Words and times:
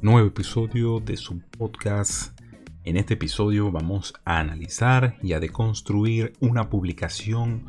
nuevo 0.00 0.28
episodio 0.28 1.00
de 1.00 1.16
su 1.16 1.40
podcast. 1.40 2.38
En 2.84 2.96
este 2.96 3.14
episodio 3.14 3.72
vamos 3.72 4.14
a 4.24 4.38
analizar 4.38 5.16
y 5.22 5.32
a 5.32 5.40
deconstruir 5.40 6.32
una 6.40 6.70
publicación 6.70 7.66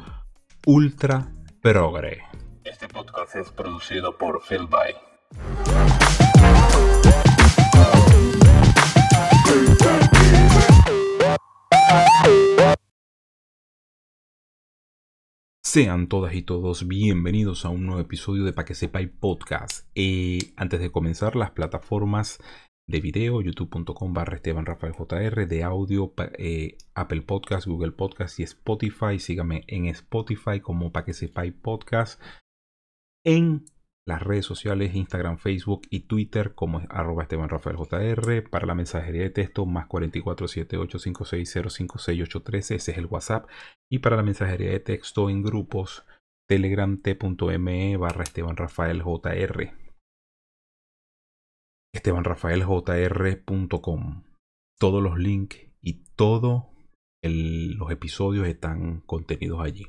ultra 0.65 1.34
progre. 1.62 2.21
Este 2.63 2.88
podcast 2.88 3.36
es 3.36 3.50
producido 3.50 4.18
por 4.18 4.42
Phil 4.47 4.68
Sean 15.72 16.08
todas 16.08 16.34
y 16.34 16.41
todos 16.41 16.88
bienvenidos 16.88 17.63
a 17.63 17.70
un 17.70 17.86
nuevo 17.86 18.02
episodio 18.02 18.44
de 18.44 18.54
Pa' 18.54 18.66
que 18.66 18.73
sepáis 18.73 19.08
podcast. 19.08 19.88
Eh, 19.94 20.52
antes 20.55 20.80
de 20.80 20.91
comenzar, 20.91 21.36
las 21.36 21.52
plataformas 21.52 22.40
de 22.88 22.99
video, 22.99 23.40
youtube.com 23.40 24.12
barra 24.12 24.38
Esteban 24.38 24.66
Rafael 24.66 24.95
JR, 24.98 25.48
de 25.48 25.64
audio, 25.64 26.12
eh, 26.40 26.76
Apple 26.95 27.22
Podcast, 27.22 27.68
Google 27.68 27.92
Podcast 27.92 28.40
y 28.40 28.44
Spotify. 28.44 29.20
Síganme 29.20 29.64
en 29.68 29.86
Spotify 29.86 30.59
como 30.59 30.92
Pa' 30.92 31.05
que 31.05 31.14
sepáis 31.14 31.54
podcast. 31.54 32.20
En 33.23 33.64
las 34.09 34.22
redes 34.23 34.45
sociales, 34.45 34.95
Instagram, 34.95 35.38
Facebook 35.38 35.84
y 35.90 36.02
Twitter 36.02 36.54
como 36.55 36.81
arroba 36.90 37.23
Esteban 37.23 37.48
Rafael 37.48 37.77
JR. 37.77 38.44
Para 38.50 38.66
la 38.66 38.76
mensajería 38.76 39.22
de 39.22 39.30
texto, 39.30 39.66
más 39.66 39.88
447856056813, 39.88 42.76
ese 42.76 42.91
es 42.91 42.98
el 42.98 43.05
WhatsApp. 43.05 43.48
Y 43.90 44.00
para 44.00 44.17
la 44.17 44.23
mensajería 44.23 44.72
de 44.72 44.80
texto 44.80 45.30
en 45.30 45.44
grupos, 45.44 46.05
Telegram 46.50 47.02
t.me 47.02 47.98
barra 47.98 48.23
Esteban 48.23 48.58
Rafael 48.58 49.03
JR. 49.03 49.73
EstebanRafaelJR.com. 51.94 54.23
Todos 54.80 55.03
los 55.03 55.19
links 55.19 55.59
y 55.81 56.06
todos 56.16 56.64
los 57.22 57.91
episodios 57.91 58.47
están 58.47 59.02
contenidos 59.02 59.62
allí. 59.62 59.86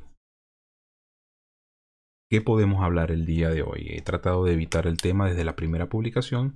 ¿Qué 2.31 2.41
podemos 2.41 2.85
hablar 2.85 3.11
el 3.11 3.27
día 3.27 3.49
de 3.49 3.63
hoy? 3.63 3.89
He 3.91 4.03
tratado 4.03 4.45
de 4.45 4.53
evitar 4.53 4.87
el 4.87 4.99
tema 4.99 5.29
desde 5.29 5.43
la 5.43 5.57
primera 5.57 5.89
publicación, 5.89 6.55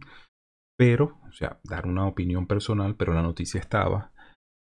pero, 0.79 1.19
o 1.29 1.33
sea, 1.33 1.59
dar 1.65 1.89
una 1.89 2.07
opinión 2.07 2.47
personal, 2.47 2.95
pero 2.95 3.13
la 3.13 3.23
noticia 3.23 3.59
estaba. 3.59 4.13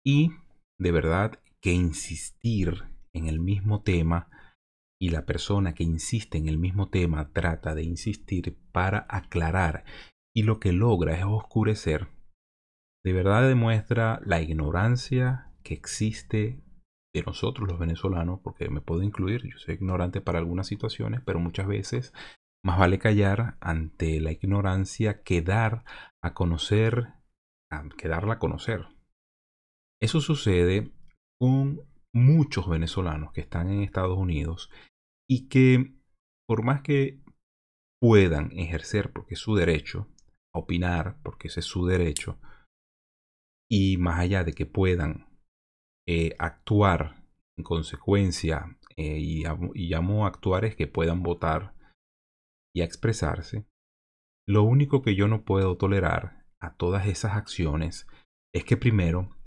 Y 0.03 0.31
de 0.80 0.92
verdad 0.92 1.40
que 1.62 1.72
insistir 1.72 2.86
en 3.14 3.28
el 3.28 3.40
mismo 3.40 3.84
tema 3.84 4.28
y 5.00 5.09
la 5.12 5.28
persona 5.28 5.75
que 5.75 5.84
insiste 5.84 6.40
en 6.40 6.48
el 6.48 6.58
mismo 6.58 6.90
tema 6.90 7.31
trata 7.31 7.75
de 7.75 7.84
insistir 7.84 8.58
para 8.72 9.06
aclarar 9.08 9.84
y 10.36 10.44
lo 10.44 10.59
que 10.59 10.73
logra 10.73 11.16
es 11.16 11.25
oscurecer, 11.25 12.08
de 13.06 13.14
verdad 13.14 13.48
demuestra 13.48 14.20
la 14.25 14.42
ignorancia 14.42 15.53
que 15.62 15.75
existe 15.75 16.64
nosotros 17.23 17.68
los 17.68 17.80
venezolanos, 17.80 18.40
porque 18.42 18.70
me 18.70 18.82
puedo 18.82 19.04
incluir, 19.04 19.44
yo 19.44 19.58
soy 19.58 19.76
ignorante 19.76 20.22
para 20.22 20.40
algunas 20.40 20.68
situaciones, 20.68 21.22
pero 21.26 21.40
muchas 21.40 21.68
veces 21.68 22.14
más 22.64 22.80
vale 22.80 23.00
callar 23.00 23.58
ante 23.62 24.20
la 24.20 24.32
ignorancia 24.32 25.24
que 25.24 25.42
dar 25.42 25.84
a 26.24 26.34
conocer, 26.34 27.14
que 27.98 28.08
darla 28.08 28.36
a 28.36 28.40
conocer. 28.40 28.88
Eso 30.02 30.22
sucede 30.22 30.92
con 31.40 31.82
muchos 32.14 32.68
venezolanos 32.68 33.31
que 33.31 33.42
están 33.42 33.70
en 33.70 33.81
Estados 33.81 34.18
Unidos 34.18 34.72
y 35.30 35.48
que 35.50 35.96
por 36.48 36.64
más 36.64 36.81
que 36.81 37.22
puedan 38.02 38.52
ejercer, 38.58 39.12
porque 39.12 39.34
es 39.34 39.40
su 39.40 39.56
derecho, 39.56 40.08
a 40.54 40.59
opinar, 40.59 41.20
porque 41.24 41.48
ese 41.48 41.59
es 41.59 41.66
su 41.66 41.86
derecho, 41.86 42.40
y 43.70 43.98
más 43.98 44.20
allá 44.20 44.44
de 44.44 44.54
que 44.54 44.66
puedan 44.66 45.27
eh, 46.08 46.36
actuar 46.39 47.23
en 47.58 47.63
consecuencia, 47.63 48.78
eh, 48.95 49.19
y, 49.19 49.44
llamo 49.90 50.25
a 50.25 50.29
actuar 50.29 50.66
es 50.66 50.75
que 50.75 50.88
puedan 50.88 51.22
votar 51.22 51.75
y 52.75 52.81
a 52.81 52.85
expresarse, 52.85 53.68
lo 54.47 54.63
único 54.63 55.01
que 55.01 55.16
yo 55.16 55.28
no 55.28 55.44
puedo 55.44 55.78
tolerar 55.78 56.46
a 56.59 56.75
todas 56.75 57.07
esas 57.07 57.34
acciones 57.34 58.07
es 58.53 58.63
que 58.63 58.78
primero 58.78 59.38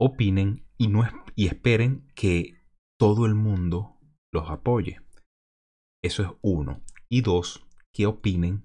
opinen 0.00 0.66
y, 0.78 0.88
no, 0.88 1.04
y 1.36 1.46
esperen 1.46 2.08
que 2.14 2.60
todo 2.98 3.26
el 3.26 3.34
mundo 3.34 3.98
los 4.32 4.50
apoye. 4.50 5.00
Eso 6.02 6.22
es 6.22 6.30
uno. 6.40 6.82
Y 7.08 7.20
dos, 7.20 7.66
que 7.92 8.06
opinen 8.06 8.64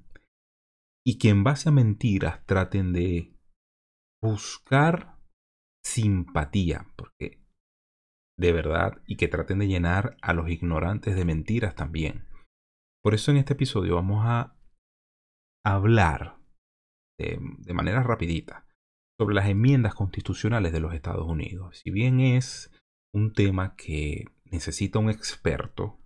y 1.05 1.17
que 1.19 1.29
en 1.29 1.43
base 1.43 1.69
a 1.69 1.71
mentiras 1.71 2.45
traten 2.45 2.93
de 2.93 3.35
buscar 4.21 5.16
simpatía, 5.87 6.87
porque 6.95 7.39
de 8.37 8.51
verdad, 8.51 9.01
y 9.07 9.15
que 9.15 9.27
traten 9.27 9.59
de 9.59 9.67
llenar 9.67 10.17
a 10.21 10.33
los 10.33 10.49
ignorantes 10.49 11.15
de 11.15 11.25
mentiras 11.25 11.75
también. 11.75 12.27
Por 13.03 13.13
eso 13.13 13.31
en 13.31 13.37
este 13.37 13.53
episodio 13.53 13.95
vamos 13.95 14.23
a 14.25 14.55
hablar 15.65 16.37
de, 17.17 17.39
manera 17.73 18.03
rapidita 18.03 18.67
sobre 19.19 19.33
las 19.33 19.47
enmiendas 19.47 19.95
constitucionales 19.95 20.71
de 20.71 20.79
los 20.79 20.93
Estados 20.93 21.25
Unidos. 21.25 21.79
Si 21.79 21.89
bien 21.89 22.19
es 22.19 22.71
un 23.13 23.33
tema 23.33 23.75
que 23.75 24.25
necesita 24.45 24.99
un 24.99 25.09
experto, 25.09 25.97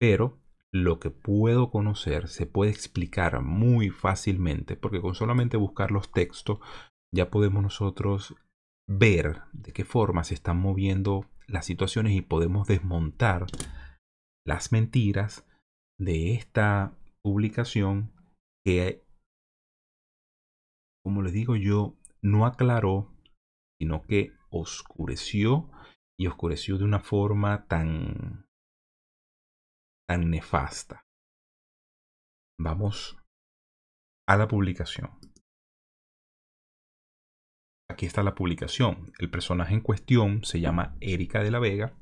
pero 0.00 0.40
lo 0.72 0.98
que 0.98 1.10
puedo 1.10 1.70
conocer 1.70 2.28
se 2.28 2.46
puede 2.46 2.72
explicar 2.72 3.42
muy 3.42 3.90
fácilmente, 3.90 4.76
porque 4.76 5.00
con 5.00 5.14
solamente 5.14 5.56
buscar 5.56 5.92
los 5.92 6.10
textos 6.10 6.58
ya 7.14 7.30
podemos 7.30 7.62
nosotros 7.62 8.34
ver 8.90 9.42
de 9.52 9.72
qué 9.72 9.84
forma 9.84 10.24
se 10.24 10.34
están 10.34 10.58
moviendo 10.58 11.30
las 11.46 11.64
situaciones 11.64 12.12
y 12.12 12.22
podemos 12.22 12.66
desmontar 12.66 13.46
las 14.44 14.72
mentiras 14.72 15.46
de 15.96 16.34
esta 16.34 16.92
publicación 17.22 18.12
que, 18.64 19.04
como 21.04 21.22
les 21.22 21.32
digo 21.32 21.54
yo, 21.54 21.94
no 22.20 22.46
aclaró, 22.46 23.14
sino 23.78 24.02
que 24.02 24.32
oscureció 24.50 25.70
y 26.18 26.26
oscureció 26.26 26.76
de 26.76 26.84
una 26.84 27.00
forma 27.00 27.66
tan, 27.68 28.46
tan 30.08 30.30
nefasta. 30.30 31.06
Vamos 32.58 33.16
a 34.26 34.36
la 34.36 34.48
publicación. 34.48 35.10
Aquí 38.00 38.06
está 38.06 38.22
la 38.22 38.34
publicación. 38.34 39.12
El 39.18 39.28
personaje 39.28 39.74
en 39.74 39.82
cuestión 39.82 40.42
se 40.42 40.58
llama 40.58 40.96
Erika 41.02 41.42
de 41.42 41.50
la 41.50 41.58
Vega. 41.58 41.92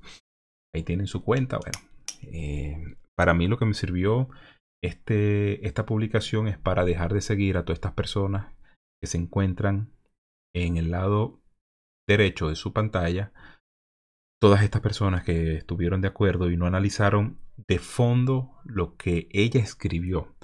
Ahí 0.73 0.85
tienen 0.85 1.09
su 1.09 1.25
cuenta. 1.25 1.59
Bueno, 1.59 1.81
eh, 2.23 2.95
para 3.17 3.35
mí 3.35 3.49
lo 3.49 3.59
que 3.59 3.65
me 3.65 3.75
sirvió 3.75 4.29
este, 4.81 5.67
esta 5.67 5.87
publicación 5.87 6.47
es 6.47 6.57
para 6.57 6.85
dejar 6.85 7.13
de 7.13 7.21
seguir 7.21 7.57
a 7.57 7.65
todas 7.65 7.79
estas 7.79 7.95
personas 7.95 8.55
que 9.03 9.09
se 9.09 9.19
encuentran 9.19 9.91
en 10.55 10.77
el 10.77 10.93
lado 10.93 11.41
derecho 12.07 12.49
de 12.49 12.55
su 12.55 12.73
pantalla. 12.73 13.33
Todas 14.41 14.63
estas 14.63 14.83
personas 14.83 15.25
que 15.25 15.57
estuvieron 15.57 16.01
de 16.01 16.07
acuerdo 16.07 16.49
y 16.49 16.57
no 16.57 16.67
analizaron 16.67 17.41
de 17.67 17.81
fondo 17.81 18.53
lo 18.63 18.97
que 18.97 19.27
ella 19.33 19.61
escribió. 19.61 20.37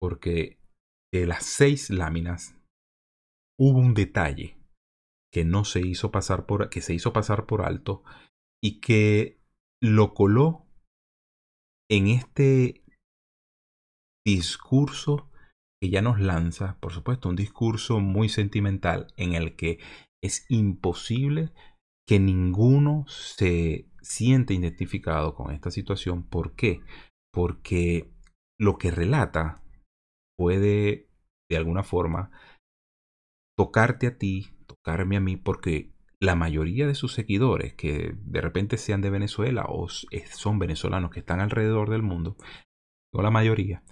Porque 0.00 0.60
de 1.12 1.26
las 1.26 1.42
seis 1.42 1.90
láminas 1.90 2.56
hubo 3.58 3.80
un 3.80 3.94
detalle 3.94 4.56
que 5.34 5.44
no 5.44 5.64
se 5.64 5.80
hizo 5.80 6.12
pasar 6.12 6.46
por, 6.46 6.70
que 6.70 6.80
se 6.80 6.94
hizo 6.94 7.12
pasar 7.12 7.44
por 7.44 7.62
alto 7.62 8.04
y 8.62 8.80
que 8.80 9.42
lo 9.82 10.14
coló 10.14 10.64
en 11.90 12.06
este 12.06 12.84
discurso 14.24 15.28
que 15.82 15.90
ya 15.90 16.02
nos 16.02 16.20
lanza, 16.20 16.78
por 16.80 16.92
supuesto, 16.92 17.28
un 17.28 17.34
discurso 17.34 17.98
muy 17.98 18.28
sentimental 18.28 19.08
en 19.16 19.34
el 19.34 19.56
que 19.56 19.80
es 20.22 20.46
imposible 20.48 21.52
que 22.06 22.20
ninguno 22.20 23.04
se 23.08 23.90
siente 24.02 24.54
identificado 24.54 25.34
con 25.34 25.50
esta 25.50 25.72
situación. 25.72 26.22
¿Por 26.22 26.54
qué? 26.54 26.80
Porque 27.32 28.14
lo 28.56 28.78
que 28.78 28.92
relata 28.92 29.64
puede, 30.38 31.08
de 31.50 31.56
alguna 31.56 31.82
forma, 31.82 32.30
tocarte 33.58 34.06
a 34.06 34.16
ti, 34.16 34.53
tocarme 34.84 35.16
a 35.16 35.20
mí 35.20 35.36
porque 35.36 35.90
la 36.20 36.34
mayoría 36.34 36.86
de 36.86 36.94
sus 36.94 37.12
seguidores 37.12 37.74
que 37.74 38.14
de 38.16 38.40
repente 38.40 38.76
sean 38.76 39.00
de 39.00 39.10
Venezuela 39.10 39.64
o 39.68 39.88
son 39.88 40.58
venezolanos 40.58 41.10
que 41.10 41.20
están 41.20 41.40
alrededor 41.40 41.90
del 41.90 42.02
mundo, 42.02 42.36
o 43.12 43.22
la 43.22 43.30
mayoría, 43.30 43.82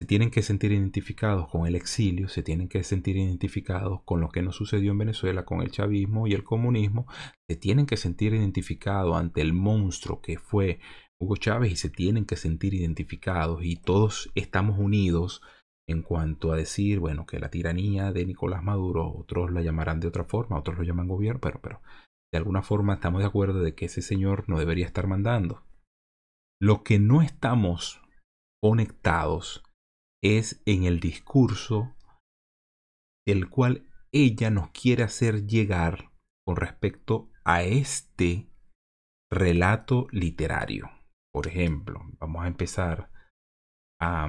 se 0.00 0.06
tienen 0.06 0.30
que 0.30 0.42
sentir 0.42 0.72
identificados 0.72 1.48
con 1.48 1.66
el 1.66 1.74
exilio, 1.74 2.28
se 2.28 2.42
tienen 2.42 2.68
que 2.68 2.82
sentir 2.84 3.16
identificados 3.16 4.02
con 4.04 4.20
lo 4.20 4.28
que 4.28 4.42
nos 4.42 4.56
sucedió 4.56 4.92
en 4.92 4.98
Venezuela, 4.98 5.44
con 5.44 5.62
el 5.62 5.70
chavismo 5.70 6.26
y 6.26 6.34
el 6.34 6.44
comunismo, 6.44 7.06
se 7.48 7.56
tienen 7.56 7.86
que 7.86 7.96
sentir 7.96 8.34
identificados 8.34 9.16
ante 9.16 9.40
el 9.40 9.52
monstruo 9.52 10.20
que 10.20 10.38
fue 10.38 10.80
Hugo 11.18 11.36
Chávez 11.36 11.72
y 11.72 11.76
se 11.76 11.88
tienen 11.88 12.26
que 12.26 12.36
sentir 12.36 12.74
identificados 12.74 13.64
y 13.64 13.76
todos 13.76 14.30
estamos 14.34 14.78
unidos 14.78 15.40
en 15.92 16.02
cuanto 16.02 16.52
a 16.52 16.56
decir, 16.56 16.98
bueno, 16.98 17.26
que 17.26 17.38
la 17.38 17.50
tiranía 17.50 18.12
de 18.12 18.26
Nicolás 18.26 18.62
Maduro, 18.62 19.12
otros 19.16 19.52
la 19.52 19.62
llamarán 19.62 20.00
de 20.00 20.08
otra 20.08 20.24
forma, 20.24 20.58
otros 20.58 20.78
lo 20.78 20.84
llaman 20.84 21.08
gobierno, 21.08 21.40
pero, 21.40 21.60
pero 21.60 21.80
de 22.32 22.38
alguna 22.38 22.62
forma 22.62 22.94
estamos 22.94 23.20
de 23.20 23.28
acuerdo 23.28 23.60
de 23.60 23.74
que 23.74 23.86
ese 23.86 24.02
señor 24.02 24.48
no 24.48 24.58
debería 24.58 24.86
estar 24.86 25.06
mandando. 25.06 25.62
Lo 26.60 26.82
que 26.82 26.98
no 26.98 27.22
estamos 27.22 28.00
conectados 28.62 29.62
es 30.22 30.62
en 30.66 30.84
el 30.84 31.00
discurso 31.00 31.94
el 33.26 33.48
cual 33.48 33.86
ella 34.12 34.50
nos 34.50 34.70
quiere 34.70 35.02
hacer 35.02 35.46
llegar 35.46 36.12
con 36.44 36.56
respecto 36.56 37.30
a 37.44 37.62
este 37.62 38.48
relato 39.30 40.06
literario. 40.10 40.90
Por 41.32 41.46
ejemplo, 41.46 42.00
vamos 42.18 42.44
a 42.44 42.48
empezar 42.48 43.10
a, 44.00 44.28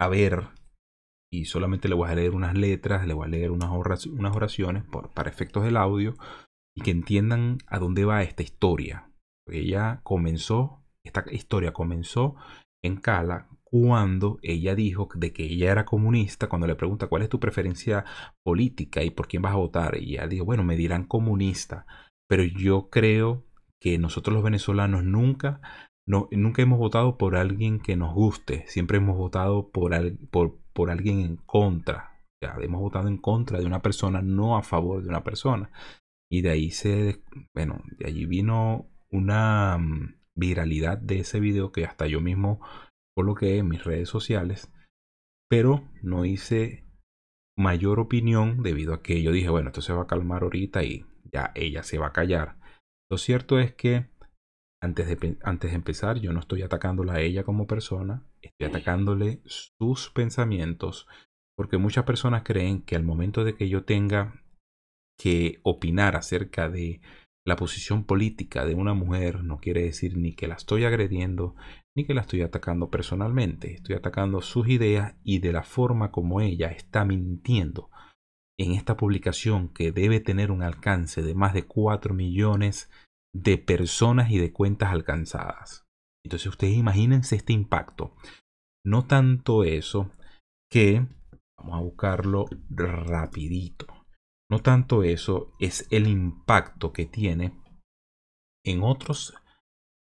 a 0.00 0.08
ver, 0.08 0.48
y 1.30 1.44
solamente 1.44 1.88
le 1.88 1.94
voy 1.94 2.08
a 2.08 2.14
leer 2.14 2.34
unas 2.34 2.54
letras, 2.54 3.06
le 3.06 3.12
voy 3.12 3.26
a 3.26 3.28
leer 3.28 3.50
unas, 3.50 3.70
oraciones 3.70 4.82
por, 4.82 5.10
para 5.10 5.28
efectos 5.28 5.62
del 5.62 5.76
audio, 5.76 6.14
y 6.74 6.80
que 6.80 6.90
entiendan 6.90 7.58
a 7.66 7.78
dónde 7.78 8.06
va 8.06 8.22
esta 8.22 8.42
historia. 8.42 9.12
Ella 9.46 10.00
comenzó, 10.02 10.82
esta 11.04 11.24
historia 11.30 11.72
comenzó 11.72 12.34
en 12.82 12.96
Cala 12.96 13.48
cuando 13.62 14.38
ella 14.42 14.74
dijo 14.74 15.10
de 15.14 15.34
que 15.34 15.44
ella 15.44 15.70
era 15.70 15.84
comunista, 15.84 16.48
cuando 16.48 16.66
le 16.66 16.76
pregunta 16.76 17.08
cuál 17.08 17.22
es 17.22 17.28
tu 17.28 17.38
preferencia 17.38 18.06
política 18.42 19.02
y 19.02 19.10
por 19.10 19.28
quién 19.28 19.42
vas 19.42 19.52
a 19.52 19.58
votar, 19.58 19.98
y 20.00 20.14
ella 20.14 20.28
dijo, 20.28 20.46
bueno, 20.46 20.64
me 20.64 20.76
dirán 20.76 21.04
comunista, 21.04 21.84
pero 22.26 22.42
yo 22.42 22.88
creo 22.88 23.44
que 23.78 23.98
nosotros 23.98 24.32
los 24.32 24.44
venezolanos 24.44 25.04
nunca 25.04 25.60
nunca 26.10 26.62
hemos 26.62 26.78
votado 26.78 27.16
por 27.16 27.36
alguien 27.36 27.80
que 27.80 27.96
nos 27.96 28.14
guste, 28.14 28.64
siempre 28.66 28.98
hemos 28.98 29.16
votado 29.16 29.70
por, 29.70 29.92
por, 30.30 30.58
por 30.72 30.90
alguien 30.90 31.20
en 31.20 31.36
contra. 31.36 32.18
Sea, 32.42 32.56
hemos 32.60 32.80
votado 32.80 33.08
en 33.08 33.18
contra 33.18 33.58
de 33.58 33.66
una 33.66 33.82
persona, 33.82 34.22
no 34.22 34.56
a 34.56 34.62
favor 34.62 35.02
de 35.02 35.08
una 35.08 35.22
persona. 35.22 35.70
Y 36.30 36.42
de 36.42 36.50
ahí 36.50 36.70
se, 36.70 37.22
bueno, 37.54 37.82
de 37.98 38.06
allí 38.06 38.24
vino 38.24 38.88
una 39.10 39.76
mm, 39.78 40.14
viralidad 40.34 40.98
de 40.98 41.20
ese 41.20 41.40
video 41.40 41.72
que 41.72 41.84
hasta 41.84 42.06
yo 42.06 42.20
mismo 42.20 42.60
coloqué 43.16 43.58
en 43.58 43.68
mis 43.68 43.84
redes 43.84 44.08
sociales, 44.08 44.72
pero 45.48 45.88
no 46.02 46.24
hice 46.24 46.84
mayor 47.58 48.00
opinión 48.00 48.62
debido 48.62 48.94
a 48.94 49.02
que 49.02 49.22
yo 49.22 49.32
dije, 49.32 49.50
bueno, 49.50 49.68
esto 49.68 49.82
se 49.82 49.92
va 49.92 50.02
a 50.02 50.06
calmar 50.06 50.42
ahorita 50.42 50.82
y 50.82 51.04
ya 51.30 51.52
ella 51.54 51.82
se 51.82 51.98
va 51.98 52.08
a 52.08 52.12
callar. 52.12 52.56
Lo 53.10 53.18
cierto 53.18 53.58
es 53.58 53.74
que 53.74 54.08
antes 54.82 55.06
de, 55.06 55.38
antes 55.42 55.70
de 55.70 55.76
empezar, 55.76 56.18
yo 56.18 56.32
no 56.32 56.40
estoy 56.40 56.62
atacándola 56.62 57.14
a 57.14 57.20
ella 57.20 57.44
como 57.44 57.66
persona, 57.66 58.26
estoy 58.40 58.68
atacándole 58.68 59.42
sus 59.44 60.10
pensamientos, 60.10 61.06
porque 61.56 61.76
muchas 61.76 62.04
personas 62.04 62.42
creen 62.42 62.82
que 62.82 62.96
al 62.96 63.02
momento 63.02 63.44
de 63.44 63.54
que 63.54 63.68
yo 63.68 63.84
tenga 63.84 64.42
que 65.18 65.60
opinar 65.62 66.16
acerca 66.16 66.70
de 66.70 67.02
la 67.46 67.56
posición 67.56 68.04
política 68.04 68.64
de 68.64 68.74
una 68.74 68.94
mujer, 68.94 69.44
no 69.44 69.58
quiere 69.58 69.82
decir 69.82 70.16
ni 70.16 70.34
que 70.34 70.48
la 70.48 70.54
estoy 70.54 70.84
agrediendo, 70.84 71.54
ni 71.94 72.06
que 72.06 72.14
la 72.14 72.22
estoy 72.22 72.42
atacando 72.42 72.90
personalmente, 72.90 73.74
estoy 73.74 73.96
atacando 73.96 74.40
sus 74.40 74.68
ideas 74.68 75.14
y 75.24 75.40
de 75.40 75.52
la 75.52 75.62
forma 75.62 76.10
como 76.10 76.40
ella 76.40 76.68
está 76.68 77.04
mintiendo. 77.04 77.90
En 78.58 78.72
esta 78.72 78.96
publicación 78.96 79.68
que 79.68 79.90
debe 79.90 80.20
tener 80.20 80.50
un 80.50 80.62
alcance 80.62 81.22
de 81.22 81.34
más 81.34 81.54
de 81.54 81.66
4 81.66 82.14
millones 82.14 82.90
de 83.34 83.58
personas 83.58 84.30
y 84.30 84.38
de 84.38 84.52
cuentas 84.52 84.90
alcanzadas. 84.90 85.86
Entonces 86.24 86.48
ustedes 86.48 86.76
imagínense 86.76 87.36
este 87.36 87.52
impacto. 87.52 88.14
No 88.84 89.06
tanto 89.06 89.64
eso 89.64 90.10
que, 90.70 91.06
vamos 91.58 91.76
a 91.76 91.82
buscarlo 91.82 92.46
rapidito, 92.70 93.86
no 94.50 94.60
tanto 94.60 95.02
eso 95.02 95.52
es 95.60 95.86
el 95.90 96.08
impacto 96.08 96.92
que 96.92 97.06
tiene 97.06 97.54
en 98.64 98.82
otros 98.82 99.34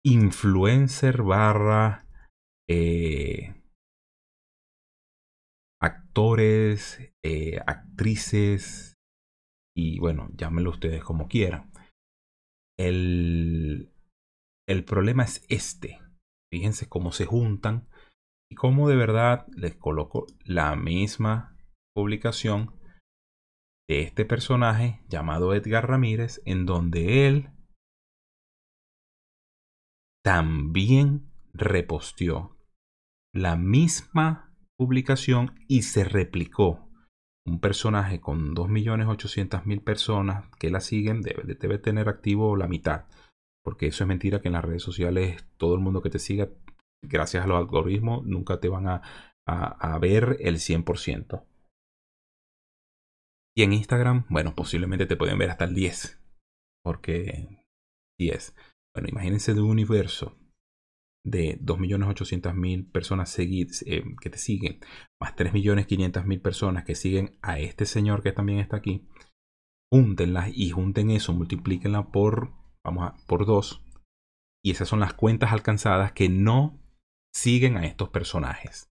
influencer 0.05 1.23
barra 1.23 2.07
eh, 2.69 3.55
actores, 5.81 7.13
eh, 7.25 7.61
actrices 7.67 8.99
y 9.77 9.99
bueno, 9.99 10.29
llámenlo 10.37 10.71
ustedes 10.71 11.03
como 11.03 11.29
quieran. 11.29 11.71
El, 12.81 13.93
el 14.67 14.85
problema 14.85 15.25
es 15.25 15.45
este. 15.51 16.01
Fíjense 16.51 16.89
cómo 16.89 17.13
se 17.13 17.27
juntan 17.27 17.89
y 18.51 18.55
cómo 18.55 18.89
de 18.89 18.97
verdad 18.97 19.47
les 19.55 19.77
coloco 19.77 20.27
la 20.45 20.75
misma 20.77 21.57
publicación 21.95 22.75
de 23.89 24.03
este 24.03 24.25
personaje 24.25 25.03
llamado 25.09 25.55
Edgar 25.55 25.89
Ramírez, 25.89 26.41
en 26.47 26.65
donde 26.65 27.29
él 27.29 27.51
también 30.25 31.31
reposteó 31.53 32.57
la 33.35 33.57
misma 33.57 34.57
publicación 34.79 35.55
y 35.69 35.83
se 35.83 36.05
replicó 36.05 36.90
un 37.51 37.61
personaje 37.61 38.21
con 38.21 38.55
2.800.000 38.55 39.83
personas 39.83 40.45
que 40.59 40.71
la 40.71 40.81
siguen 40.81 41.21
debe, 41.21 41.43
debe, 41.55 41.79
tener 41.79 42.09
activo 42.09 42.57
la 42.57 42.69
mitad. 42.69 43.07
Porque 43.63 43.89
eso 43.89 44.05
es 44.05 44.09
mentira 44.09 44.41
que 44.41 44.49
en 44.49 44.55
las 44.55 44.65
redes 44.65 44.83
sociales 44.83 45.45
todo 45.57 45.75
el 45.75 45.81
mundo 45.81 46.01
que 46.01 46.11
te 46.11 46.19
siga, 46.19 46.49
gracias 47.03 47.45
a 47.45 47.47
los 47.47 47.59
algoritmos, 47.59 48.25
nunca 48.25 48.61
te 48.61 48.69
van 48.69 48.89
a, 48.89 49.03
a, 49.47 49.95
a 49.95 49.99
ver 49.99 50.37
el 50.41 50.57
100%. 50.57 51.45
Y 53.57 53.63
en 53.65 53.73
Instagram, 53.73 54.27
bueno, 54.29 54.55
posiblemente 54.55 55.07
te 55.07 55.17
pueden 55.17 55.39
ver 55.39 55.51
hasta 55.51 55.65
el 55.65 55.75
10. 55.75 56.23
Porque 56.83 57.65
10. 58.19 58.55
Bueno, 58.95 59.09
imagínense 59.09 59.55
de 59.55 59.61
un 59.61 59.71
universo 59.71 60.37
de 61.25 61.59
2.800.000 61.61 62.91
personas 62.91 63.39
eh, 63.39 64.05
que 64.21 64.31
te 64.31 64.39
siguen, 64.39 64.81
más 65.21 65.37
3.500.000 65.37 66.43
personas 66.43 66.85
que 66.85 66.95
siguen 66.95 67.39
a 67.43 67.59
este 67.59 67.85
señor 67.85 68.23
que 68.23 68.33
también 68.33 68.59
está 68.59 68.77
aquí, 68.77 69.07
júntenlas 69.93 70.51
y 70.55 70.71
junten 70.71 71.11
eso, 71.11 71.33
multiplíquenla 71.33 72.11
por, 72.11 72.53
vamos 72.85 73.09
a, 73.09 73.17
por 73.27 73.47
dos. 73.47 73.85
Y 74.65 74.71
esas 74.73 74.89
son 74.89 75.01
las 75.01 75.15
cuentas 75.15 75.53
alcanzadas 75.53 76.13
que 76.13 76.29
no 76.29 76.81
siguen 77.33 77.77
a 77.77 77.87
estos 77.87 78.11
personajes. 78.11 78.91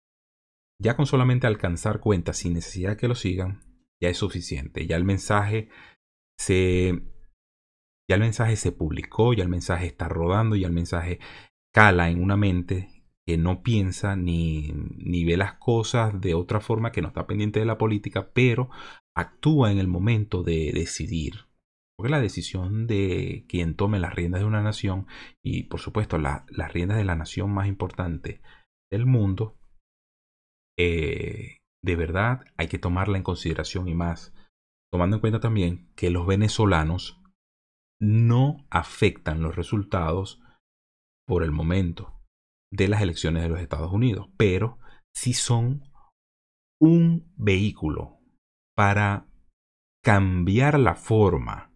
Ya 0.82 0.96
con 0.96 1.06
solamente 1.06 1.46
alcanzar 1.46 2.00
cuentas 2.00 2.38
sin 2.38 2.54
necesidad 2.54 2.90
de 2.90 2.96
que 2.96 3.08
lo 3.08 3.14
sigan, 3.14 3.62
ya 4.02 4.08
es 4.08 4.18
suficiente. 4.18 4.86
Ya 4.86 4.96
el 4.96 5.04
mensaje 5.04 5.68
se. 6.38 7.02
Ya 8.08 8.16
el 8.16 8.20
mensaje 8.20 8.56
se 8.56 8.72
publicó, 8.72 9.32
ya 9.32 9.44
el 9.44 9.48
mensaje 9.48 9.86
está 9.86 10.08
rodando, 10.08 10.56
ya 10.56 10.66
el 10.66 10.74
mensaje 10.74 11.20
cala 11.74 12.08
en 12.08 12.22
una 12.22 12.36
mente 12.36 12.88
que 13.26 13.36
no 13.36 13.62
piensa 13.62 14.16
ni, 14.16 14.72
ni 14.96 15.24
ve 15.24 15.36
las 15.36 15.54
cosas 15.54 16.20
de 16.20 16.34
otra 16.34 16.60
forma, 16.60 16.92
que 16.92 17.02
no 17.02 17.08
está 17.08 17.26
pendiente 17.26 17.58
de 17.58 17.66
la 17.66 17.78
política, 17.78 18.30
pero 18.32 18.70
actúa 19.16 19.72
en 19.72 19.78
el 19.78 19.88
momento 19.88 20.42
de 20.42 20.72
decidir. 20.72 21.46
Porque 21.96 22.10
la 22.10 22.20
decisión 22.20 22.86
de 22.86 23.44
quien 23.48 23.74
tome 23.76 23.98
las 23.98 24.14
riendas 24.14 24.40
de 24.40 24.46
una 24.46 24.62
nación 24.62 25.06
y 25.42 25.64
por 25.64 25.80
supuesto 25.80 26.18
las 26.18 26.72
riendas 26.72 26.98
de 26.98 27.04
la 27.04 27.16
nación 27.16 27.52
más 27.52 27.66
importante 27.66 28.40
del 28.90 29.06
mundo, 29.06 29.56
eh, 30.78 31.58
de 31.82 31.96
verdad 31.96 32.44
hay 32.56 32.68
que 32.68 32.78
tomarla 32.78 33.16
en 33.16 33.22
consideración 33.24 33.88
y 33.88 33.94
más, 33.94 34.34
tomando 34.92 35.16
en 35.16 35.20
cuenta 35.20 35.40
también 35.40 35.88
que 35.94 36.10
los 36.10 36.26
venezolanos 36.26 37.22
no 38.00 38.66
afectan 38.70 39.40
los 39.40 39.56
resultados 39.56 40.43
por 41.26 41.42
el 41.42 41.52
momento 41.52 42.20
de 42.72 42.88
las 42.88 43.02
elecciones 43.02 43.42
de 43.42 43.48
los 43.48 43.60
Estados 43.60 43.92
Unidos, 43.92 44.28
pero 44.36 44.78
sí 45.14 45.32
son 45.32 45.84
un 46.80 47.32
vehículo 47.36 48.18
para 48.76 49.28
cambiar 50.02 50.78
la 50.78 50.94
forma 50.94 51.72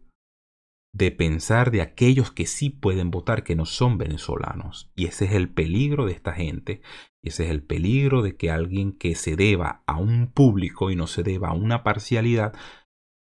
de 0.94 1.12
pensar 1.12 1.70
de 1.70 1.80
aquellos 1.80 2.32
que 2.32 2.46
sí 2.46 2.70
pueden 2.70 3.10
votar, 3.10 3.44
que 3.44 3.54
no 3.54 3.66
son 3.66 3.98
venezolanos. 3.98 4.90
Y 4.96 5.06
ese 5.06 5.26
es 5.26 5.32
el 5.32 5.48
peligro 5.48 6.06
de 6.06 6.12
esta 6.12 6.32
gente. 6.32 6.82
Y 7.22 7.28
ese 7.28 7.44
es 7.44 7.50
el 7.50 7.62
peligro 7.62 8.22
de 8.22 8.36
que 8.36 8.50
alguien 8.50 8.92
que 8.92 9.14
se 9.14 9.36
deba 9.36 9.82
a 9.86 9.98
un 9.98 10.32
público 10.32 10.90
y 10.90 10.96
no 10.96 11.06
se 11.06 11.22
deba 11.22 11.50
a 11.50 11.54
una 11.54 11.84
parcialidad, 11.84 12.54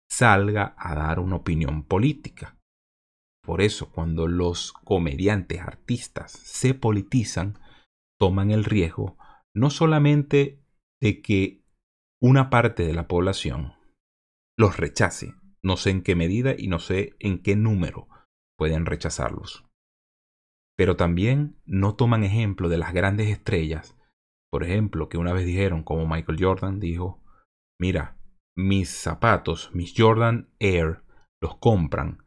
salga 0.10 0.76
a 0.78 0.96
dar 0.96 1.20
una 1.20 1.38
opinión 1.38 1.84
política. 1.84 2.58
Por 3.44 3.62
eso, 3.62 3.92
cuando 3.92 4.28
los 4.28 4.72
comediantes, 4.72 5.60
artistas 5.60 6.32
se 6.32 6.74
politizan, 6.74 7.60
toman 8.20 8.52
el 8.52 8.64
riesgo 8.64 9.18
no 9.54 9.70
solamente 9.70 10.64
de 11.02 11.22
que 11.22 11.64
una 12.22 12.50
parte 12.50 12.86
de 12.86 12.94
la 12.94 13.08
población 13.08 13.74
los 14.58 14.78
rechace, 14.78 15.36
no 15.62 15.78
sé 15.78 15.92
en 15.92 16.02
qué 16.04 16.16
medida 16.16 16.56
y 16.58 16.68
no 16.68 16.80
sé 16.80 17.16
en 17.20 17.42
qué 17.42 17.56
número 17.56 18.08
pueden 18.58 18.86
rechazarlos. 18.86 19.66
Pero 20.78 20.96
también 20.96 21.62
no 21.66 21.96
toman 21.96 22.24
ejemplo 22.24 22.70
de 22.70 22.78
las 22.78 22.94
grandes 22.94 23.30
estrellas 23.30 23.96
Por 24.52 24.64
ejemplo, 24.64 25.10
que 25.10 25.18
una 25.18 25.34
vez 25.34 25.46
dijeron, 25.46 25.84
como 25.84 26.08
Michael 26.08 26.38
Jordan 26.40 26.80
dijo, 26.80 27.24
mira, 27.80 28.18
mis 28.56 28.90
zapatos, 28.90 29.72
mis 29.74 29.94
Jordan 29.98 30.50
Air, 30.60 31.02
los 31.42 31.58
compran 31.58 32.23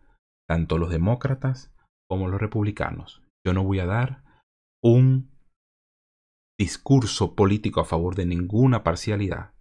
tanto 0.48 0.78
los 0.78 0.90
demócratas 0.90 1.74
como 2.08 2.28
los 2.28 2.40
republicanos. 2.40 3.22
Yo 3.44 3.52
no 3.52 3.64
voy 3.64 3.80
a 3.80 3.86
dar 3.86 4.24
un 4.82 5.30
discurso 6.58 7.34
político 7.34 7.80
a 7.80 7.84
favor 7.84 8.14
de 8.14 8.26
ninguna 8.26 8.82
parcialidad 8.82 9.52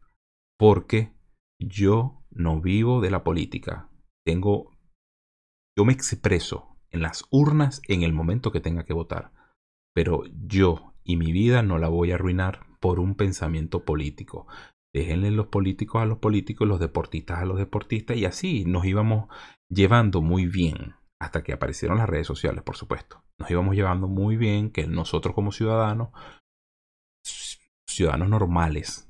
porque 0.57 1.13
yo 1.59 2.23
no 2.31 2.61
vivo 2.61 3.01
de 3.01 3.11
la 3.11 3.23
política. 3.23 3.89
Tengo, 4.25 4.71
yo 5.77 5.85
me 5.85 5.93
expreso 5.93 6.77
en 6.91 7.01
las 7.01 7.25
urnas 7.31 7.81
en 7.87 8.03
el 8.03 8.13
momento 8.13 8.51
que 8.51 8.61
tenga 8.61 8.85
que 8.85 8.93
votar, 8.93 9.33
pero 9.93 10.23
yo 10.47 10.93
y 11.03 11.17
mi 11.17 11.31
vida 11.31 11.61
no 11.61 11.77
la 11.77 11.89
voy 11.89 12.11
a 12.11 12.15
arruinar 12.15 12.65
por 12.79 12.99
un 12.99 13.15
pensamiento 13.15 13.83
político. 13.83 14.47
Déjenle 14.93 15.31
los 15.31 15.47
políticos 15.47 16.01
a 16.01 16.05
los 16.05 16.19
políticos, 16.19 16.67
los 16.67 16.79
deportistas 16.79 17.39
a 17.39 17.45
los 17.45 17.57
deportistas 17.57 18.15
y 18.17 18.25
así 18.25 18.63
nos 18.65 18.85
íbamos 18.85 19.27
llevando 19.69 20.21
muy 20.21 20.45
bien 20.45 20.95
hasta 21.19 21.43
que 21.43 21.53
aparecieron 21.53 21.97
las 21.97 22.09
redes 22.09 22.27
sociales, 22.27 22.63
por 22.63 22.75
supuesto. 22.75 23.23
Nos 23.39 23.49
íbamos 23.49 23.75
llevando 23.75 24.07
muy 24.07 24.37
bien 24.37 24.71
que 24.71 24.87
nosotros 24.87 25.33
como 25.33 25.51
ciudadanos, 25.51 26.09
ciudadanos 27.87 28.29
normales, 28.29 29.09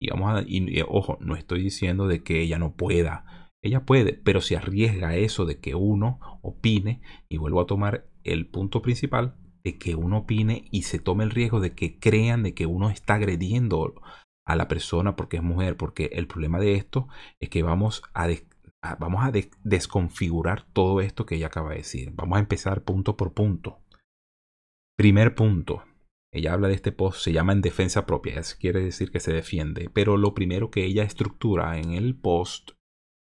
y, 0.00 0.10
vamos 0.10 0.34
a, 0.34 0.44
y, 0.46 0.82
ojo, 0.86 1.18
no 1.20 1.36
estoy 1.36 1.62
diciendo 1.62 2.06
de 2.06 2.22
que 2.22 2.40
ella 2.42 2.58
no 2.58 2.74
pueda. 2.74 3.50
Ella 3.62 3.86
puede, 3.86 4.12
pero 4.12 4.40
se 4.40 4.56
arriesga 4.56 5.16
eso 5.16 5.46
de 5.46 5.60
que 5.60 5.74
uno 5.74 6.18
opine, 6.42 7.00
y 7.28 7.38
vuelvo 7.38 7.60
a 7.60 7.66
tomar 7.66 8.10
el 8.22 8.46
punto 8.46 8.82
principal, 8.82 9.36
de 9.64 9.78
que 9.78 9.94
uno 9.94 10.18
opine 10.18 10.68
y 10.70 10.82
se 10.82 10.98
tome 10.98 11.24
el 11.24 11.30
riesgo 11.30 11.60
de 11.60 11.74
que 11.74 11.98
crean 11.98 12.42
de 12.42 12.52
que 12.54 12.66
uno 12.66 12.90
está 12.90 13.14
agrediendo 13.14 13.94
a 14.46 14.56
la 14.56 14.68
persona 14.68 15.16
porque 15.16 15.38
es 15.38 15.42
mujer, 15.42 15.78
porque 15.78 16.10
el 16.12 16.26
problema 16.26 16.60
de 16.60 16.74
esto 16.74 17.08
es 17.40 17.48
que 17.48 17.62
vamos 17.62 18.02
a, 18.12 18.28
vamos 18.98 19.24
a 19.24 19.32
desconfigurar 19.62 20.66
todo 20.72 21.00
esto 21.00 21.26
que 21.26 21.36
ella 21.36 21.46
acaba 21.46 21.70
de 21.70 21.78
decir. 21.78 22.12
Vamos 22.14 22.36
a 22.36 22.40
empezar 22.40 22.82
punto 22.82 23.16
por 23.16 23.32
punto. 23.32 23.80
Primer 24.96 25.34
punto, 25.34 25.82
ella 26.34 26.52
habla 26.52 26.68
de 26.68 26.74
este 26.74 26.92
post, 26.92 27.20
se 27.20 27.32
llama 27.32 27.52
en 27.52 27.60
defensa 27.60 28.06
propia, 28.06 28.40
eso 28.40 28.56
quiere 28.58 28.80
decir 28.80 29.10
que 29.10 29.20
se 29.20 29.32
defiende, 29.32 29.88
pero 29.92 30.16
lo 30.16 30.34
primero 30.34 30.70
que 30.70 30.84
ella 30.84 31.04
estructura 31.04 31.78
en 31.78 31.92
el 31.92 32.16
post 32.16 32.72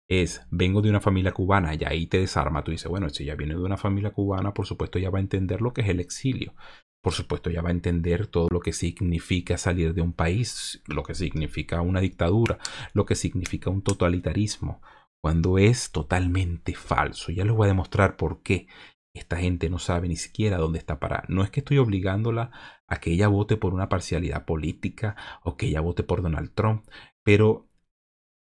es, 0.08 0.48
vengo 0.50 0.82
de 0.82 0.90
una 0.90 1.02
familia 1.02 1.32
cubana, 1.32 1.74
y 1.76 1.84
ahí 1.86 2.08
te 2.08 2.20
desarma, 2.20 2.64
tú 2.64 2.72
dices, 2.72 2.88
bueno, 2.88 3.10
si 3.10 3.24
ella 3.24 3.36
viene 3.36 3.56
de 3.56 3.62
una 3.62 3.78
familia 3.78 4.12
cubana, 4.12 4.54
por 4.54 4.66
supuesto 4.66 4.98
ella 4.98 5.10
va 5.10 5.20
a 5.20 5.22
entender 5.22 5.62
lo 5.62 5.74
que 5.74 5.82
es 5.82 5.90
el 5.90 6.00
exilio, 6.00 6.54
por 7.02 7.14
supuesto 7.14 7.50
ella 7.50 7.62
va 7.62 7.70
a 7.70 7.74
entender 7.74 8.28
todo 8.28 8.48
lo 8.52 8.60
que 8.60 8.74
significa 8.74 9.58
salir 9.58 9.94
de 9.94 10.02
un 10.02 10.14
país, 10.14 10.82
lo 10.88 11.04
que 11.04 11.16
significa 11.16 11.82
una 11.82 12.02
dictadura, 12.02 12.60
lo 12.94 13.06
que 13.06 13.16
significa 13.16 13.70
un 13.70 13.82
totalitarismo, 13.82 14.82
cuando 15.22 15.58
es 15.58 15.92
totalmente 15.92 16.74
falso. 16.74 17.32
Ya 17.32 17.46
les 17.46 17.54
voy 17.54 17.66
a 17.66 17.70
demostrar 17.70 18.16
por 18.16 18.42
qué. 18.42 18.68
Esta 19.16 19.38
gente 19.38 19.70
no 19.70 19.80
sabe 19.80 20.08
ni 20.08 20.16
siquiera 20.16 20.58
dónde 20.58 20.80
está 20.80 21.00
parada. 21.00 21.26
No 21.28 21.44
es 21.44 21.50
que 21.50 21.60
estoy 21.62 21.78
obligándola 21.78 22.52
a 22.88 23.00
que 23.00 23.12
ella 23.12 23.28
vote 23.28 23.58
por 23.58 23.74
una 23.74 23.90
parcialidad 23.90 24.46
política 24.46 25.16
o 25.44 25.58
que 25.58 25.68
ella 25.68 25.82
vote 25.82 26.04
por 26.04 26.22
Donald 26.22 26.54
Trump, 26.54 26.88
pero 27.24 27.68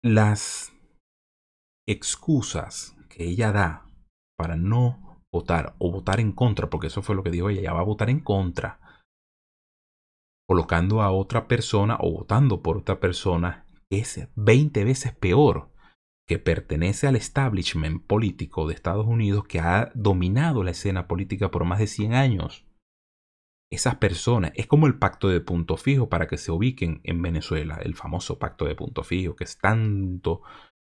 las 0.04 0.74
excusas 1.88 2.98
que 3.10 3.26
ella 3.26 3.52
da 3.52 3.88
para 4.38 4.56
no 4.56 5.24
votar 5.32 5.76
o 5.80 5.92
votar 5.92 6.20
en 6.20 6.32
contra, 6.32 6.70
porque 6.70 6.88
eso 6.88 7.02
fue 7.02 7.16
lo 7.16 7.24
que 7.24 7.32
dijo 7.32 7.50
ella, 7.50 7.62
ella 7.62 7.74
va 7.74 7.82
a 7.82 7.86
votar 7.86 8.10
en 8.10 8.20
contra, 8.20 8.80
colocando 10.48 11.02
a 11.02 11.12
otra 11.12 11.48
persona 11.48 11.98
o 12.00 12.12
votando 12.12 12.62
por 12.62 12.78
otra 12.78 13.00
persona, 13.00 13.66
es 13.90 14.28
20 14.36 14.84
veces 14.84 15.16
peor 15.16 15.75
que 16.28 16.40
pertenece 16.40 17.08
al 17.08 17.16
establishment 17.16 18.04
político 18.06 18.68
de 18.68 18.74
Estados 18.74 19.06
Unidos 19.06 19.46
que 19.46 19.60
ha 19.60 19.92
dominado 19.94 20.64
la 20.64 20.72
escena 20.72 21.08
política 21.08 21.52
por 21.52 21.66
más 21.66 21.80
de 21.80 21.88
100 21.88 22.14
años. 22.14 22.66
Esas 23.72 23.96
personas, 23.96 24.52
es 24.56 24.68
como 24.68 24.88
el 24.88 24.98
pacto 24.98 25.28
de 25.28 25.42
punto 25.42 25.78
fijo 25.78 26.08
para 26.10 26.28
que 26.28 26.38
se 26.38 26.52
ubiquen 26.52 27.02
en 27.04 27.22
Venezuela, 27.22 27.80
el 27.82 27.96
famoso 27.96 28.40
pacto 28.40 28.66
de 28.66 28.76
punto 28.76 29.04
fijo 29.04 29.36
que 29.36 29.46
tanto 29.60 30.42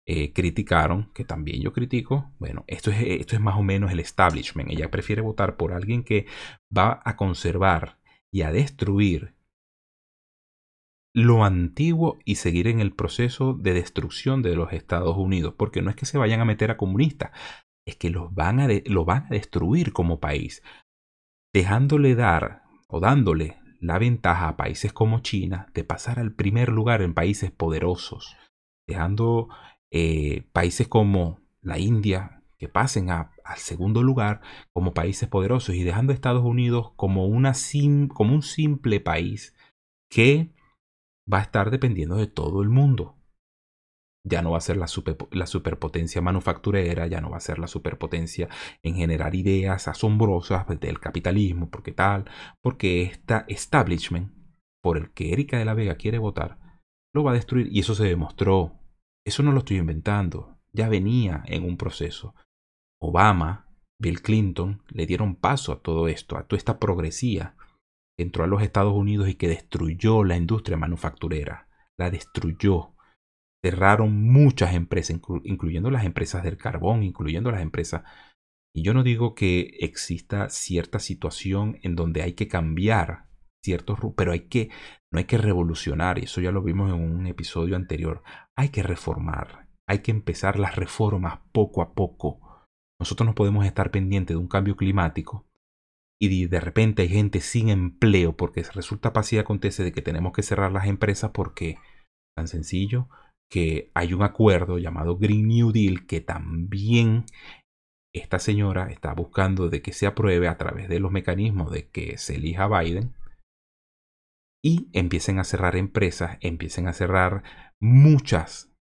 eh, 0.08 0.34
criticaron, 0.34 1.12
que 1.14 1.26
también 1.26 1.62
yo 1.62 1.74
critico. 1.74 2.32
Bueno, 2.38 2.64
esto 2.68 2.92
es, 2.92 2.98
esto 3.02 3.36
es 3.36 3.42
más 3.42 3.58
o 3.58 3.64
menos 3.64 3.92
el 3.92 4.00
establishment. 4.00 4.70
Ella 4.70 4.92
prefiere 4.92 5.22
votar 5.22 5.58
por 5.58 5.74
alguien 5.74 6.04
que 6.04 6.28
va 6.76 7.02
a 7.04 7.16
conservar 7.16 7.98
y 8.32 8.44
a 8.44 8.52
destruir 8.52 9.35
lo 11.16 11.46
antiguo 11.46 12.20
y 12.26 12.36
seguir 12.36 12.68
en 12.68 12.82
el 12.82 12.92
proceso 12.92 13.54
de 13.54 13.74
destrucción 13.74 14.42
de 14.42 14.54
los 14.54 14.74
Estados 14.74 15.16
Unidos, 15.16 15.56
porque 15.58 15.82
no 15.82 15.90
es 15.90 15.96
que 15.96 16.06
se 16.06 16.18
vayan 16.18 16.42
a 16.42 16.46
meter 16.46 16.72
a 16.72 16.78
comunistas, 16.78 17.32
es 17.88 17.96
que 17.96 18.10
los 18.10 18.36
van 18.36 18.60
a 18.60 18.68
lo 18.86 19.06
van 19.06 19.28
a 19.28 19.30
destruir 19.30 19.94
como 19.94 20.20
país, 20.20 20.62
dejándole 21.54 22.16
dar 22.16 22.64
o 22.90 23.00
dándole 23.00 23.58
la 23.80 23.98
ventaja 23.98 24.50
a 24.50 24.58
países 24.58 24.92
como 24.92 25.20
China 25.20 25.68
de 25.74 25.86
pasar 25.86 26.20
al 26.20 26.34
primer 26.34 26.68
lugar 26.68 27.02
en 27.02 27.14
países 27.14 27.50
poderosos, 27.50 28.36
dejando 28.86 29.48
eh, 29.92 30.50
países 30.52 30.90
como 30.90 31.40
la 31.62 31.80
India 31.80 32.44
que 32.58 32.68
pasen 32.68 33.10
al 33.10 33.30
segundo 33.56 34.04
lugar 34.04 34.42
como 34.74 34.94
países 34.94 35.30
poderosos 35.30 35.76
y 35.76 35.84
dejando 35.84 36.12
a 36.12 36.16
Estados 36.16 36.44
Unidos 36.44 36.92
como, 36.98 37.26
una 37.26 37.54
como 38.14 38.36
un 38.36 38.42
simple 38.42 39.00
país 39.00 39.56
que 40.10 40.55
va 41.32 41.40
a 41.40 41.42
estar 41.42 41.72
dependiendo 41.72 42.16
de 42.16 42.28
todo 42.28 42.62
el 42.62 42.70
mundo. 42.70 43.16
Ya 44.28 44.42
no 44.42 44.52
va 44.52 44.58
a 44.58 44.62
ser 44.62 44.78
la, 44.78 44.88
superpotencia 44.88 46.20
manufacturera, 46.20 47.06
ya 47.06 47.22
no 47.22 47.30
va 47.30 47.38
a 47.38 47.42
ser 47.42 47.60
la 47.60 47.68
superpotencia 47.68 48.50
en 48.82 48.96
generar 48.96 49.36
ideas 49.36 49.88
asombrosas 49.88 50.66
del 50.80 51.00
capitalismo, 51.00 51.70
porque 51.70 51.92
tal, 51.92 52.26
porque 52.62 53.04
esta 53.04 53.46
establishment 53.48 54.34
por 54.82 54.98
el 54.98 55.12
que 55.12 55.32
Erika 55.32 55.60
de 55.60 55.66
la 55.66 55.76
Vega 55.76 55.96
quiere 55.96 56.18
votar, 56.18 56.58
lo 57.14 57.24
va 57.24 57.32
a 57.32 57.36
destruir. 57.36 57.70
Y 57.72 57.80
eso 57.80 57.94
se 57.94 58.06
demostró. 58.06 58.80
Eso 59.26 59.44
no 59.44 59.52
lo 59.52 59.60
estoy 59.60 59.78
inventando. 59.78 60.58
Ya 60.74 60.90
venía 60.90 61.44
en 61.46 61.64
un 61.64 61.78
proceso. 61.78 62.36
Obama, 63.00 63.68
Bill 64.00 64.22
Clinton, 64.22 64.82
le 64.90 65.06
dieron 65.06 65.36
paso 65.36 65.72
a 65.72 65.82
todo 65.82 66.08
esto, 66.08 66.38
a 66.38 66.48
toda 66.48 66.58
esta 66.58 66.80
progresía 66.80 67.56
entró 68.18 68.44
a 68.44 68.48
los 68.48 68.62
Estados 68.62 68.94
Unidos 68.94 69.30
y 69.30 69.36
que 69.36 69.48
destruyó 69.48 70.24
la 70.24 70.38
industria 70.38 70.78
manufacturera, 70.78 71.68
la 71.98 72.10
destruyó. 72.10 72.94
Cerraron 73.64 74.22
muchas 74.32 74.74
empresas, 74.76 75.20
incluyendo 75.44 75.90
las 75.90 76.06
empresas 76.06 76.44
del 76.44 76.58
carbón, 76.58 77.04
incluyendo 77.04 77.52
las 77.52 77.62
empresas. 77.62 78.04
Y 78.74 78.84
yo 78.84 78.94
no 78.94 79.04
digo 79.04 79.34
que 79.34 79.78
exista 79.80 80.50
cierta 80.50 81.00
situación 81.00 81.80
en 81.82 81.96
donde 81.96 82.22
hay 82.22 82.34
que 82.34 82.48
cambiar 82.48 83.26
ciertos, 83.64 83.98
pero 84.16 84.32
hay 84.32 84.42
que, 84.42 84.70
no 85.12 85.18
hay 85.18 85.26
que 85.26 85.40
revolucionar, 85.40 86.20
y 86.20 86.26
eso 86.26 86.42
ya 86.42 86.52
lo 86.52 86.62
vimos 86.62 86.94
en 86.94 87.02
un 87.02 87.26
episodio 87.26 87.76
anterior. 87.76 88.22
Hay 88.56 88.70
que 88.70 88.84
reformar, 88.84 89.70
hay 89.88 90.00
que 90.00 90.12
empezar 90.12 90.60
las 90.60 90.76
reformas 90.76 91.40
poco 91.52 91.82
a 91.82 91.96
poco. 91.96 92.40
Nosotros 93.00 93.26
no 93.26 93.34
podemos 93.34 93.66
estar 93.66 93.90
pendientes 93.90 94.36
de 94.36 94.40
un 94.40 94.48
cambio 94.48 94.76
climático 94.76 95.48
y 96.20 96.48
de 96.48 96.60
repente 96.60 97.04
hay 97.04 97.10
gente 97.10 97.42
sin 97.42 97.70
empleo 97.70 98.36
porque 98.36 98.64
resulta 98.64 99.12
así 99.16 99.38
acontece 99.38 99.84
de 99.84 99.92
que 99.92 100.02
tenemos 100.02 100.34
que 100.34 100.44
cerrar 100.44 100.72
las 100.72 100.88
empresas 100.88 101.32
porque 101.32 101.78
tan 102.36 102.48
sencillo 102.48 103.10
que 103.52 103.92
hay 103.94 104.14
un 104.14 104.24
acuerdo 104.24 104.78
llamado 104.78 105.18
Green 105.18 105.48
New 105.48 105.72
Deal 105.72 106.06
que 106.06 106.22
también 106.22 107.26
esta 108.14 108.40
señora 108.40 108.88
está 108.92 109.14
buscando 109.14 109.70
de 109.70 109.82
que 109.82 109.92
se 109.92 110.08
apruebe 110.08 110.48
a 110.48 110.58
través 110.58 110.88
de 110.88 111.00
los 111.00 111.12
mecanismos 111.12 111.72
de 111.72 111.90
que 111.90 112.18
se 112.18 112.36
elija 112.36 112.68
Biden 112.68 113.14
y 114.64 114.90
empiecen 114.94 115.38
a 115.38 115.44
cerrar 115.44 115.76
empresas, 115.76 116.38
empiecen 116.42 116.88
a 116.88 116.94
cerrar 116.94 117.44
muchas, 117.80 118.74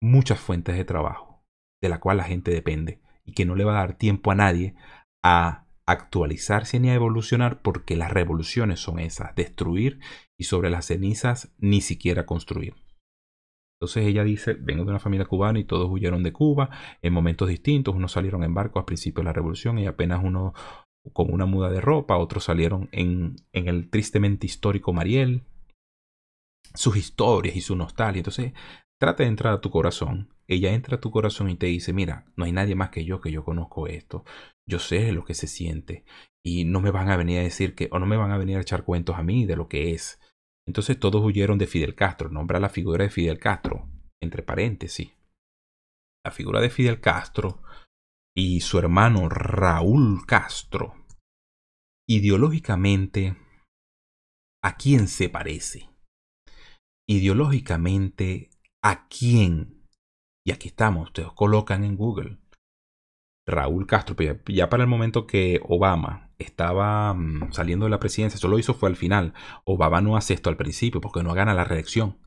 muchas 0.00 0.38
fuentes 0.38 0.76
de 0.76 0.84
trabajo 0.84 1.42
de 1.82 1.88
la 1.88 1.98
cual 1.98 2.18
la 2.18 2.24
gente 2.24 2.52
depende 2.52 3.00
y 3.24 3.32
que 3.32 3.44
no 3.44 3.56
le 3.56 3.64
va 3.64 3.72
a 3.72 3.80
dar 3.80 3.98
tiempo 3.98 4.30
a 4.30 4.34
nadie 4.34 4.74
a 5.24 5.66
actualizarse 5.86 6.80
ni 6.80 6.90
a 6.90 6.94
evolucionar 6.94 7.62
porque 7.62 7.96
las 7.96 8.10
revoluciones 8.10 8.80
son 8.80 8.98
esas, 8.98 9.34
destruir 9.34 10.00
y 10.38 10.44
sobre 10.44 10.70
las 10.70 10.86
cenizas 10.86 11.52
ni 11.58 11.80
siquiera 11.80 12.26
construir. 12.26 12.74
Entonces 13.80 14.06
ella 14.06 14.22
dice, 14.22 14.54
vengo 14.54 14.84
de 14.84 14.90
una 14.90 15.00
familia 15.00 15.26
cubana 15.26 15.58
y 15.58 15.64
todos 15.64 15.90
huyeron 15.90 16.22
de 16.22 16.32
Cuba 16.32 16.70
en 17.02 17.12
momentos 17.12 17.48
distintos, 17.48 17.96
unos 17.96 18.12
salieron 18.12 18.44
en 18.44 18.54
barco 18.54 18.78
a 18.78 18.86
principios 18.86 19.22
de 19.22 19.24
la 19.24 19.32
revolución 19.32 19.76
y 19.78 19.86
apenas 19.86 20.20
uno 20.22 20.54
con 21.12 21.32
una 21.32 21.46
muda 21.46 21.68
de 21.68 21.80
ropa, 21.80 22.16
otros 22.16 22.44
salieron 22.44 22.88
en, 22.92 23.34
en 23.52 23.66
el 23.66 23.90
tristemente 23.90 24.46
histórico 24.46 24.92
Mariel, 24.92 25.42
sus 26.74 26.96
historias 26.96 27.56
y 27.56 27.60
su 27.60 27.74
nostalgia. 27.74 28.20
Entonces 28.20 28.52
trata 29.02 29.24
de 29.24 29.30
entrar 29.30 29.52
a 29.52 29.60
tu 29.60 29.68
corazón. 29.68 30.32
Ella 30.46 30.72
entra 30.72 30.96
a 30.96 31.00
tu 31.00 31.10
corazón 31.10 31.50
y 31.50 31.56
te 31.56 31.66
dice, 31.66 31.92
mira, 31.92 32.24
no 32.36 32.44
hay 32.44 32.52
nadie 32.52 32.76
más 32.76 32.90
que 32.90 33.04
yo 33.04 33.20
que 33.20 33.32
yo 33.32 33.42
conozco 33.42 33.88
esto. 33.88 34.24
Yo 34.64 34.78
sé 34.78 35.10
lo 35.10 35.24
que 35.24 35.34
se 35.34 35.48
siente. 35.48 36.04
Y 36.40 36.64
no 36.66 36.80
me 36.80 36.92
van 36.92 37.10
a 37.10 37.16
venir 37.16 37.40
a 37.40 37.42
decir 37.42 37.74
que, 37.74 37.88
o 37.90 37.98
no 37.98 38.06
me 38.06 38.16
van 38.16 38.30
a 38.30 38.38
venir 38.38 38.58
a 38.58 38.60
echar 38.60 38.84
cuentos 38.84 39.16
a 39.16 39.24
mí 39.24 39.44
de 39.44 39.56
lo 39.56 39.66
que 39.66 39.90
es. 39.90 40.20
Entonces 40.68 41.00
todos 41.00 41.20
huyeron 41.24 41.58
de 41.58 41.66
Fidel 41.66 41.96
Castro. 41.96 42.28
Nombra 42.28 42.60
la 42.60 42.68
figura 42.68 43.02
de 43.02 43.10
Fidel 43.10 43.40
Castro, 43.40 43.88
entre 44.22 44.44
paréntesis. 44.44 45.10
La 46.24 46.30
figura 46.30 46.60
de 46.60 46.70
Fidel 46.70 47.00
Castro 47.00 47.60
y 48.36 48.60
su 48.60 48.78
hermano 48.78 49.28
Raúl 49.28 50.24
Castro, 50.26 50.94
ideológicamente, 52.08 53.36
¿a 54.62 54.76
quién 54.76 55.08
se 55.08 55.28
parece? 55.28 55.90
Ideológicamente, 57.08 58.51
¿a 58.82 59.08
quién? 59.08 59.82
Y 60.44 60.52
aquí 60.52 60.68
estamos, 60.68 61.08
ustedes 61.08 61.30
colocan 61.32 61.84
en 61.84 61.96
Google. 61.96 62.38
Raúl 63.46 63.86
Castro, 63.86 64.16
ya 64.46 64.68
para 64.68 64.84
el 64.84 64.88
momento 64.88 65.26
que 65.26 65.60
Obama 65.64 66.30
estaba 66.38 67.12
mm, 67.14 67.52
saliendo 67.52 67.86
de 67.86 67.90
la 67.90 67.98
presidencia, 67.98 68.38
solo 68.38 68.58
hizo 68.58 68.74
fue 68.74 68.88
al 68.88 68.96
final. 68.96 69.34
Obama 69.64 70.00
no 70.00 70.16
hace 70.16 70.34
esto 70.34 70.50
al 70.50 70.56
principio 70.56 71.00
porque 71.00 71.22
no 71.22 71.34
gana 71.34 71.54
la 71.54 71.64
reelección. 71.64 72.18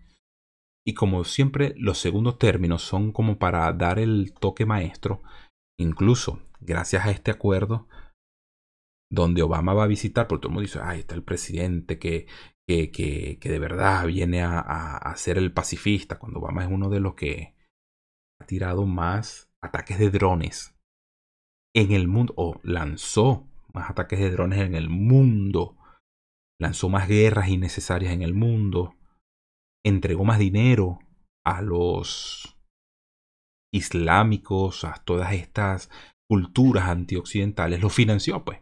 Y 0.85 0.93
como 0.93 1.23
siempre, 1.23 1.73
los 1.77 1.97
segundos 1.97 2.37
términos 2.37 2.83
son 2.83 3.11
como 3.11 3.39
para 3.39 3.71
dar 3.73 3.97
el 3.97 4.33
toque 4.33 4.65
maestro. 4.65 5.23
Incluso, 5.79 6.41
gracias 6.59 7.05
a 7.05 7.11
este 7.11 7.31
acuerdo, 7.31 7.87
donde 9.11 9.41
Obama 9.41 9.73
va 9.73 9.85
a 9.85 9.87
visitar, 9.87 10.27
porque 10.27 10.43
todo 10.43 10.49
el 10.49 10.53
mundo 10.53 10.67
dice, 10.67 10.79
ay, 10.83 10.99
está 10.99 11.15
el 11.15 11.23
presidente 11.23 11.97
que, 11.97 12.27
que, 12.67 12.91
que, 12.91 13.49
de 13.49 13.59
verdad 13.59 14.07
viene 14.07 14.41
a, 14.41 14.59
a, 14.59 15.15
ser 15.17 15.37
el 15.37 15.53
pacifista, 15.53 16.17
cuando 16.17 16.39
Obama 16.39 16.63
es 16.63 16.71
uno 16.71 16.89
de 16.89 16.99
los 16.99 17.15
que 17.15 17.55
ha 18.41 18.45
tirado 18.45 18.85
más 18.85 19.51
ataques 19.61 19.99
de 19.99 20.09
drones 20.09 20.75
en 21.75 21.91
el 21.91 22.07
mundo, 22.07 22.33
o 22.37 22.59
lanzó 22.63 23.47
más 23.73 23.89
ataques 23.89 24.19
de 24.19 24.31
drones 24.31 24.59
en 24.59 24.75
el 24.75 24.89
mundo, 24.89 25.77
lanzó 26.59 26.89
más 26.89 27.07
guerras 27.07 27.49
innecesarias 27.49 28.13
en 28.13 28.21
el 28.21 28.33
mundo, 28.33 28.95
entregó 29.85 30.23
más 30.23 30.39
dinero 30.39 30.99
a 31.45 31.61
los 31.61 32.57
islámicos, 33.73 34.83
a 34.85 34.95
todas 35.05 35.33
estas 35.33 35.91
culturas 36.27 36.89
antioccidentales, 36.89 37.81
lo 37.81 37.89
financió, 37.89 38.43
pues. 38.43 38.61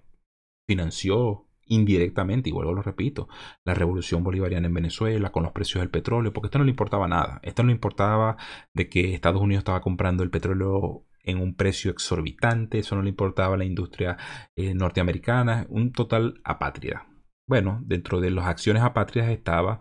Financió 0.68 1.46
indirectamente, 1.66 2.50
y 2.50 2.54
vuelvo 2.54 2.74
lo 2.74 2.82
repito, 2.82 3.28
la 3.66 3.74
revolución 3.74 4.24
bolivariana 4.24 4.68
en 4.68 4.74
Venezuela 4.74 5.32
con 5.32 5.44
los 5.44 5.52
precios 5.52 5.82
del 5.82 5.90
petróleo, 5.90 6.34
porque 6.34 6.48
esto 6.48 6.60
no 6.60 6.66
le 6.66 6.72
importaba 6.72 7.08
nada. 7.08 7.40
Esto 7.44 7.64
no 7.64 7.68
le 7.68 7.74
importaba 7.76 8.38
de 8.74 8.90
que 8.90 9.14
Estados 9.14 9.42
Unidos 9.42 9.62
estaba 9.62 9.82
comprando 9.82 10.24
el 10.24 10.30
petróleo 10.30 11.06
en 11.24 11.40
un 11.40 11.56
precio 11.56 11.92
exorbitante, 11.92 12.80
eso 12.80 12.96
no 12.96 13.02
le 13.02 13.10
importaba 13.10 13.56
a 13.56 13.58
la 13.58 13.66
industria 13.66 14.18
eh, 14.56 14.74
norteamericana, 14.74 15.66
un 15.70 15.92
total 15.94 16.42
apátrida. 16.44 17.08
Bueno, 17.48 17.82
dentro 17.86 18.20
de 18.22 18.32
las 18.32 18.46
acciones 18.46 18.84
apátridas 18.84 19.30
estaba 19.30 19.80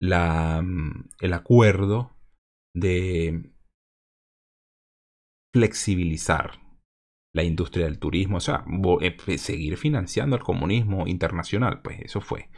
la, 0.00 0.62
mm, 0.62 1.08
el 1.20 1.32
acuerdo 1.32 2.12
de 2.74 3.52
flexibilizar 5.52 6.63
la 7.34 7.42
industria 7.42 7.86
del 7.86 7.98
turismo, 7.98 8.38
o 8.38 8.40
sea, 8.40 8.64
eh, 9.00 9.38
seguir 9.38 9.76
financiando 9.76 10.36
al 10.36 10.42
comunismo 10.42 11.06
internacional, 11.06 11.82
pues 11.82 12.00
eso 12.00 12.20
fue. 12.20 12.48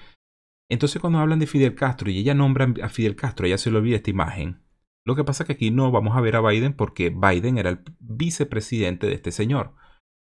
Entonces 0.70 1.00
cuando 1.00 1.18
hablan 1.18 1.38
de 1.38 1.46
Fidel 1.46 1.74
Castro 1.74 2.10
y 2.10 2.18
ella 2.18 2.34
nombra 2.34 2.72
a 2.82 2.88
Fidel 2.88 3.16
Castro, 3.16 3.46
ella 3.46 3.58
se 3.58 3.70
le 3.70 3.78
olvida 3.78 3.96
esta 3.96 4.10
imagen, 4.10 4.66
lo 5.06 5.14
que 5.14 5.22
pasa 5.22 5.44
es 5.44 5.46
que 5.46 5.52
aquí 5.52 5.70
no 5.70 5.92
vamos 5.92 6.16
a 6.16 6.20
ver 6.20 6.34
a 6.34 6.40
Biden 6.40 6.72
porque 6.74 7.10
Biden 7.10 7.58
era 7.58 7.70
el 7.70 7.80
vicepresidente 8.00 9.06
de 9.06 9.14
este 9.14 9.30
señor. 9.30 9.74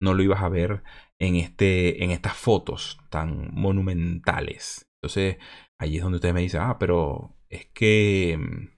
No 0.03 0.13
lo 0.13 0.23
ibas 0.23 0.43
a 0.43 0.51
ver 0.51 0.83
en, 1.19 1.37
este, 1.37 2.05
en 2.05 2.11
estas 2.11 2.37
fotos 2.37 3.01
tan 3.09 3.55
monumentales. 3.55 4.87
Entonces, 5.01 5.39
allí 5.81 5.97
es 5.97 6.03
donde 6.03 6.17
ustedes 6.17 6.35
me 6.35 6.43
dicen, 6.43 6.61
ah, 6.61 6.79
pero 6.79 7.39
es 7.49 7.67
que, 7.73 8.37
mm, 8.39 8.69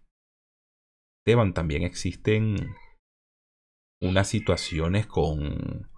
Esteban, 1.26 1.52
también 1.52 1.82
existen 1.82 2.76
unas 4.00 4.28
situaciones 4.28 5.06
con 5.06 5.88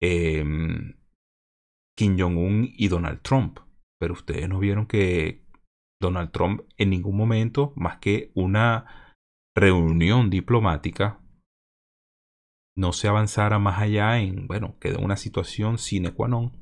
em, 0.00 0.94
Kim 1.96 2.18
Jong-un 2.18 2.68
y 2.76 2.88
Donald 2.88 3.22
Trump. 3.22 3.60
Pero 3.98 4.14
ustedes 4.14 4.48
no 4.48 4.58
vieron 4.58 4.86
que 4.86 5.44
Donald 6.00 6.32
Trump 6.32 6.62
en 6.76 6.90
ningún 6.90 7.16
momento, 7.16 7.72
más 7.76 7.98
que 7.98 8.32
una 8.34 9.14
reunión 9.56 10.30
diplomática 10.30 11.20
no 12.76 12.92
se 12.92 13.08
avanzara 13.08 13.58
más 13.58 13.80
allá 13.80 14.18
en, 14.18 14.46
bueno, 14.46 14.78
quedó 14.80 15.00
una 15.00 15.16
situación 15.16 15.78
sine 15.78 16.12
qua 16.12 16.28
non. 16.28 16.52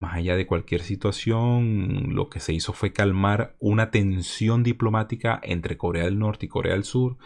Más 0.00 0.14
allá 0.14 0.36
de 0.36 0.46
cualquier 0.46 0.80
situación, 0.80 2.14
lo 2.14 2.30
que 2.30 2.40
se 2.40 2.54
hizo 2.54 2.72
fue 2.72 2.92
calmar 2.92 3.56
una 3.58 3.90
tensión 3.90 4.62
diplomática 4.62 5.38
entre 5.42 5.76
Corea 5.76 6.04
del 6.04 6.18
Norte 6.18 6.46
y 6.46 6.48
Corea 6.48 6.72
del 6.72 6.84
Sur. 6.84 7.18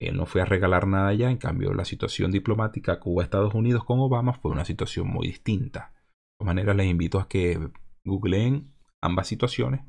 Él 0.00 0.16
no 0.16 0.26
fue 0.26 0.40
a 0.40 0.46
regalar 0.46 0.86
nada 0.86 1.08
allá, 1.08 1.30
en 1.30 1.36
cambio 1.36 1.74
la 1.74 1.84
situación 1.84 2.32
diplomática 2.32 2.98
Cuba-Estados 2.98 3.54
Unidos 3.54 3.84
con 3.84 4.00
Obama 4.00 4.32
fue 4.32 4.50
una 4.50 4.64
situación 4.64 5.06
muy 5.08 5.26
distinta. 5.26 5.92
De 5.92 6.38
todas 6.38 6.54
maneras, 6.54 6.74
les 6.74 6.86
invito 6.86 7.20
a 7.20 7.28
que 7.28 7.70
googleen 8.04 8.72
ambas 9.02 9.28
situaciones 9.28 9.82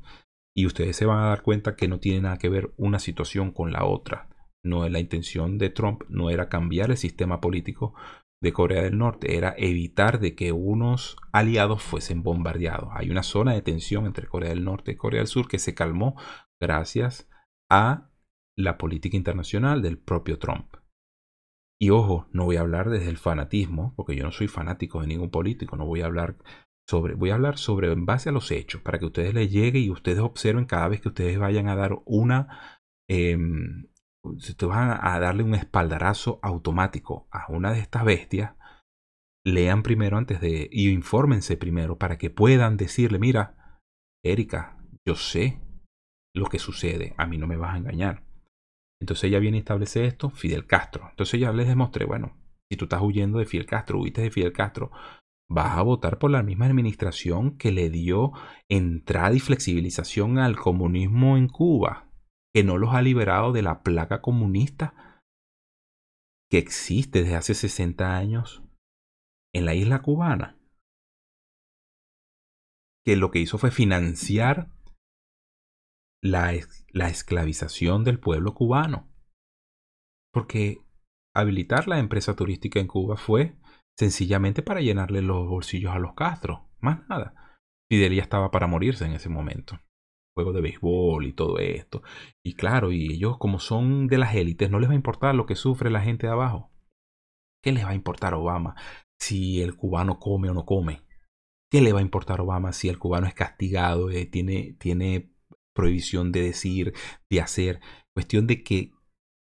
y 0.54 0.66
ustedes 0.66 0.96
se 0.96 1.06
van 1.06 1.18
a 1.20 1.28
dar 1.28 1.42
cuenta 1.42 1.76
que 1.76 1.88
no 1.88 1.98
tiene 1.98 2.20
nada 2.20 2.36
que 2.36 2.50
ver 2.50 2.74
una 2.76 2.98
situación 2.98 3.52
con 3.52 3.72
la 3.72 3.84
otra. 3.84 4.28
No 4.62 4.86
la 4.88 5.00
intención 5.00 5.58
de 5.58 5.70
Trump 5.70 6.02
no 6.08 6.28
era 6.30 6.50
cambiar 6.50 6.90
el 6.90 6.98
sistema 6.98 7.40
político 7.40 7.94
de 8.42 8.52
Corea 8.52 8.82
del 8.82 8.98
Norte, 8.98 9.36
era 9.36 9.54
evitar 9.56 10.20
de 10.20 10.34
que 10.34 10.52
unos 10.52 11.16
aliados 11.32 11.82
fuesen 11.82 12.22
bombardeados. 12.22 12.90
Hay 12.92 13.08
una 13.08 13.22
zona 13.22 13.54
de 13.54 13.62
tensión 13.62 14.04
entre 14.04 14.26
Corea 14.26 14.50
del 14.50 14.64
Norte 14.64 14.92
y 14.92 14.96
Corea 14.96 15.20
del 15.20 15.28
Sur 15.28 15.48
que 15.48 15.58
se 15.58 15.74
calmó 15.74 16.16
gracias 16.60 17.30
a 17.70 18.10
la 18.56 18.78
política 18.78 19.16
internacional 19.16 19.82
del 19.82 19.98
propio 19.98 20.38
Trump. 20.38 20.76
Y 21.80 21.90
ojo, 21.90 22.28
no 22.32 22.44
voy 22.44 22.56
a 22.56 22.60
hablar 22.60 22.90
desde 22.90 23.10
el 23.10 23.18
fanatismo, 23.18 23.92
porque 23.96 24.14
yo 24.14 24.24
no 24.24 24.30
soy 24.30 24.46
fanático 24.46 25.00
de 25.00 25.08
ningún 25.08 25.30
político, 25.30 25.76
no 25.76 25.86
voy 25.86 26.02
a 26.02 26.06
hablar 26.06 26.36
voy 27.16 27.30
a 27.30 27.34
hablar 27.34 27.58
sobre 27.58 27.90
en 27.90 28.06
base 28.06 28.28
a 28.28 28.32
los 28.32 28.50
hechos, 28.50 28.82
para 28.82 28.98
que 28.98 29.06
ustedes 29.06 29.34
les 29.34 29.50
llegue 29.50 29.78
y 29.78 29.90
ustedes 29.90 30.20
observen 30.20 30.66
cada 30.66 30.88
vez 30.88 31.00
que 31.00 31.08
ustedes 31.08 31.38
vayan 31.38 31.68
a 31.68 31.76
dar 31.76 31.98
una, 32.04 32.80
eh, 33.08 33.36
van 34.60 34.98
a 35.00 35.18
darle 35.20 35.42
un 35.42 35.54
espaldarazo 35.54 36.38
automático 36.42 37.28
a 37.30 37.50
una 37.50 37.72
de 37.72 37.80
estas 37.80 38.04
bestias, 38.04 38.54
lean 39.44 39.82
primero 39.82 40.18
antes 40.18 40.40
de, 40.40 40.68
y 40.70 40.90
infórmense 40.90 41.56
primero 41.56 41.98
para 41.98 42.18
que 42.18 42.30
puedan 42.30 42.76
decirle, 42.76 43.18
mira, 43.18 43.80
Erika, 44.24 44.78
yo 45.06 45.16
sé 45.16 45.60
lo 46.34 46.46
que 46.46 46.58
sucede, 46.58 47.14
a 47.18 47.26
mí 47.26 47.38
no 47.38 47.46
me 47.46 47.56
vas 47.56 47.74
a 47.74 47.78
engañar. 47.78 48.24
Entonces 49.02 49.24
ella 49.24 49.40
viene 49.40 49.56
y 49.56 49.60
establece 49.60 50.06
esto, 50.06 50.30
Fidel 50.30 50.64
Castro. 50.64 51.08
Entonces 51.10 51.40
ya 51.40 51.52
les 51.52 51.66
demostré, 51.66 52.04
bueno, 52.04 52.36
si 52.70 52.76
tú 52.76 52.84
estás 52.84 53.02
huyendo 53.02 53.40
de 53.40 53.46
Fidel 53.46 53.66
Castro, 53.66 53.98
huiste 53.98 54.22
de 54.22 54.30
Fidel 54.30 54.52
Castro, 54.52 54.92
vas 55.50 55.76
a 55.76 55.82
votar 55.82 56.20
por 56.20 56.30
la 56.30 56.44
misma 56.44 56.66
administración 56.66 57.58
que 57.58 57.72
le 57.72 57.90
dio 57.90 58.30
entrada 58.68 59.34
y 59.34 59.40
flexibilización 59.40 60.38
al 60.38 60.54
comunismo 60.54 61.36
en 61.36 61.48
Cuba, 61.48 62.12
que 62.54 62.62
no 62.62 62.78
los 62.78 62.94
ha 62.94 63.02
liberado 63.02 63.50
de 63.50 63.62
la 63.62 63.82
placa 63.82 64.20
comunista 64.20 64.94
que 66.48 66.58
existe 66.58 67.24
desde 67.24 67.34
hace 67.34 67.54
60 67.54 68.16
años 68.16 68.62
en 69.52 69.64
la 69.64 69.74
isla 69.74 70.00
cubana, 70.00 70.60
que 73.04 73.16
lo 73.16 73.32
que 73.32 73.40
hizo 73.40 73.58
fue 73.58 73.72
financiar 73.72 74.68
la, 76.22 76.52
la 76.90 77.08
esclavización 77.08 78.04
del 78.04 78.20
pueblo 78.20 78.54
cubano, 78.54 79.08
porque 80.32 80.82
habilitar 81.34 81.88
la 81.88 81.98
empresa 81.98 82.36
turística 82.36 82.80
en 82.80 82.86
Cuba 82.86 83.16
fue 83.16 83.56
sencillamente 83.98 84.62
para 84.62 84.80
llenarle 84.80 85.22
los 85.22 85.48
bolsillos 85.48 85.92
a 85.92 85.98
los 85.98 86.14
Castro, 86.14 86.70
más 86.80 87.06
nada. 87.08 87.58
Fidel 87.90 88.14
ya 88.14 88.22
estaba 88.22 88.50
para 88.50 88.66
morirse 88.66 89.04
en 89.04 89.12
ese 89.12 89.28
momento. 89.28 89.78
Juego 90.34 90.54
de 90.54 90.62
béisbol 90.62 91.26
y 91.26 91.34
todo 91.34 91.58
esto. 91.58 92.02
Y 92.42 92.54
claro, 92.54 92.90
y 92.90 93.12
ellos 93.12 93.36
como 93.36 93.58
son 93.58 94.06
de 94.06 94.16
las 94.16 94.34
élites, 94.34 94.70
no 94.70 94.78
les 94.78 94.88
va 94.88 94.94
a 94.94 94.96
importar 94.96 95.34
lo 95.34 95.44
que 95.44 95.56
sufre 95.56 95.90
la 95.90 96.00
gente 96.00 96.26
de 96.26 96.32
abajo. 96.32 96.70
¿Qué 97.62 97.70
les 97.70 97.84
va 97.84 97.90
a 97.90 97.94
importar 97.94 98.32
Obama 98.32 98.74
si 99.20 99.60
el 99.60 99.76
cubano 99.76 100.18
come 100.18 100.48
o 100.48 100.54
no 100.54 100.64
come? 100.64 101.02
¿Qué 101.70 101.82
le 101.82 101.92
va 101.92 101.98
a 101.98 102.02
importar 102.02 102.40
Obama 102.40 102.72
si 102.72 102.88
el 102.88 102.98
cubano 102.98 103.26
es 103.26 103.34
castigado, 103.34 104.10
eh, 104.10 104.24
tiene, 104.24 104.74
tiene 104.78 105.31
prohibición 105.74 106.32
de 106.32 106.42
decir, 106.42 106.94
de 107.30 107.40
hacer? 107.40 107.80
Cuestión 108.14 108.46
de 108.46 108.62
que 108.62 108.92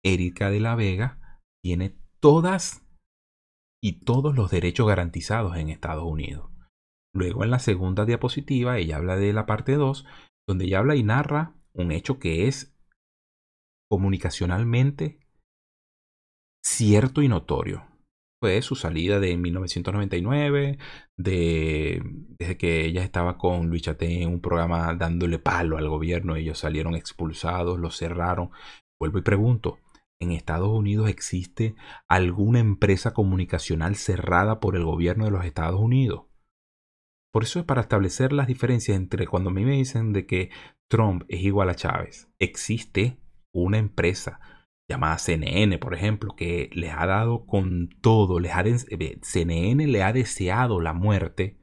Erika 0.03 0.49
de 0.49 0.59
la 0.59 0.75
Vega 0.75 1.41
tiene 1.63 1.97
todas 2.19 2.85
y 3.83 4.03
todos 4.03 4.35
los 4.35 4.51
derechos 4.51 4.87
garantizados 4.87 5.57
en 5.57 5.69
Estados 5.69 6.05
Unidos. 6.05 6.51
Luego 7.13 7.43
en 7.43 7.51
la 7.51 7.59
segunda 7.59 8.05
diapositiva 8.05 8.77
ella 8.77 8.97
habla 8.97 9.15
de 9.15 9.33
la 9.33 9.45
parte 9.45 9.75
2, 9.75 10.05
donde 10.47 10.65
ella 10.65 10.79
habla 10.79 10.95
y 10.95 11.03
narra 11.03 11.55
un 11.73 11.91
hecho 11.91 12.19
que 12.19 12.47
es 12.47 12.77
comunicacionalmente 13.89 15.19
cierto 16.63 17.21
y 17.21 17.27
notorio. 17.27 17.90
Fue 18.41 18.59
su 18.63 18.75
salida 18.75 19.19
de 19.19 19.37
1999, 19.37 20.79
de, 21.15 22.01
desde 22.39 22.57
que 22.57 22.85
ella 22.85 23.03
estaba 23.03 23.37
con 23.37 23.67
Luis 23.67 23.83
Chaté 23.83 24.23
en 24.23 24.29
un 24.29 24.41
programa 24.41 24.95
dándole 24.95 25.37
palo 25.37 25.77
al 25.77 25.87
gobierno, 25.87 26.35
ellos 26.35 26.57
salieron 26.57 26.95
expulsados, 26.95 27.79
los 27.79 27.97
cerraron. 27.97 28.49
Vuelvo 28.99 29.19
y 29.19 29.21
pregunto, 29.21 29.77
¿en 30.19 30.31
Estados 30.31 30.69
Unidos 30.69 31.07
existe 31.07 31.75
alguna 32.07 32.59
empresa 32.59 33.13
comunicacional 33.13 33.95
cerrada 33.95 34.59
por 34.59 34.75
el 34.75 34.85
gobierno 34.85 35.25
de 35.25 35.31
los 35.31 35.45
Estados 35.45 35.79
Unidos? 35.79 36.23
Por 37.31 37.43
eso 37.43 37.59
es 37.59 37.65
para 37.65 37.81
establecer 37.81 38.33
las 38.33 38.47
diferencias 38.47 38.97
entre 38.97 39.27
cuando 39.27 39.51
a 39.51 39.53
mí 39.53 39.63
me 39.63 39.73
dicen 39.73 40.13
de 40.13 40.25
que 40.25 40.49
Trump 40.89 41.25
es 41.27 41.41
igual 41.41 41.69
a 41.69 41.75
Chávez, 41.75 42.27
existe 42.39 43.19
una 43.53 43.77
empresa 43.77 44.39
llamada 44.91 45.17
CNN, 45.17 45.77
por 45.79 45.93
ejemplo, 45.93 46.35
que 46.35 46.69
les 46.73 46.91
ha 46.93 47.05
dado 47.05 47.45
con 47.45 47.89
todo, 48.01 48.39
les 48.39 48.51
ha 48.53 48.63
CNN 48.63 49.87
le 49.87 50.03
ha 50.03 50.13
deseado 50.13 50.79
la 50.79 50.93
muerte. 50.93 51.57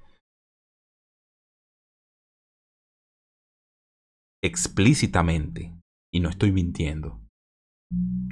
Explícitamente, 4.42 5.74
y 6.12 6.20
no 6.20 6.28
estoy 6.28 6.52
mintiendo, 6.52 7.20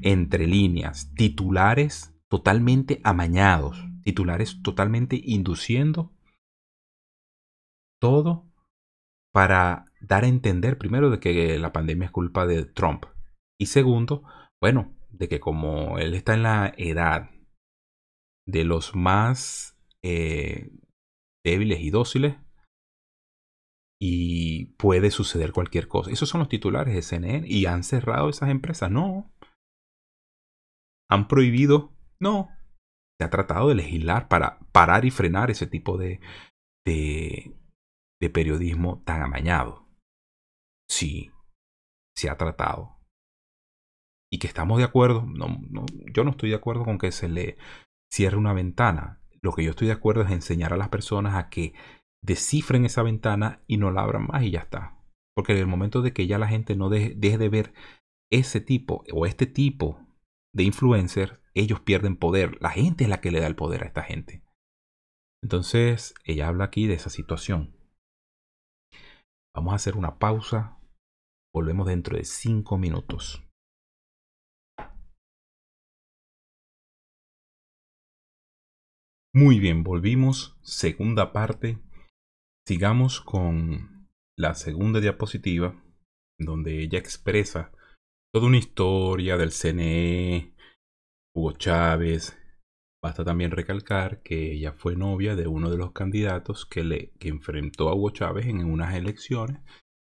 entre 0.03 0.47
líneas, 0.47 1.13
titulares 1.15 2.15
totalmente 2.29 3.01
amañados, 3.05 3.85
titulares 4.03 4.63
totalmente 4.63 5.21
induciendo 5.23 6.13
todo 8.01 8.47
para 9.33 9.87
dar 10.01 10.25
a 10.25 10.29
entender 10.29 10.79
primero 10.79 11.11
de 11.11 11.21
que 11.21 11.59
la 11.59 11.73
pandemia 11.73 12.07
es 12.07 12.11
culpa 12.13 12.47
de 12.47 12.65
Trump 12.65 13.07
y 13.59 13.67
segundo 13.67 14.23
bueno, 14.61 14.95
de 15.11 15.29
que 15.29 15.41
como 15.41 15.99
él 15.99 16.15
está 16.15 16.35
en 16.35 16.43
la 16.43 16.75
edad 16.77 17.31
de 18.47 18.65
los 18.65 18.95
más 18.95 19.79
eh, 20.03 20.71
débiles 21.45 21.81
y 21.81 21.91
dóciles, 21.91 22.37
y 24.01 24.67
puede 24.77 25.11
suceder 25.11 25.53
cualquier 25.53 25.89
cosa. 25.89 26.11
Esos 26.11 26.29
son 26.29 26.41
los 26.41 26.49
titulares 26.49 26.95
de 26.95 27.03
CNN 27.03 27.47
y 27.49 27.67
han 27.67 27.83
cerrado 27.83 28.29
esas 28.29 28.51
empresas. 28.51 28.91
No. 28.91 29.33
Han 31.09 31.29
prohibido. 31.29 31.95
No. 32.21 32.51
Se 33.19 33.25
ha 33.25 33.31
tratado 33.31 33.69
de 33.69 33.77
legislar 33.77 34.29
para 34.29 34.59
parar 34.73 35.07
y 35.07 35.11
frenar 35.11 35.51
ese 35.51 35.67
tipo 35.67 35.97
de, 35.97 36.21
de, 36.85 37.57
de 38.21 38.31
periodismo 38.31 39.03
tan 39.05 39.23
amañado. 39.23 39.89
Sí, 40.91 41.33
se 42.15 42.29
ha 42.29 42.37
tratado 42.37 42.96
y 44.31 44.39
que 44.39 44.47
estamos 44.47 44.79
de 44.79 44.85
acuerdo, 44.85 45.25
no, 45.27 45.61
no, 45.71 45.87
yo 46.13 46.25
no 46.25 46.31
estoy 46.31 46.51
de 46.51 46.57
acuerdo 46.57 46.85
con 46.85 46.99
que 46.99 47.13
se 47.13 47.29
le 47.29 47.57
cierre 48.13 48.37
una 48.37 48.53
ventana. 48.53 49.21
Lo 49.41 49.53
que 49.53 49.65
yo 49.65 49.71
estoy 49.71 49.87
de 49.89 49.93
acuerdo 49.93 50.23
es 50.23 50.31
enseñar 50.31 50.73
a 50.73 50.77
las 50.77 50.89
personas 50.89 51.35
a 51.35 51.49
que 51.49 51.75
descifren 52.23 52.85
esa 52.85 53.03
ventana 53.03 53.63
y 53.67 53.77
no 53.77 53.91
la 53.91 54.03
abran 54.03 54.27
más 54.27 54.43
y 54.43 54.51
ya 54.51 54.61
está. 54.61 54.99
Porque 55.35 55.53
en 55.53 55.59
el 55.59 55.67
momento 55.67 56.03
de 56.03 56.13
que 56.13 56.27
ya 56.27 56.39
la 56.39 56.49
gente 56.49 56.77
no 56.77 56.89
deje, 56.89 57.15
de 57.15 57.49
ver 57.49 57.75
ese 58.33 58.61
tipo 58.61 59.05
o 59.13 59.27
este 59.27 59.47
tipo 59.47 60.01
de 60.55 60.65
influencer, 60.65 61.43
ellos 61.55 61.81
pierden 61.81 62.17
poder. 62.17 62.61
La 62.61 62.71
gente 62.71 63.05
es 63.05 63.11
la 63.11 63.21
que 63.21 63.31
le 63.31 63.41
da 63.41 63.47
el 63.47 63.57
poder 63.57 63.85
a 63.85 63.87
esta 63.87 64.03
gente. 64.03 64.43
Entonces, 65.43 66.15
ella 66.25 66.49
habla 66.49 66.65
aquí 66.65 66.87
de 66.87 66.95
esa 66.95 67.11
situación. 67.11 67.77
Vamos 69.55 69.73
a 69.73 69.77
hacer 69.77 69.97
una 69.97 70.19
pausa. 70.19 70.81
Volvemos 71.55 71.87
dentro 71.87 72.17
de 72.17 72.25
cinco 72.25 72.79
minutos. 72.79 73.46
Muy 79.37 79.61
bien, 79.61 79.85
volvimos. 79.85 80.57
Segunda 80.63 81.35
parte. 81.35 81.79
Sigamos 82.67 83.21
con 83.21 84.09
la 84.35 84.55
segunda 84.55 84.99
diapositiva, 84.99 85.79
donde 86.41 86.81
ella 86.81 86.99
expresa 86.99 87.71
toda 88.33 88.47
una 88.47 88.57
historia 88.57 89.37
del 89.37 89.53
CNE, 89.53 90.55
Hugo 91.35 91.53
Chávez. 91.53 92.39
Basta 93.05 93.27
también 93.27 93.51
recalcar 93.51 94.23
que 94.23 94.53
ella 94.53 94.73
fue 94.73 94.97
novia 94.97 95.37
de 95.37 95.47
uno 95.47 95.69
de 95.69 95.77
los 95.77 95.93
candidatos 95.93 96.65
que, 96.65 96.83
le, 96.83 97.13
que 97.19 97.29
enfrentó 97.29 97.91
a 97.91 97.95
Hugo 97.95 98.09
Chávez 98.13 98.47
en 98.47 98.65
unas 98.65 98.95
elecciones, 98.95 99.61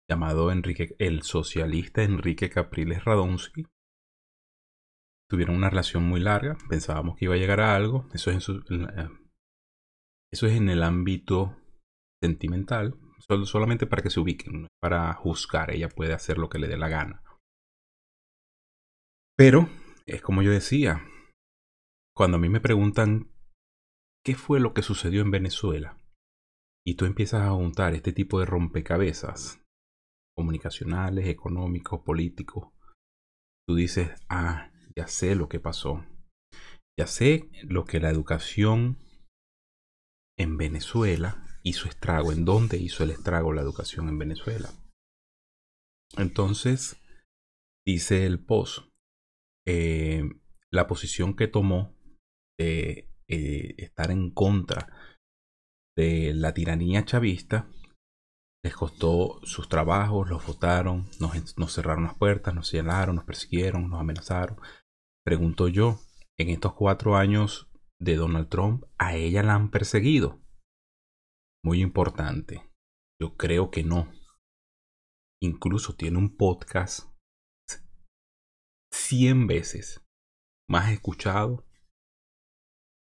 llamado 0.08 0.52
Enrique, 0.52 0.96
el 1.00 1.24
socialista 1.24 2.04
Enrique 2.04 2.52
Capriles 2.52 3.04
Radonsky, 3.04 3.66
tuvieron 5.30 5.56
una 5.56 5.70
relación 5.70 6.04
muy 6.04 6.20
larga, 6.20 6.58
pensábamos 6.70 7.16
que 7.18 7.26
iba 7.26 7.36
a 7.36 7.38
llegar 7.38 7.62
a 7.62 7.76
algo, 7.76 8.08
eso 8.14 8.32
es 8.32 8.50
en, 8.50 8.84
eh, 8.84 9.10
eso 10.32 10.48
es 10.48 10.54
en 10.54 10.70
el 10.70 10.84
ámbito 10.84 11.58
sentimental, 12.22 13.00
solamente 13.44 13.88
para 13.88 14.02
que 14.02 14.10
se 14.10 14.20
ubiquen, 14.20 14.68
para 14.80 15.14
juzgar, 15.14 15.72
ella 15.72 15.90
puede 15.90 16.14
hacer 16.14 16.38
lo 16.38 16.50
que 16.50 16.60
le 16.60 16.68
dé 16.68 16.78
la 16.78 16.90
gana. 16.90 17.24
Pero, 19.38 19.70
es 20.06 20.22
como 20.22 20.42
yo 20.42 20.52
decía, 20.52 21.04
cuando 22.16 22.38
a 22.38 22.40
mí 22.40 22.50
me 22.50 22.62
preguntan 22.62 23.32
qué 24.24 24.36
fue 24.36 24.60
lo 24.60 24.74
que 24.74 24.82
sucedió 24.82 25.22
en 25.22 25.32
Venezuela, 25.32 25.98
y 26.88 26.96
tú 26.96 27.06
empiezas 27.06 27.42
a 27.42 27.52
juntar 27.52 27.96
este 27.96 28.14
tipo 28.14 28.40
de 28.40 28.46
rompecabezas, 28.46 29.62
comunicacionales, 30.36 31.28
económicos, 31.28 32.02
políticos, 32.02 32.72
tú 33.68 33.76
dices, 33.76 34.12
ah, 34.30 34.72
ya 34.98 35.08
sé 35.08 35.36
lo 35.36 35.50
que 35.50 35.60
pasó. 35.60 36.06
Ya 36.98 37.08
sé 37.08 37.50
lo 37.64 37.86
que 37.86 38.00
la 38.00 38.10
educación 38.10 38.98
en 40.38 40.58
Venezuela 40.58 41.60
hizo 41.64 41.90
estrago. 41.90 42.32
¿En 42.32 42.46
dónde 42.46 42.78
hizo 42.78 43.04
el 43.04 43.12
estrago 43.12 43.54
la 43.54 43.62
educación 43.62 44.08
en 44.08 44.18
Venezuela? 44.18 44.70
Entonces, 46.18 47.02
dice 47.86 48.26
el 48.26 48.44
post, 48.44 48.90
eh, 49.68 50.24
la 50.72 50.88
posición 50.88 51.36
que 51.36 51.48
tomó 51.48 51.98
de 52.58 53.10
eh, 53.28 53.76
estar 53.78 54.12
en 54.12 54.32
contra 54.32 54.88
de 55.98 56.34
la 56.34 56.54
tiranía 56.54 57.06
chavista 57.06 57.70
les 58.64 58.76
costó 58.76 59.40
sus 59.44 59.70
trabajos, 59.70 60.30
los 60.30 60.46
votaron, 60.46 61.08
nos, 61.20 61.58
nos 61.58 61.74
cerraron 61.74 62.06
las 62.06 62.16
puertas, 62.16 62.54
nos 62.56 62.68
señalaron, 62.68 63.16
nos 63.16 63.26
persiguieron, 63.26 63.90
nos 63.90 64.00
amenazaron, 64.00 64.58
Pregunto 65.26 65.68
yo, 65.68 65.98
en 66.38 66.50
estos 66.50 66.76
cuatro 66.76 67.16
años 67.16 67.68
de 68.00 68.16
Donald 68.16 68.48
Trump, 68.48 68.84
¿a 69.00 69.16
ella 69.16 69.42
la 69.42 69.56
han 69.56 69.72
perseguido? 69.72 70.40
Muy 71.64 71.82
importante. 71.82 72.70
Yo 73.20 73.36
creo 73.36 73.72
que 73.72 73.84
no. 73.84 74.12
Incluso 75.42 75.96
tiene 75.96 76.20
un 76.20 76.38
podcast 76.38 77.10
100 78.94 79.48
veces 79.48 80.06
más 80.70 80.92
escuchado 80.92 81.66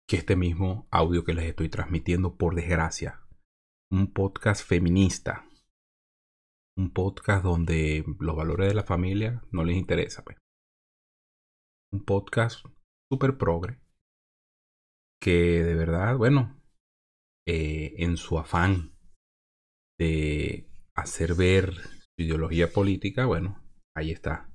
que 0.08 0.16
este 0.16 0.34
mismo 0.34 0.88
audio 0.90 1.22
que 1.22 1.34
les 1.34 1.44
estoy 1.44 1.68
transmitiendo 1.68 2.36
por 2.36 2.56
desgracia. 2.56 3.28
Un 3.92 4.12
podcast 4.12 4.66
feminista. 4.66 5.48
Un 6.76 6.92
podcast 6.92 7.44
donde 7.44 8.04
los 8.18 8.34
valores 8.34 8.66
de 8.66 8.74
la 8.74 8.84
familia 8.84 9.40
no 9.52 9.62
les 9.62 9.76
interesa. 9.76 10.24
Pues 10.24 10.36
un 11.92 12.04
podcast 12.04 12.64
súper 13.10 13.38
progre 13.38 13.80
que 15.20 15.64
de 15.64 15.74
verdad, 15.74 16.16
bueno, 16.16 16.60
eh, 17.46 17.94
en 17.98 18.16
su 18.16 18.38
afán 18.38 18.92
de 19.98 20.70
hacer 20.94 21.34
ver 21.34 21.74
su 21.74 22.22
ideología 22.22 22.72
política, 22.72 23.26
bueno, 23.26 23.60
ahí 23.96 24.12
está. 24.12 24.52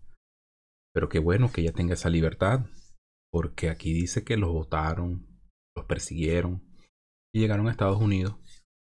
Pero 0.93 1.09
qué 1.09 1.19
bueno 1.19 1.51
que 1.51 1.61
ella 1.61 1.73
tenga 1.73 1.95
esa 1.95 2.09
libertad, 2.09 2.65
porque 3.31 3.69
aquí 3.69 3.93
dice 3.93 4.23
que 4.23 4.37
los 4.37 4.53
votaron, 4.53 5.27
los 5.75 5.85
persiguieron 5.85 6.63
y 7.33 7.41
llegaron 7.41 7.67
a 7.67 7.71
Estados 7.71 7.99
Unidos, 7.99 8.35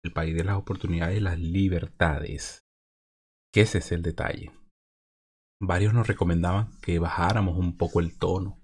el 0.04 0.12
país 0.12 0.36
de 0.36 0.44
las 0.44 0.58
oportunidades 0.58 1.18
y 1.18 1.22
las 1.22 1.40
libertades. 1.40 2.60
Que 3.52 3.62
ese 3.62 3.78
es 3.78 3.92
el 3.92 4.02
detalle 4.02 4.52
varios 5.68 5.94
nos 5.94 6.08
recomendaban 6.08 6.72
que 6.82 7.00
bajáramos 7.00 7.58
un 7.58 7.78
poco 7.78 8.00
el 8.00 8.18
tono. 8.18 8.62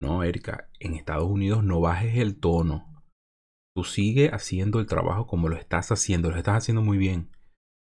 No, 0.00 0.22
Erika, 0.22 0.70
en 0.78 0.94
Estados 0.94 1.28
Unidos 1.28 1.64
no 1.64 1.80
bajes 1.80 2.16
el 2.18 2.38
tono. 2.38 3.02
Tú 3.74 3.84
sigue 3.84 4.30
haciendo 4.32 4.80
el 4.80 4.86
trabajo 4.86 5.26
como 5.26 5.48
lo 5.48 5.56
estás 5.56 5.90
haciendo, 5.90 6.30
lo 6.30 6.36
estás 6.36 6.56
haciendo 6.56 6.82
muy 6.82 6.98
bien. 6.98 7.30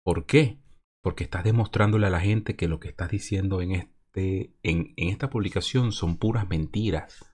¿Por 0.04 0.26
qué? 0.26 0.62
Porque 1.04 1.24
estás 1.24 1.44
demostrándole 1.44 2.08
a 2.08 2.10
la 2.12 2.20
gente 2.20 2.56
que 2.56 2.68
lo 2.68 2.80
que 2.80 2.90
estás 2.90 3.12
diciendo 3.12 3.62
en, 3.62 3.72
este, 3.72 4.56
en, 4.64 4.94
en 4.96 5.10
esta 5.10 5.30
publicación 5.30 5.92
son 5.92 6.18
puras 6.18 6.48
mentiras. 6.48 7.32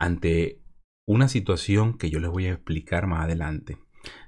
Ante 0.00 0.64
una 1.06 1.28
situación 1.28 1.98
que 1.98 2.10
yo 2.10 2.18
les 2.20 2.30
voy 2.30 2.46
a 2.46 2.52
explicar 2.52 3.06
más 3.06 3.24
adelante. 3.24 3.78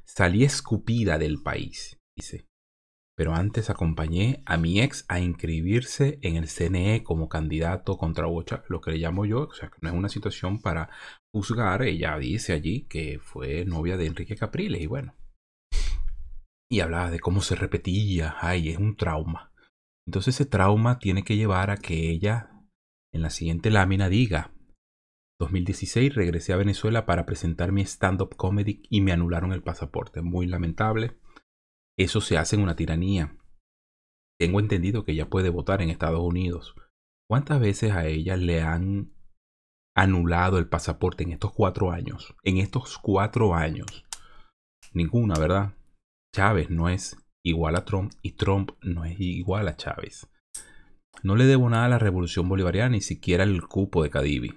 Salí 0.04 0.44
escupida 0.44 1.18
del 1.18 1.42
país, 1.42 1.98
dice. 2.16 2.46
Pero 3.16 3.34
antes 3.34 3.70
acompañé 3.70 4.42
a 4.44 4.58
mi 4.58 4.80
ex 4.80 5.06
a 5.08 5.20
inscribirse 5.20 6.18
en 6.20 6.36
el 6.36 6.48
CNE 6.48 7.02
como 7.02 7.30
candidato 7.30 7.96
contra 7.96 8.26
Bocha, 8.26 8.62
lo 8.68 8.82
que 8.82 8.90
le 8.90 8.98
llamo 8.98 9.24
yo, 9.24 9.44
o 9.44 9.52
sea, 9.54 9.70
no 9.80 9.88
es 9.88 9.94
una 9.94 10.10
situación 10.10 10.60
para 10.60 10.90
juzgar, 11.34 11.82
ella 11.82 12.18
dice 12.18 12.52
allí 12.52 12.82
que 12.82 13.18
fue 13.18 13.64
novia 13.64 13.96
de 13.96 14.06
Enrique 14.06 14.36
Capriles 14.36 14.82
y 14.82 14.86
bueno. 14.86 15.14
Y 16.70 16.80
hablaba 16.80 17.10
de 17.10 17.20
cómo 17.20 17.40
se 17.40 17.56
repetía, 17.56 18.36
ay, 18.40 18.68
es 18.68 18.78
un 18.78 18.96
trauma. 18.96 19.50
Entonces 20.06 20.34
ese 20.34 20.44
trauma 20.44 20.98
tiene 20.98 21.24
que 21.24 21.36
llevar 21.36 21.70
a 21.70 21.78
que 21.78 22.10
ella 22.10 22.50
en 23.14 23.22
la 23.22 23.30
siguiente 23.30 23.70
lámina 23.70 24.10
diga, 24.10 24.52
2016 25.40 26.14
regresé 26.14 26.52
a 26.52 26.56
Venezuela 26.56 27.06
para 27.06 27.24
presentar 27.24 27.72
mi 27.72 27.80
stand-up 27.82 28.36
comedy 28.36 28.82
y 28.90 29.00
me 29.00 29.12
anularon 29.12 29.52
el 29.52 29.62
pasaporte. 29.62 30.20
Muy 30.20 30.46
lamentable 30.46 31.16
eso 31.98 32.20
se 32.20 32.38
hace 32.38 32.56
en 32.56 32.62
una 32.62 32.76
tiranía. 32.76 33.36
Tengo 34.38 34.60
entendido 34.60 35.04
que 35.04 35.12
ella 35.12 35.30
puede 35.30 35.48
votar 35.48 35.80
en 35.80 35.90
Estados 35.90 36.20
Unidos. 36.20 36.74
¿Cuántas 37.28 37.58
veces 37.58 37.92
a 37.92 38.06
ella 38.06 38.36
le 38.36 38.62
han 38.62 39.14
anulado 39.96 40.58
el 40.58 40.68
pasaporte 40.68 41.24
en 41.24 41.32
estos 41.32 41.52
cuatro 41.52 41.90
años? 41.90 42.36
En 42.42 42.58
estos 42.58 42.98
cuatro 42.98 43.54
años. 43.54 44.04
Ninguna, 44.92 45.38
¿verdad? 45.38 45.74
Chávez 46.34 46.70
no 46.70 46.88
es 46.88 47.16
igual 47.44 47.76
a 47.76 47.84
Trump 47.84 48.12
y 48.22 48.32
Trump 48.32 48.72
no 48.82 49.04
es 49.04 49.18
igual 49.18 49.68
a 49.68 49.76
Chávez. 49.76 50.28
No 51.22 51.34
le 51.34 51.46
debo 51.46 51.70
nada 51.70 51.86
a 51.86 51.88
la 51.88 51.98
revolución 51.98 52.48
bolivariana, 52.48 52.90
ni 52.90 53.00
siquiera 53.00 53.44
el 53.44 53.66
cupo 53.66 54.02
de 54.02 54.10
Cadivi. 54.10 54.54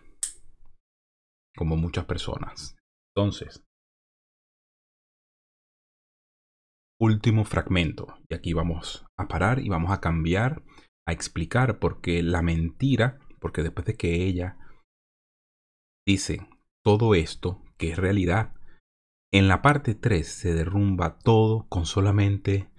Como 1.56 1.78
muchas 1.78 2.06
personas. 2.06 2.76
Entonces, 3.16 3.66
último 7.00 7.46
fragmento. 7.46 8.08
Y 8.30 8.36
aquí 8.36 8.54
vamos 8.54 9.06
a 9.18 9.28
parar 9.28 9.60
y 9.60 9.70
vamos 9.70 9.92
a 9.92 10.02
cambiar, 10.02 10.64
a 11.08 11.14
explicar 11.14 11.80
por 11.80 12.02
qué 12.02 12.22
la 12.22 12.42
mentira, 12.42 13.20
porque 13.40 13.64
después 13.64 13.86
de 13.86 13.96
que 13.96 14.26
ella 14.26 14.58
dice 16.06 16.48
todo 16.84 17.16
esto, 17.16 17.64
que 17.78 17.92
es 17.92 17.98
realidad, 17.98 18.54
en 19.32 19.48
la 19.48 19.62
parte 19.62 19.96
3 19.96 20.28
se 20.28 20.54
derrumba 20.54 21.20
todo 21.20 21.68
con 21.70 21.86
solamente 21.86 22.70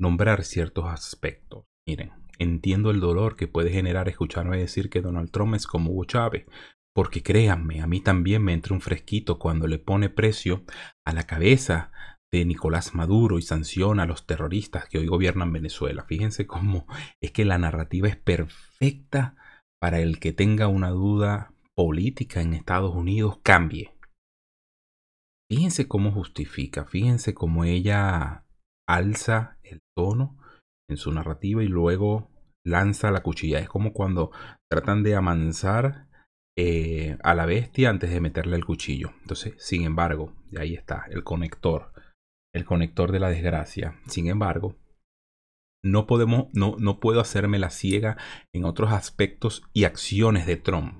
nombrar 0.00 0.44
ciertos 0.44 0.86
aspectos. 0.86 1.64
Miren, 1.86 2.12
entiendo 2.38 2.90
el 2.90 3.00
dolor 3.00 3.36
que 3.36 3.48
puede 3.48 3.70
generar 3.70 4.08
escucharme 4.08 4.58
decir 4.58 4.90
que 4.90 5.00
Donald 5.00 5.30
Trump 5.30 5.54
es 5.54 5.66
como 5.66 5.92
Hugo 5.92 6.04
Chávez, 6.04 6.46
porque 6.94 7.22
créanme, 7.22 7.80
a 7.80 7.86
mí 7.86 8.00
también 8.00 8.42
me 8.42 8.52
entra 8.52 8.74
un 8.74 8.80
fresquito 8.80 9.38
cuando 9.38 9.66
le 9.66 9.78
pone 9.78 10.10
precio 10.10 10.64
a 11.06 11.12
la 11.12 11.26
cabeza 11.26 11.92
de 12.32 12.44
Nicolás 12.46 12.94
Maduro 12.94 13.38
y 13.38 13.42
sanciona 13.42 14.04
a 14.04 14.06
los 14.06 14.26
terroristas 14.26 14.88
que 14.88 14.98
hoy 14.98 15.06
gobiernan 15.06 15.52
Venezuela. 15.52 16.04
Fíjense 16.04 16.46
cómo 16.46 16.86
es 17.20 17.30
que 17.30 17.44
la 17.44 17.58
narrativa 17.58 18.08
es 18.08 18.16
perfecta 18.16 19.36
para 19.80 20.00
el 20.00 20.18
que 20.18 20.32
tenga 20.32 20.68
una 20.68 20.90
duda 20.90 21.52
política 21.74 22.40
en 22.40 22.54
Estados 22.54 22.94
Unidos 22.94 23.38
cambie. 23.42 23.94
Fíjense 25.50 25.86
cómo 25.86 26.12
justifica, 26.12 26.86
fíjense 26.86 27.34
cómo 27.34 27.64
ella 27.64 28.46
alza 28.88 29.58
el 29.62 29.80
tono 29.94 30.38
en 30.88 30.96
su 30.96 31.12
narrativa 31.12 31.62
y 31.62 31.68
luego 31.68 32.30
lanza 32.64 33.10
la 33.10 33.22
cuchilla. 33.22 33.58
Es 33.58 33.68
como 33.68 33.92
cuando 33.92 34.30
tratan 34.70 35.02
de 35.02 35.14
amansar 35.14 36.08
eh, 36.56 37.18
a 37.22 37.34
la 37.34 37.44
bestia 37.44 37.90
antes 37.90 38.10
de 38.10 38.20
meterle 38.20 38.56
el 38.56 38.64
cuchillo. 38.64 39.10
Entonces, 39.20 39.54
sin 39.58 39.84
embargo, 39.84 40.32
ahí 40.58 40.74
está 40.74 41.04
el 41.10 41.24
conector 41.24 41.91
el 42.54 42.64
conector 42.64 43.12
de 43.12 43.20
la 43.20 43.30
desgracia. 43.30 44.00
Sin 44.06 44.26
embargo, 44.26 44.76
no, 45.84 46.06
podemos, 46.06 46.46
no, 46.52 47.00
puedo 47.00 47.20
hacerme 47.20 47.58
la 47.58 47.70
ciega 47.70 48.16
en 48.52 48.64
otros 48.64 48.92
aspectos 48.92 49.62
y 49.72 49.84
acciones 49.84 50.46
de 50.46 50.56
Trump. 50.56 50.94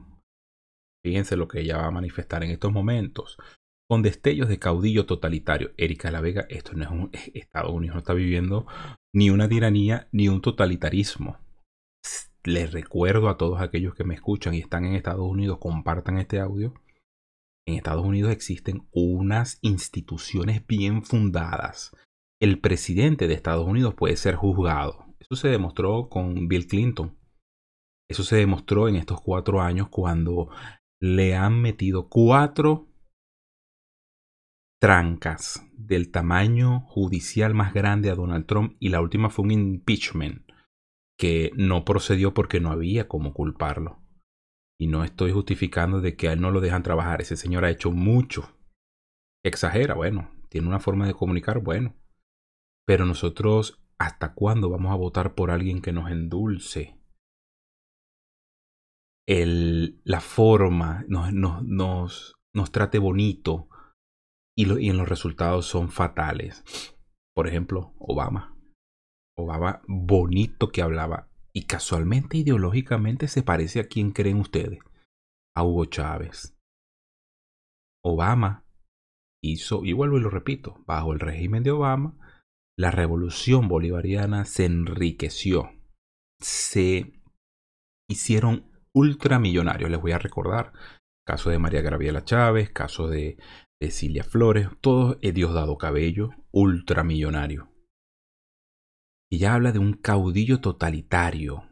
Fíjense 1.04 1.36
lo 1.36 1.48
que 1.48 1.60
ella 1.60 1.78
va 1.78 1.86
a 1.86 1.92
manifestar 1.92 2.42
en 2.44 2.50
estos 2.50 2.72
momentos. 2.72 3.36
Con 3.88 4.02
destellos 4.02 4.48
de 4.48 4.58
caudillo 4.58 5.06
totalitario. 5.06 5.72
Erika 5.76 6.10
La 6.10 6.20
Vega, 6.20 6.46
esto 6.48 6.72
no 6.72 6.84
es 6.84 6.90
un 6.90 7.10
Estados 7.34 7.72
Unidos, 7.72 7.94
no 7.94 8.00
está 8.00 8.14
viviendo 8.14 8.66
ni 9.14 9.30
una 9.30 9.48
tiranía 9.48 10.08
ni 10.12 10.28
un 10.28 10.40
totalitarismo. 10.40 11.38
Les 12.44 12.72
recuerdo 12.72 13.28
a 13.28 13.36
todos 13.36 13.60
aquellos 13.60 13.94
que 13.94 14.04
me 14.04 14.14
escuchan 14.14 14.54
y 14.54 14.60
están 14.60 14.84
en 14.84 14.94
Estados 14.94 15.28
Unidos, 15.28 15.58
compartan 15.58 16.18
este 16.18 16.40
audio 16.40 16.74
en 17.66 17.74
Estados 17.74 18.04
Unidos 18.04 18.32
existen 18.32 18.88
unas 18.92 19.58
instituciones 19.62 20.66
bien 20.66 21.02
fundadas. 21.02 21.96
El 22.40 22.60
presidente 22.60 23.28
de 23.28 23.34
Estados 23.34 23.66
Unidos 23.66 23.94
puede 23.94 24.16
ser 24.16 24.34
juzgado. 24.34 25.06
Eso 25.20 25.36
se 25.36 25.48
demostró 25.48 26.08
con 26.08 26.48
Bill 26.48 26.66
Clinton. 26.66 27.16
Eso 28.10 28.24
se 28.24 28.36
demostró 28.36 28.88
en 28.88 28.96
estos 28.96 29.20
cuatro 29.20 29.60
años 29.60 29.88
cuando 29.88 30.48
le 31.00 31.36
han 31.36 31.60
metido 31.60 32.08
cuatro 32.08 32.88
trancas 34.80 35.64
del 35.72 36.10
tamaño 36.10 36.80
judicial 36.80 37.54
más 37.54 37.72
grande 37.72 38.10
a 38.10 38.16
Donald 38.16 38.46
Trump 38.46 38.76
y 38.80 38.88
la 38.88 39.00
última 39.00 39.30
fue 39.30 39.44
un 39.44 39.52
impeachment 39.52 40.42
que 41.16 41.52
no 41.54 41.84
procedió 41.84 42.34
porque 42.34 42.58
no 42.58 42.72
había 42.72 43.06
cómo 43.06 43.32
culparlo. 43.32 44.01
Y 44.82 44.88
no 44.88 45.04
estoy 45.04 45.30
justificando 45.30 46.00
de 46.00 46.16
que 46.16 46.26
a 46.26 46.32
él 46.32 46.40
no 46.40 46.50
lo 46.50 46.60
dejan 46.60 46.82
trabajar. 46.82 47.20
Ese 47.20 47.36
señor 47.36 47.64
ha 47.64 47.70
hecho 47.70 47.92
mucho. 47.92 48.58
Exagera, 49.44 49.94
bueno. 49.94 50.32
Tiene 50.48 50.66
una 50.66 50.80
forma 50.80 51.06
de 51.06 51.14
comunicar, 51.14 51.60
bueno. 51.60 51.94
Pero 52.84 53.06
nosotros, 53.06 53.80
¿hasta 53.96 54.34
cuándo 54.34 54.70
vamos 54.70 54.90
a 54.90 54.96
votar 54.96 55.36
por 55.36 55.52
alguien 55.52 55.82
que 55.82 55.92
nos 55.92 56.10
endulce? 56.10 57.00
El, 59.24 60.02
la 60.02 60.20
forma, 60.20 61.04
nos, 61.06 61.32
nos, 61.32 61.62
nos, 61.62 62.34
nos 62.52 62.72
trate 62.72 62.98
bonito 62.98 63.68
y, 64.56 64.66
y 64.80 64.90
en 64.90 64.96
los 64.96 65.08
resultados 65.08 65.64
son 65.64 65.90
fatales. 65.90 66.64
Por 67.36 67.46
ejemplo, 67.46 67.94
Obama. 68.00 68.58
Obama 69.38 69.80
bonito 69.86 70.72
que 70.72 70.82
hablaba 70.82 71.30
y 71.54 71.64
casualmente 71.64 72.38
ideológicamente 72.38 73.28
se 73.28 73.42
parece 73.42 73.80
a 73.80 73.88
quien 73.88 74.12
creen 74.12 74.38
ustedes, 74.38 74.80
a 75.56 75.64
Hugo 75.64 75.84
Chávez. 75.86 76.56
Obama 78.04 78.64
hizo, 79.42 79.84
y 79.84 79.92
vuelvo 79.92 80.18
y 80.18 80.20
lo 80.22 80.30
repito, 80.30 80.82
bajo 80.86 81.12
el 81.12 81.20
régimen 81.20 81.62
de 81.62 81.70
Obama, 81.70 82.16
la 82.78 82.90
revolución 82.90 83.68
bolivariana 83.68 84.44
se 84.44 84.64
enriqueció, 84.64 85.70
se 86.40 87.20
hicieron 88.08 88.72
ultramillonarios. 88.94 89.90
Les 89.90 90.00
voy 90.00 90.12
a 90.12 90.18
recordar, 90.18 90.72
caso 91.26 91.50
de 91.50 91.58
María 91.58 91.82
Graviela 91.82 92.24
Chávez, 92.24 92.70
caso 92.70 93.08
de, 93.08 93.36
Cilia 93.90 94.22
Flores, 94.22 94.68
todo 94.80 95.18
es 95.22 95.34
Diosdado 95.34 95.76
Cabello, 95.76 96.30
ultramillonario. 96.52 97.71
Y 99.32 99.38
ya 99.38 99.54
habla 99.54 99.72
de 99.72 99.78
un 99.78 99.94
caudillo 99.94 100.60
totalitario, 100.60 101.64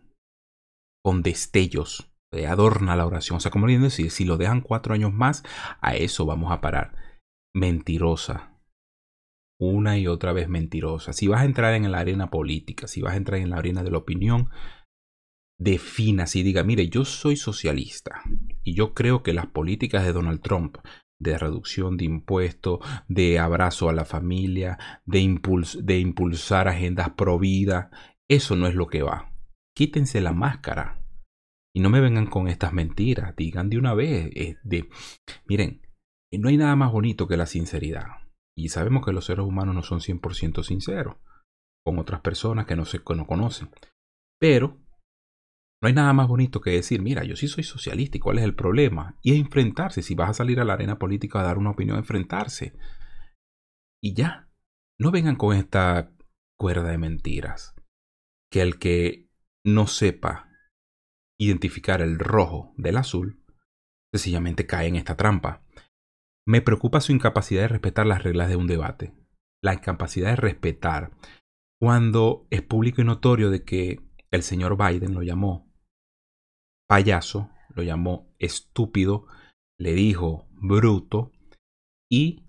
con 1.05 1.20
destellos, 1.20 2.11
adorna 2.49 2.96
la 2.96 3.07
oración. 3.07 3.37
O 3.37 3.40
sea, 3.40 3.51
como 3.51 3.66
le 3.66 3.79
decir, 3.79 4.11
si 4.11 4.25
lo 4.25 4.38
dejan 4.38 4.62
cuatro 4.62 4.94
años 4.94 5.12
más, 5.12 5.42
a 5.83 5.94
eso 5.94 6.25
vamos 6.25 6.53
a 6.53 6.62
parar. 6.62 6.96
Mentirosa. 7.55 8.59
Una 9.61 9.99
y 9.99 10.07
otra 10.07 10.33
vez 10.33 10.49
mentirosa. 10.49 11.12
Si 11.12 11.29
vas 11.29 11.42
a 11.42 11.44
entrar 11.44 11.75
en 11.75 11.92
la 11.92 11.99
arena 11.99 12.31
política, 12.31 12.88
si 12.88 13.03
vas 13.03 13.12
a 13.12 13.18
entrar 13.18 13.40
en 13.40 13.51
la 13.51 13.59
arena 13.59 13.83
de 13.83 13.90
la 13.90 13.99
opinión, 13.99 14.49
defina, 15.59 16.27
si 16.27 16.42
diga, 16.42 16.64
mire, 16.64 16.88
yo 16.88 17.05
soy 17.05 17.37
socialista 17.37 18.23
y 18.64 18.73
yo 18.73 18.94
creo 18.94 19.23
que 19.23 19.35
las 19.35 19.49
políticas 19.49 20.07
de 20.07 20.14
Donald 20.14 20.40
Trump 20.40 20.79
de 21.21 21.39
reducción 21.39 21.97
de 21.97 22.07
impuestos, 22.07 22.81
de 23.07 23.39
abrazo 23.39 23.89
a 23.89 23.93
la 23.93 24.05
familia, 24.05 24.79
de, 25.05 25.21
impulsar 25.21 26.67
agendas 26.67 27.11
pro 27.11 27.39
vida. 27.39 27.91
Eso 28.29 28.57
no 28.57 28.67
es 28.67 28.75
lo 28.75 28.89
que 28.89 29.03
va. 29.03 29.33
Quítense 29.77 30.21
la 30.21 30.33
máscara. 30.33 31.05
Y 31.73 31.81
no 31.81 31.91
me 31.91 32.01
vengan 32.01 32.27
con 32.27 32.49
estas 32.49 32.73
mentiras. 32.73 33.37
Digan 33.37 33.71
de 33.71 33.79
una 33.79 33.95
vez. 33.95 34.31
Eh, 34.35 34.57
de, 34.65 34.89
miren, 35.47 35.83
no 36.33 36.49
hay 36.49 36.57
nada 36.57 36.75
más 36.75 36.91
bonito 36.91 37.29
que 37.29 37.37
la 37.37 37.47
sinceridad. 37.47 38.07
Y 38.57 38.71
sabemos 38.71 39.05
que 39.05 39.13
los 39.13 39.27
seres 39.27 39.45
humanos 39.45 39.75
no 39.75 39.83
son 39.83 40.01
100% 40.01 40.65
sinceros 40.65 41.17
con 41.85 41.99
otras 41.99 42.21
personas 42.21 42.67
que 42.67 42.77
no, 42.77 42.85
se, 42.85 43.03
que 43.03 43.15
no 43.15 43.27
conocen. 43.27 43.71
Pero 44.39 44.79
no 45.83 45.88
hay 45.88 45.95
nada 45.95 46.12
más 46.12 46.29
bonito 46.29 46.61
que 46.61 46.73
decir, 46.73 47.01
mira, 47.01 47.25
yo 47.25 47.37
sí 47.37 47.49
soy 47.49 47.64
socialista 47.64 48.19
y 48.19 48.21
cuál 48.21 48.38
es 48.38 48.45
el 48.45 48.55
problema. 48.55 49.19
Y 49.23 49.38
enfrentarse, 49.38 50.03
si 50.03 50.14
vas 50.14 50.31
a 50.31 50.35
salir 50.35 50.61
a 50.61 50.64
la 50.64 50.75
arena 50.75 50.99
política 50.99 51.40
a 51.40 51.45
dar 51.45 51.57
una 51.57 51.71
opinión, 51.71 51.97
enfrentarse. 51.97 52.77
Y 54.03 54.14
ya, 54.14 54.51
no 54.99 55.11
vengan 55.11 55.37
con 55.37 55.57
esta 55.57 56.12
cuerda 56.59 56.90
de 56.90 56.99
mentiras. 56.99 57.75
Que 58.53 58.61
el 58.61 58.79
que 58.79 59.31
no 59.64 59.87
sepa 59.87 60.51
identificar 61.38 62.03
el 62.03 62.19
rojo 62.19 62.75
del 62.77 62.99
azul, 62.99 63.43
sencillamente 64.12 64.66
cae 64.66 64.88
en 64.88 64.97
esta 64.97 65.16
trampa. 65.16 65.64
Me 66.47 66.61
preocupa 66.61 67.01
su 67.01 67.12
incapacidad 67.12 67.62
de 67.62 67.69
respetar 67.69 68.07
las 68.07 68.23
reglas 68.23 68.51
de 68.51 68.57
un 68.57 68.66
debate. 68.66 69.14
La 69.62 69.73
incapacidad 69.73 70.31
de 70.31 70.37
respetar 70.37 71.12
cuando 71.81 72.47
es 72.51 72.61
público 72.61 73.01
y 73.01 73.05
notorio 73.05 73.49
de 73.49 73.64
que 73.64 74.03
el 74.31 74.43
señor 74.43 74.77
Biden 74.77 75.14
lo 75.14 75.23
llamó 75.23 75.70
payaso, 76.90 77.48
lo 77.68 77.85
llamó 77.85 78.35
estúpido, 78.40 79.29
le 79.79 79.92
dijo 79.92 80.48
bruto 80.50 81.31
y 82.11 82.44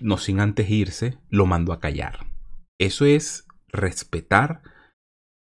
no 0.00 0.18
sin 0.18 0.40
antes 0.40 0.68
irse, 0.68 1.20
lo 1.28 1.46
mandó 1.46 1.72
a 1.72 1.78
callar. 1.78 2.26
Eso 2.80 3.04
es 3.04 3.46
respetar 3.68 4.62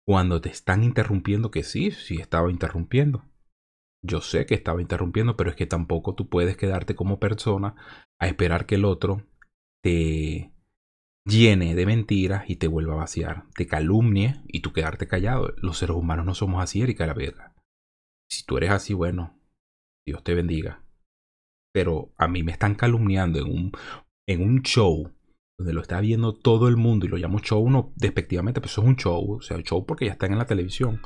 cuando 0.07 0.39
te 0.39 0.47
están 0.47 0.85
interrumpiendo, 0.85 1.51
que 1.51 1.63
sí, 1.63 1.91
sí 1.91 2.15
estaba 2.15 2.49
interrumpiendo. 2.49 3.25
Yo 4.01 4.21
sé 4.21 4.45
que 4.45 4.55
estaba 4.55 4.79
interrumpiendo, 4.79 5.35
pero 5.35 5.49
es 5.49 5.57
que 5.57 5.65
tampoco 5.65 6.15
tú 6.15 6.29
puedes 6.29 6.55
quedarte 6.55 6.95
como 6.95 7.19
persona 7.19 7.75
a 8.17 8.27
esperar 8.27 8.65
que 8.65 8.75
el 8.75 8.85
otro 8.85 9.27
te 9.83 10.53
llene 11.25 11.75
de 11.75 11.85
mentiras 11.85 12.49
y 12.49 12.55
te 12.55 12.69
vuelva 12.69 12.93
a 12.93 12.97
vaciar, 12.97 13.43
te 13.55 13.67
calumnie 13.67 14.41
y 14.47 14.61
tú 14.61 14.71
quedarte 14.71 15.05
callado. 15.05 15.53
Los 15.57 15.79
seres 15.79 15.97
humanos 15.97 16.25
no 16.25 16.33
somos 16.33 16.63
así, 16.63 16.81
Erika 16.81 17.05
la 17.05 17.13
Vega. 17.13 17.54
Si 18.29 18.45
tú 18.45 18.57
eres 18.57 18.71
así, 18.71 18.93
bueno, 18.93 19.37
Dios 20.05 20.23
te 20.23 20.33
bendiga. 20.33 20.83
Pero 21.73 22.13
a 22.17 22.27
mí 22.27 22.43
me 22.43 22.51
están 22.51 22.75
calumniando 22.75 23.39
en 23.39 23.45
un, 23.45 23.71
en 24.27 24.41
un 24.41 24.61
show 24.61 25.11
donde 25.57 25.73
lo 25.73 25.81
está 25.81 25.99
viendo 26.01 26.33
todo 26.33 26.67
el 26.67 26.77
mundo 26.77 27.05
y 27.05 27.09
lo 27.09 27.17
llamo 27.17 27.39
show 27.39 27.69
no 27.69 27.93
despectivamente, 27.95 28.59
pero 28.59 28.69
eso 28.69 28.81
es 28.81 28.87
un 28.87 28.95
show, 28.97 29.35
o 29.35 29.41
sea, 29.41 29.57
show 29.61 29.85
porque 29.85 30.05
ya 30.05 30.11
están 30.11 30.33
en 30.33 30.37
la 30.37 30.47
televisión, 30.47 31.01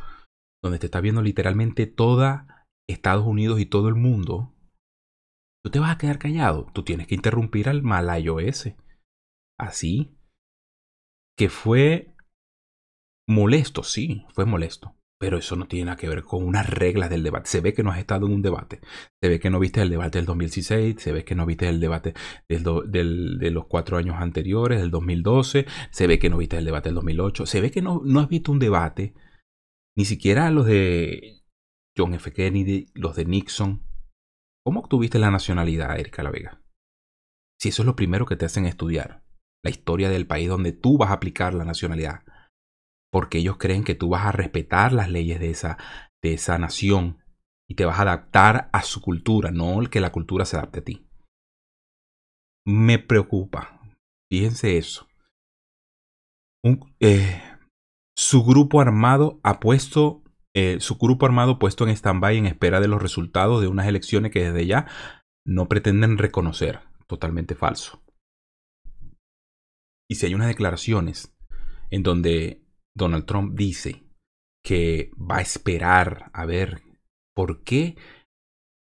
donde 0.63 0.79
te 0.79 0.88
está 0.88 1.01
viendo 1.01 1.21
literalmente 1.21 1.86
toda 1.86 2.65
Estados 2.89 3.25
Unidos 3.25 3.60
y 3.60 3.67
todo 3.67 3.88
el 3.89 3.95
mundo, 3.95 4.53
tú 5.63 5.69
te 5.69 5.79
vas 5.79 5.91
a 5.91 5.97
quedar 5.97 6.17
callado, 6.17 6.67
tú 6.73 6.84
tienes 6.84 7.08
que 7.08 7.15
interrumpir 7.15 7.69
al 7.69 7.84
malayo 7.84 8.39
ese. 8.39 8.75
Así 9.60 10.15
que 11.38 11.49
fue 11.49 12.15
molesto, 13.27 13.84
sí, 13.84 14.25
fue 14.34 14.45
molesto. 14.45 14.95
Pero 15.19 15.38
eso 15.38 15.58
no 15.58 15.67
tiene 15.67 15.86
nada 15.86 15.97
que 15.97 16.08
ver 16.08 16.23
con 16.23 16.45
unas 16.45 16.69
reglas 16.69 17.10
del 17.10 17.23
debate. 17.23 17.49
Se 17.49 17.60
ve 17.60 17.73
que 17.73 17.84
no 17.84 17.91
has 17.91 17.99
estado 17.99 18.25
en 18.25 18.32
un 18.32 18.41
debate. 18.41 18.79
Se 19.21 19.27
ve 19.27 19.38
que 19.39 19.49
no 19.49 19.60
viste 19.60 19.82
el 19.82 19.89
debate 19.89 20.17
del 20.17 20.25
2016. 20.25 20.95
Se 20.97 21.12
ve 21.12 21.25
que 21.25 21.36
no 21.36 21.45
viste 21.45 21.67
el 21.67 21.82
debate 21.82 22.13
del 22.47 23.38
de 23.38 23.51
los 23.51 23.65
cuatro 23.65 23.97
años 23.97 24.15
anteriores, 24.17 24.79
del 24.79 24.91
2012. 24.91 25.65
Se 25.91 26.08
ve 26.08 26.19
que 26.19 26.29
no 26.29 26.38
viste 26.38 26.58
el 26.58 26.63
debate 26.63 26.88
del 26.88 26.95
2008. 26.95 27.45
Se 27.45 27.60
ve 27.60 27.69
que 27.69 27.82
no, 27.82 28.01
no 28.05 28.21
has 28.21 28.29
visto 28.29 28.53
un 28.53 28.60
debate. 28.60 29.13
Ni 29.97 30.05
siquiera 30.05 30.49
los 30.51 30.65
de 30.65 31.43
John 31.97 32.13
F. 32.13 32.32
Kennedy, 32.32 32.88
los 32.93 33.17
de 33.17 33.25
Nixon. 33.25 33.84
¿Cómo 34.65 34.79
obtuviste 34.79 35.19
la 35.19 35.32
nacionalidad, 35.32 35.99
Erika 35.99 36.23
La 36.23 36.32
Vega? 36.32 36.62
Si 37.60 37.69
eso 37.69 37.82
es 37.82 37.86
lo 37.86 37.97
primero 37.97 38.25
que 38.25 38.38
te 38.38 38.45
hacen 38.45 38.65
estudiar. 38.65 39.25
La 39.65 39.69
historia 39.69 40.10
del 40.10 40.27
país 40.27 40.47
donde 40.47 40.71
tú 40.71 40.97
vas 40.97 41.10
a 41.10 41.15
aplicar 41.15 41.53
la 41.53 41.65
nacionalidad 41.65 42.21
porque 43.11 43.39
ellos 43.39 43.57
creen 43.57 43.83
que 43.83 43.95
tú 43.95 44.09
vas 44.09 44.25
a 44.25 44.31
respetar 44.31 44.93
las 44.93 45.09
leyes 45.09 45.39
de 45.39 45.49
esa, 45.49 45.77
de 46.21 46.33
esa 46.33 46.57
nación 46.57 47.23
y 47.67 47.75
te 47.75 47.85
vas 47.85 47.99
a 47.99 48.03
adaptar 48.03 48.69
a 48.73 48.81
su 48.81 49.01
cultura, 49.01 49.51
no 49.51 49.79
el 49.79 49.89
que 49.89 49.99
la 49.99 50.11
cultura 50.11 50.45
se 50.45 50.57
adapte 50.57 50.79
a 50.79 50.83
ti. 50.83 51.07
Me 52.65 52.99
preocupa, 52.99 53.81
fíjense 54.29 54.77
eso. 54.77 55.07
Eh, 56.99 57.41
su 58.17 58.43
grupo 58.43 58.81
armado 58.81 59.39
ha 59.43 59.59
puesto, 59.59 60.23
eh, 60.53 60.79
su 60.79 60.97
grupo 60.97 61.25
armado 61.25 61.57
puesto 61.57 61.87
en 61.87 61.95
stand-by 61.95 62.37
en 62.37 62.45
espera 62.47 62.79
de 62.79 62.87
los 62.87 63.01
resultados 63.01 63.61
de 63.61 63.67
unas 63.67 63.87
elecciones 63.87 64.31
que 64.31 64.51
desde 64.51 64.65
ya 64.65 64.87
no 65.45 65.67
pretenden 65.67 66.17
reconocer. 66.17 66.81
Totalmente 67.07 67.55
falso. 67.55 68.03
Y 70.07 70.15
si 70.15 70.25
hay 70.25 70.35
unas 70.35 70.47
declaraciones 70.47 71.35
en 71.91 72.03
donde 72.03 72.63
Donald 72.99 73.25
Trump 73.25 73.55
dice 73.55 74.03
que 74.63 75.09
va 75.19 75.38
a 75.38 75.41
esperar 75.41 76.29
a 76.33 76.45
ver 76.45 76.83
por 77.33 77.63
qué 77.63 77.97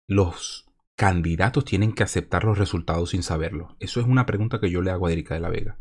los 0.08 0.66
candidatos 0.96 1.64
tienen 1.64 1.92
que 1.92 2.02
aceptar 2.02 2.44
los 2.44 2.58
resultados 2.58 3.10
sin 3.10 3.22
saberlo. 3.22 3.76
Eso 3.78 4.00
es 4.00 4.06
una 4.06 4.26
pregunta 4.26 4.58
que 4.58 4.70
yo 4.70 4.82
le 4.82 4.90
hago 4.90 5.06
a 5.06 5.12
Erika 5.12 5.34
de 5.34 5.40
la 5.40 5.50
Vega. 5.50 5.78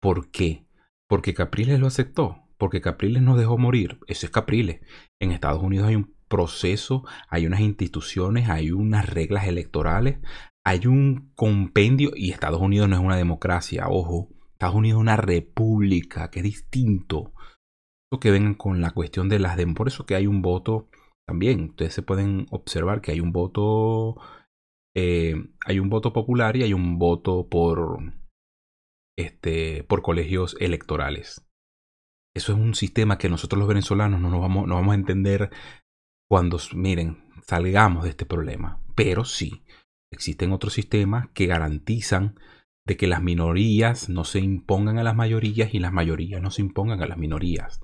¿Por 0.00 0.30
qué? 0.30 0.66
Porque 1.08 1.34
Capriles 1.34 1.78
lo 1.78 1.86
aceptó, 1.86 2.48
porque 2.58 2.80
Capriles 2.80 3.22
nos 3.22 3.38
dejó 3.38 3.58
morir. 3.58 4.00
Eso 4.06 4.26
es 4.26 4.32
Capriles. 4.32 4.80
En 5.20 5.30
Estados 5.30 5.62
Unidos 5.62 5.88
hay 5.88 5.96
un 5.96 6.14
proceso, 6.28 7.04
hay 7.28 7.46
unas 7.46 7.60
instituciones, 7.60 8.48
hay 8.48 8.70
unas 8.70 9.08
reglas 9.08 9.46
electorales, 9.46 10.18
hay 10.64 10.86
un 10.86 11.32
compendio 11.34 12.12
y 12.14 12.30
Estados 12.30 12.60
Unidos 12.60 12.88
no 12.88 12.96
es 12.96 13.02
una 13.02 13.16
democracia, 13.16 13.88
ojo. 13.88 14.28
Estados 14.52 14.76
Unidos 14.76 14.98
es 14.98 15.02
una 15.02 15.16
república, 15.16 16.30
que 16.30 16.40
es 16.40 16.44
distinto 16.44 17.32
que 18.18 18.30
vengan 18.30 18.54
con 18.54 18.80
la 18.80 18.90
cuestión 18.90 19.28
de 19.28 19.38
las 19.38 19.56
dem 19.56 19.74
Por 19.74 19.86
eso 19.86 20.04
que 20.04 20.16
hay 20.16 20.26
un 20.26 20.42
voto 20.42 20.88
también. 21.28 21.70
Ustedes 21.70 21.94
se 21.94 22.02
pueden 22.02 22.46
observar 22.50 23.00
que 23.00 23.12
hay 23.12 23.20
un 23.20 23.32
voto. 23.32 24.16
Eh, 24.96 25.34
hay 25.64 25.78
un 25.78 25.88
voto 25.88 26.12
popular 26.12 26.56
y 26.56 26.64
hay 26.64 26.72
un 26.72 26.98
voto 26.98 27.48
por. 27.48 27.98
Este. 29.16 29.84
por 29.84 30.02
colegios 30.02 30.56
electorales. 30.58 31.46
Eso 32.34 32.52
es 32.52 32.58
un 32.58 32.74
sistema 32.74 33.18
que 33.18 33.28
nosotros 33.28 33.58
los 33.58 33.68
venezolanos 33.68 34.20
no 34.20 34.30
nos 34.30 34.40
vamos, 34.40 34.66
no 34.66 34.76
vamos 34.76 34.92
a 34.92 34.98
entender 34.98 35.50
cuando, 36.28 36.58
miren, 36.74 37.24
salgamos 37.42 38.04
de 38.04 38.10
este 38.10 38.24
problema. 38.24 38.80
Pero 38.94 39.24
sí, 39.24 39.64
existen 40.12 40.52
otros 40.52 40.72
sistemas 40.72 41.28
que 41.34 41.46
garantizan 41.46 42.38
de 42.86 42.96
que 42.96 43.08
las 43.08 43.22
minorías 43.22 44.08
no 44.08 44.24
se 44.24 44.40
impongan 44.40 44.98
a 44.98 45.02
las 45.02 45.16
mayorías 45.16 45.74
y 45.74 45.80
las 45.80 45.92
mayorías 45.92 46.40
no 46.40 46.50
se 46.50 46.62
impongan 46.62 47.02
a 47.02 47.06
las 47.06 47.18
minorías. 47.18 47.80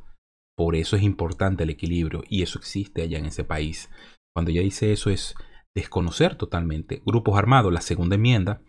Por 0.57 0.75
eso 0.75 0.97
es 0.97 1.03
importante 1.03 1.65
el 1.65 1.71
equilibrio 1.71 2.25
y 2.29 2.43
eso 2.43 2.59
existe 2.59 3.03
allá 3.03 3.19
en 3.19 3.27
ese 3.27 3.45
país. 3.45 3.91
Cuando 4.35 4.51
ella 4.51 4.63
dice 4.63 4.91
eso 4.93 5.11
es 5.11 5.35
desconocer 5.75 6.37
totalmente. 6.37 7.03
Grupos 7.05 7.39
armados, 7.39 7.73
la 7.73 7.83
segunda 7.83 8.17
enmienda. 8.17 8.63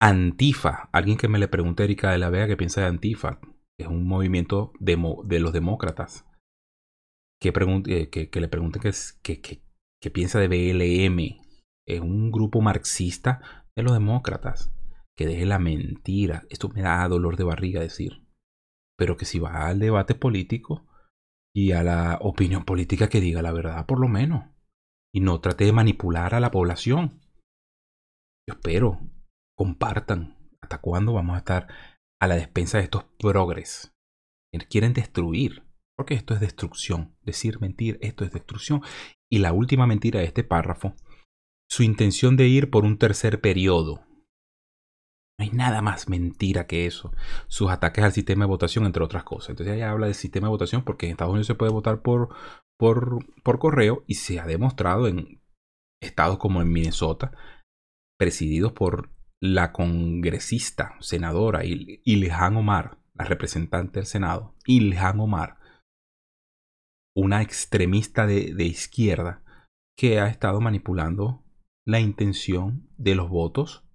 Antifa, 0.00 0.88
alguien 0.92 1.18
que 1.18 1.28
me 1.28 1.38
le 1.38 1.48
pregunte 1.48 1.82
a 1.82 1.84
Erika 1.84 2.12
de 2.12 2.18
la 2.18 2.30
Vega 2.30 2.46
qué 2.46 2.56
piensa 2.56 2.80
de 2.80 2.86
Antifa, 2.86 3.40
es 3.78 3.88
un 3.88 4.06
movimiento 4.06 4.72
de, 4.78 4.96
los 5.40 5.52
demócratas. 5.52 6.26
Que, 7.40 7.52
eh, 7.86 8.10
que, 8.10 8.40
le 8.40 8.48
pregunte 8.48 8.78
qué 9.22 10.10
piensa 10.10 10.38
de 10.38 10.48
BLM. 10.48 11.40
Es 11.86 12.00
un 12.00 12.30
grupo 12.30 12.60
marxista 12.60 13.66
de 13.76 13.82
los 13.82 13.92
demócratas. 13.92 14.72
Que 15.16 15.26
deje 15.26 15.46
la 15.46 15.58
mentira. 15.58 16.44
Esto 16.48 16.68
me 16.68 16.82
da 16.82 17.06
dolor 17.08 17.36
de 17.36 17.44
barriga 17.44 17.80
decir 17.80 18.29
pero 19.00 19.16
que 19.16 19.24
si 19.24 19.38
va 19.38 19.66
al 19.66 19.78
debate 19.78 20.14
político 20.14 20.86
y 21.56 21.72
a 21.72 21.82
la 21.82 22.18
opinión 22.20 22.66
política 22.66 23.08
que 23.08 23.22
diga 23.22 23.40
la 23.40 23.50
verdad 23.50 23.86
por 23.86 23.98
lo 23.98 24.08
menos 24.08 24.44
y 25.10 25.20
no 25.20 25.40
trate 25.40 25.64
de 25.64 25.72
manipular 25.72 26.34
a 26.34 26.40
la 26.40 26.50
población. 26.50 27.18
Yo 28.46 28.56
espero, 28.56 29.00
compartan 29.56 30.36
hasta 30.60 30.82
cuándo 30.82 31.14
vamos 31.14 31.34
a 31.34 31.38
estar 31.38 31.68
a 32.20 32.26
la 32.26 32.34
despensa 32.34 32.76
de 32.76 32.84
estos 32.84 33.04
progres. 33.18 33.96
Quieren 34.68 34.92
destruir, 34.92 35.62
porque 35.96 36.12
esto 36.12 36.34
es 36.34 36.40
destrucción. 36.40 37.16
Decir 37.22 37.58
mentir, 37.58 37.98
esto 38.02 38.26
es 38.26 38.32
destrucción. 38.32 38.82
Y 39.32 39.38
la 39.38 39.54
última 39.54 39.86
mentira 39.86 40.20
de 40.20 40.26
este 40.26 40.44
párrafo, 40.44 40.94
su 41.70 41.84
intención 41.84 42.36
de 42.36 42.48
ir 42.48 42.68
por 42.68 42.84
un 42.84 42.98
tercer 42.98 43.40
periodo. 43.40 44.02
No 45.40 45.44
hay 45.44 45.52
nada 45.52 45.80
más 45.80 46.06
mentira 46.10 46.66
que 46.66 46.84
eso. 46.84 47.14
Sus 47.48 47.70
ataques 47.70 48.04
al 48.04 48.12
sistema 48.12 48.44
de 48.44 48.50
votación, 48.50 48.84
entre 48.84 49.02
otras 49.02 49.24
cosas. 49.24 49.48
Entonces 49.48 49.74
ella 49.74 49.90
habla 49.90 50.04
del 50.04 50.14
sistema 50.14 50.48
de 50.48 50.50
votación 50.50 50.84
porque 50.84 51.06
en 51.06 51.12
Estados 51.12 51.32
Unidos 51.32 51.46
se 51.46 51.54
puede 51.54 51.72
votar 51.72 52.02
por, 52.02 52.28
por, 52.78 53.24
por 53.42 53.58
correo 53.58 54.04
y 54.06 54.16
se 54.16 54.38
ha 54.38 54.44
demostrado 54.44 55.08
en 55.08 55.40
estados 56.02 56.36
como 56.36 56.60
en 56.60 56.70
Minnesota, 56.70 57.32
presididos 58.18 58.72
por 58.72 59.14
la 59.40 59.72
congresista, 59.72 60.96
senadora 61.00 61.62
Ilhan 61.64 62.56
Omar, 62.58 62.98
la 63.14 63.24
representante 63.24 64.00
del 64.00 64.06
Senado, 64.06 64.54
Ilhan 64.66 65.20
Omar, 65.20 65.56
una 67.16 67.40
extremista 67.40 68.26
de, 68.26 68.52
de 68.52 68.64
izquierda 68.64 69.42
que 69.96 70.20
ha 70.20 70.26
estado 70.26 70.60
manipulando 70.60 71.42
la 71.86 71.98
intención 71.98 72.90
de 72.98 73.14
los 73.14 73.30
votos 73.30 73.86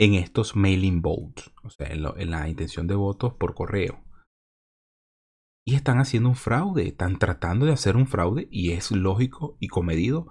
en 0.00 0.14
estos 0.14 0.56
mailing 0.56 1.02
votes, 1.02 1.52
o 1.62 1.68
sea, 1.68 1.88
en, 1.88 2.30
la 2.30 2.48
intención 2.48 2.86
de 2.86 2.94
votos 2.94 3.34
por 3.34 3.54
correo. 3.54 4.02
Y 5.66 5.74
están 5.74 5.98
haciendo 5.98 6.30
un 6.30 6.36
fraude, 6.36 6.88
están 6.88 7.18
tratando 7.18 7.66
de 7.66 7.72
hacer 7.72 7.96
un 7.96 8.06
fraude 8.06 8.48
y 8.50 8.72
es 8.72 8.90
lógico 8.90 9.58
y 9.60 9.68
comedido 9.68 10.26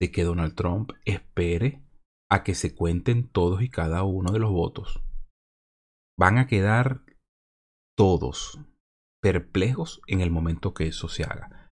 de 0.00 0.10
que 0.10 0.24
Donald 0.24 0.56
Trump 0.56 0.90
espere 1.04 1.84
a 2.28 2.42
que 2.42 2.56
se 2.56 2.74
cuenten 2.74 3.28
todos 3.28 3.62
y 3.62 3.70
cada 3.70 4.02
uno 4.02 4.32
de 4.32 4.40
los 4.40 4.50
votos. 4.50 5.00
Van 6.18 6.36
a 6.38 6.48
quedar 6.48 7.04
todos 7.96 8.60
perplejos 9.22 10.02
en 10.08 10.20
el 10.20 10.32
momento 10.32 10.74
que 10.74 10.88
eso 10.88 11.08
se 11.08 11.22
haga. 11.22 11.70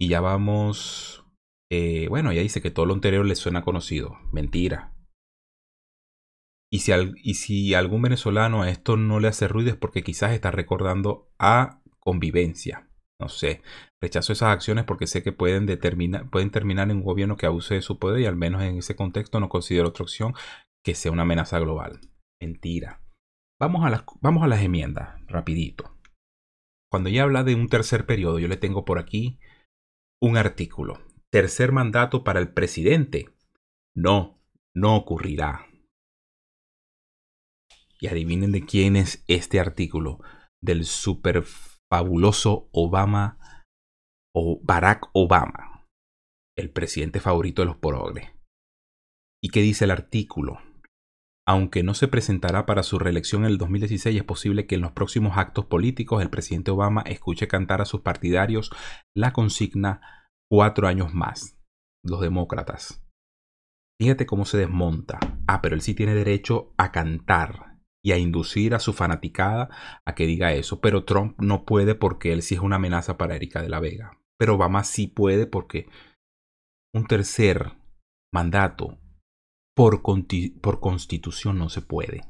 Y 0.00 0.08
ya 0.08 0.20
vamos... 0.20 1.24
Eh, 1.70 2.08
bueno, 2.08 2.32
ya 2.32 2.42
dice 2.42 2.60
que 2.60 2.72
todo 2.72 2.86
lo 2.86 2.94
anterior 2.94 3.24
le 3.24 3.36
suena 3.36 3.62
conocido. 3.62 4.18
Mentira. 4.32 4.93
Y 6.74 7.34
si, 7.34 7.72
algún 7.74 8.02
venezolano 8.02 8.62
a 8.62 8.68
esto 8.68 8.96
no 8.96 9.20
le 9.20 9.28
hace 9.28 9.46
ruido 9.46 9.70
es 9.70 9.76
porque 9.76 10.02
quizás 10.02 10.32
está 10.32 10.50
recordando 10.50 11.30
a 11.38 11.80
convivencia. 12.00 12.88
No 13.20 13.28
sé, 13.28 13.62
rechazo 14.02 14.32
esas 14.32 14.48
acciones 14.48 14.82
porque 14.82 15.06
sé 15.06 15.22
que 15.22 15.30
pueden 15.30 15.66
terminar 15.68 16.90
en 16.90 16.96
un 16.96 17.04
gobierno 17.04 17.36
que 17.36 17.46
abuse 17.46 17.74
de 17.74 17.80
su 17.80 18.00
poder 18.00 18.22
y 18.22 18.26
al 18.26 18.34
menos 18.34 18.60
en 18.60 18.78
ese 18.78 18.96
contexto 18.96 19.38
no 19.38 19.48
considero 19.48 19.90
otra 19.90 20.02
opción 20.02 20.34
que 20.84 20.96
sea 20.96 21.12
una 21.12 21.22
amenaza 21.22 21.60
global. 21.60 22.00
Mentira. 22.40 23.00
Vamos 23.60 23.84
a 23.84 23.90
las, 23.90 24.02
vamos 24.20 24.42
a 24.42 24.48
las 24.48 24.60
enmiendas, 24.60 25.24
rapidito. 25.28 25.96
Cuando 26.90 27.08
ya 27.08 27.22
habla 27.22 27.44
de 27.44 27.54
un 27.54 27.68
tercer 27.68 28.04
periodo, 28.04 28.40
yo 28.40 28.48
le 28.48 28.56
tengo 28.56 28.84
por 28.84 28.98
aquí 28.98 29.38
un 30.20 30.36
artículo. 30.36 30.98
Tercer 31.30 31.70
mandato 31.70 32.24
para 32.24 32.40
el 32.40 32.52
presidente. 32.52 33.28
No, 33.94 34.40
no 34.74 34.96
ocurrirá. 34.96 35.68
Y 38.04 38.08
adivinen 38.08 38.52
de 38.52 38.66
quién 38.66 38.96
es 38.96 39.24
este 39.28 39.58
artículo. 39.58 40.20
Del 40.62 40.84
super 40.84 41.42
fabuloso 41.90 42.68
Obama 42.70 43.38
o 44.36 44.60
Barack 44.62 45.08
Obama, 45.14 45.86
el 46.54 46.70
presidente 46.70 47.18
favorito 47.18 47.62
de 47.62 47.66
los 47.66 47.78
progres. 47.78 48.30
¿Y 49.42 49.48
qué 49.48 49.62
dice 49.62 49.86
el 49.86 49.90
artículo? 49.90 50.60
Aunque 51.48 51.82
no 51.82 51.94
se 51.94 52.06
presentará 52.06 52.66
para 52.66 52.82
su 52.82 52.98
reelección 52.98 53.44
en 53.46 53.52
el 53.52 53.56
2016, 53.56 54.14
es 54.14 54.24
posible 54.24 54.66
que 54.66 54.74
en 54.74 54.82
los 54.82 54.92
próximos 54.92 55.38
actos 55.38 55.64
políticos 55.64 56.20
el 56.20 56.28
presidente 56.28 56.72
Obama 56.72 57.00
escuche 57.06 57.48
cantar 57.48 57.80
a 57.80 57.86
sus 57.86 58.02
partidarios 58.02 58.70
la 59.16 59.32
consigna 59.32 60.02
cuatro 60.50 60.88
años 60.88 61.14
más, 61.14 61.58
los 62.04 62.20
demócratas. 62.20 63.02
Fíjate 63.98 64.26
cómo 64.26 64.44
se 64.44 64.58
desmonta. 64.58 65.20
Ah, 65.46 65.62
pero 65.62 65.74
él 65.74 65.80
sí 65.80 65.94
tiene 65.94 66.14
derecho 66.14 66.74
a 66.76 66.92
cantar 66.92 67.73
y 68.04 68.12
a 68.12 68.18
inducir 68.18 68.74
a 68.74 68.80
su 68.80 68.92
fanaticada 68.92 69.70
a 70.04 70.14
que 70.14 70.26
diga 70.26 70.52
eso. 70.52 70.80
Pero 70.80 71.04
Trump 71.04 71.40
no 71.40 71.64
puede 71.64 71.94
porque 71.94 72.32
él 72.32 72.42
sí 72.42 72.54
es 72.54 72.60
una 72.60 72.76
amenaza 72.76 73.16
para 73.16 73.34
Erika 73.34 73.62
de 73.62 73.70
la 73.70 73.80
Vega. 73.80 74.20
Pero 74.38 74.56
Obama 74.56 74.84
sí 74.84 75.06
puede 75.06 75.46
porque 75.46 75.88
un 76.92 77.06
tercer 77.06 77.72
mandato 78.30 78.98
por, 79.74 80.02
por 80.02 80.80
constitución 80.80 81.58
no 81.58 81.70
se 81.70 81.80
puede. 81.80 82.20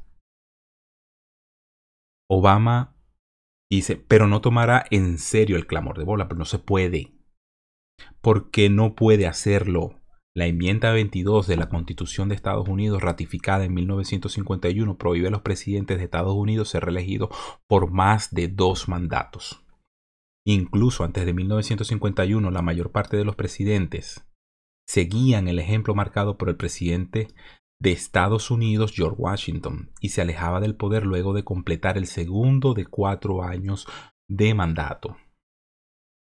Obama 2.29 2.95
dice, 3.69 3.97
pero 3.97 4.27
no 4.27 4.39
tomará 4.39 4.85
en 4.91 5.17
serio 5.17 5.57
el 5.57 5.67
clamor 5.67 5.97
de 5.97 6.05
bola, 6.05 6.29
pero 6.29 6.39
no 6.39 6.45
se 6.45 6.59
puede. 6.59 7.11
Porque 8.21 8.69
no 8.69 8.95
puede 8.95 9.27
hacerlo. 9.27 10.01
La 10.37 10.47
enmienda 10.47 10.91
22 10.91 11.47
de 11.47 11.55
la 11.55 11.69
Constitución 11.69 12.27
de 12.27 12.35
Estados 12.35 12.67
Unidos, 12.67 13.01
ratificada 13.01 13.63
en 13.63 13.73
1951, 13.73 14.97
prohíbe 14.97 15.29
a 15.29 15.31
los 15.31 15.41
presidentes 15.41 15.97
de 15.97 16.03
Estados 16.03 16.35
Unidos 16.35 16.67
ser 16.67 16.83
reelegidos 16.83 17.29
por 17.67 17.89
más 17.89 18.33
de 18.33 18.49
dos 18.49 18.89
mandatos. 18.89 19.63
Incluso 20.45 21.05
antes 21.05 21.25
de 21.25 21.33
1951, 21.33 22.51
la 22.51 22.61
mayor 22.61 22.91
parte 22.91 23.15
de 23.15 23.23
los 23.23 23.37
presidentes 23.37 24.27
seguían 24.85 25.47
el 25.47 25.57
ejemplo 25.57 25.95
marcado 25.95 26.37
por 26.37 26.49
el 26.49 26.57
presidente 26.57 27.29
de 27.81 27.93
Estados 27.93 28.51
Unidos, 28.51 28.91
George 28.93 29.15
Washington, 29.17 29.91
y 30.01 30.09
se 30.09 30.21
alejaba 30.21 30.59
del 30.59 30.75
poder 30.75 31.05
luego 31.05 31.33
de 31.33 31.45
completar 31.45 31.97
el 31.97 32.07
segundo 32.07 32.73
de 32.73 32.85
cuatro 32.85 33.41
años 33.41 33.87
de 34.29 34.53
mandato. 34.53 35.15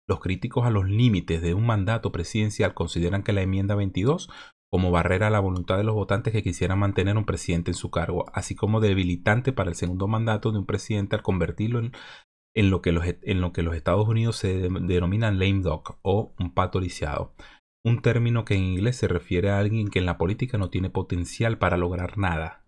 Los 0.09 0.21
críticos 0.21 0.67
a 0.67 0.71
los 0.71 0.89
límites 0.89 1.41
de 1.41 1.55
un 1.55 1.67
mandato 1.67 2.13
presidencial 2.13 2.75
consideran 2.75 3.23
que 3.23 3.33
la 3.33 3.43
enmienda 3.43 3.75
22 3.75 4.29
como 4.75 4.91
barrera 4.91 5.29
a 5.29 5.31
la 5.31 5.39
voluntad 5.39 5.77
de 5.77 5.85
los 5.85 5.95
votantes 5.95 6.33
que 6.33 6.43
quisieran 6.43 6.81
mantener 6.81 7.17
un 7.17 7.25
presidente 7.25 7.71
en 7.71 7.77
su 7.77 7.93
cargo, 7.93 8.27
así 8.33 8.57
como 8.57 8.81
debilitante 8.81 9.53
para 9.53 9.71
el 9.71 9.77
segundo 9.77 10.09
mandato 10.09 10.51
de 10.51 10.59
un 10.59 10.67
presidente 10.67 11.15
al 11.15 11.23
convertirlo 11.23 11.79
en, 11.79 12.71
lo, 12.71 12.83
que 12.83 12.91
los, 12.91 13.05
en 13.07 13.41
los, 13.41 13.77
Estados 13.77 14.09
Unidos 14.09 14.35
se 14.37 14.69
denominan 14.69 15.39
lame 15.39 15.61
duck 15.61 16.01
o 16.03 16.35
un 16.41 16.53
pato 16.53 16.81
lisiado, 16.81 17.37
un 17.85 18.03
término 18.03 18.45
que 18.45 18.57
en 18.57 18.65
inglés 18.65 18.97
se 18.97 19.07
refiere 19.07 19.51
a 19.51 19.61
alguien 19.61 19.91
que 19.91 20.01
en 20.01 20.07
la 20.07 20.19
política 20.19 20.59
no 20.59 20.71
tiene 20.71 20.91
potencial 20.91 21.57
para 21.57 21.77
lograr 21.77 22.19
nada. 22.19 22.67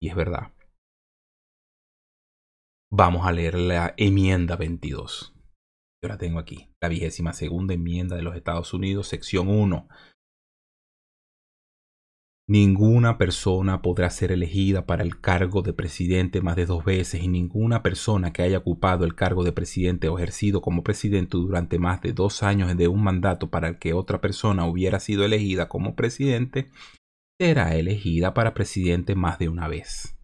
Y 0.00 0.10
es 0.10 0.14
verdad. 0.14 0.52
Vamos 2.88 3.26
a 3.26 3.32
leer 3.32 3.58
la 3.58 3.94
enmienda 3.96 4.54
22. 4.54 5.37
Yo 6.02 6.08
la 6.08 6.18
tengo 6.18 6.38
aquí, 6.38 6.68
la 6.80 6.88
vigésima 6.88 7.32
segunda 7.32 7.74
enmienda 7.74 8.14
de 8.14 8.22
los 8.22 8.36
Estados 8.36 8.72
Unidos, 8.72 9.08
sección 9.08 9.48
1. 9.48 9.88
Ninguna 12.50 13.18
persona 13.18 13.82
podrá 13.82 14.08
ser 14.08 14.32
elegida 14.32 14.86
para 14.86 15.02
el 15.02 15.20
cargo 15.20 15.60
de 15.60 15.74
presidente 15.74 16.40
más 16.40 16.56
de 16.56 16.64
dos 16.64 16.84
veces 16.84 17.22
y 17.22 17.28
ninguna 17.28 17.82
persona 17.82 18.32
que 18.32 18.42
haya 18.42 18.58
ocupado 18.58 19.04
el 19.04 19.14
cargo 19.14 19.44
de 19.44 19.52
presidente 19.52 20.08
o 20.08 20.18
ejercido 20.18 20.62
como 20.62 20.82
presidente 20.82 21.36
durante 21.36 21.78
más 21.78 22.00
de 22.00 22.14
dos 22.14 22.42
años 22.42 22.74
de 22.74 22.88
un 22.88 23.02
mandato 23.02 23.50
para 23.50 23.68
el 23.68 23.78
que 23.78 23.92
otra 23.92 24.22
persona 24.22 24.66
hubiera 24.66 24.98
sido 24.98 25.24
elegida 25.24 25.68
como 25.68 25.94
presidente 25.94 26.70
será 27.38 27.74
elegida 27.76 28.32
para 28.32 28.54
presidente 28.54 29.14
más 29.14 29.38
de 29.38 29.48
una 29.50 29.68
vez. 29.68 30.16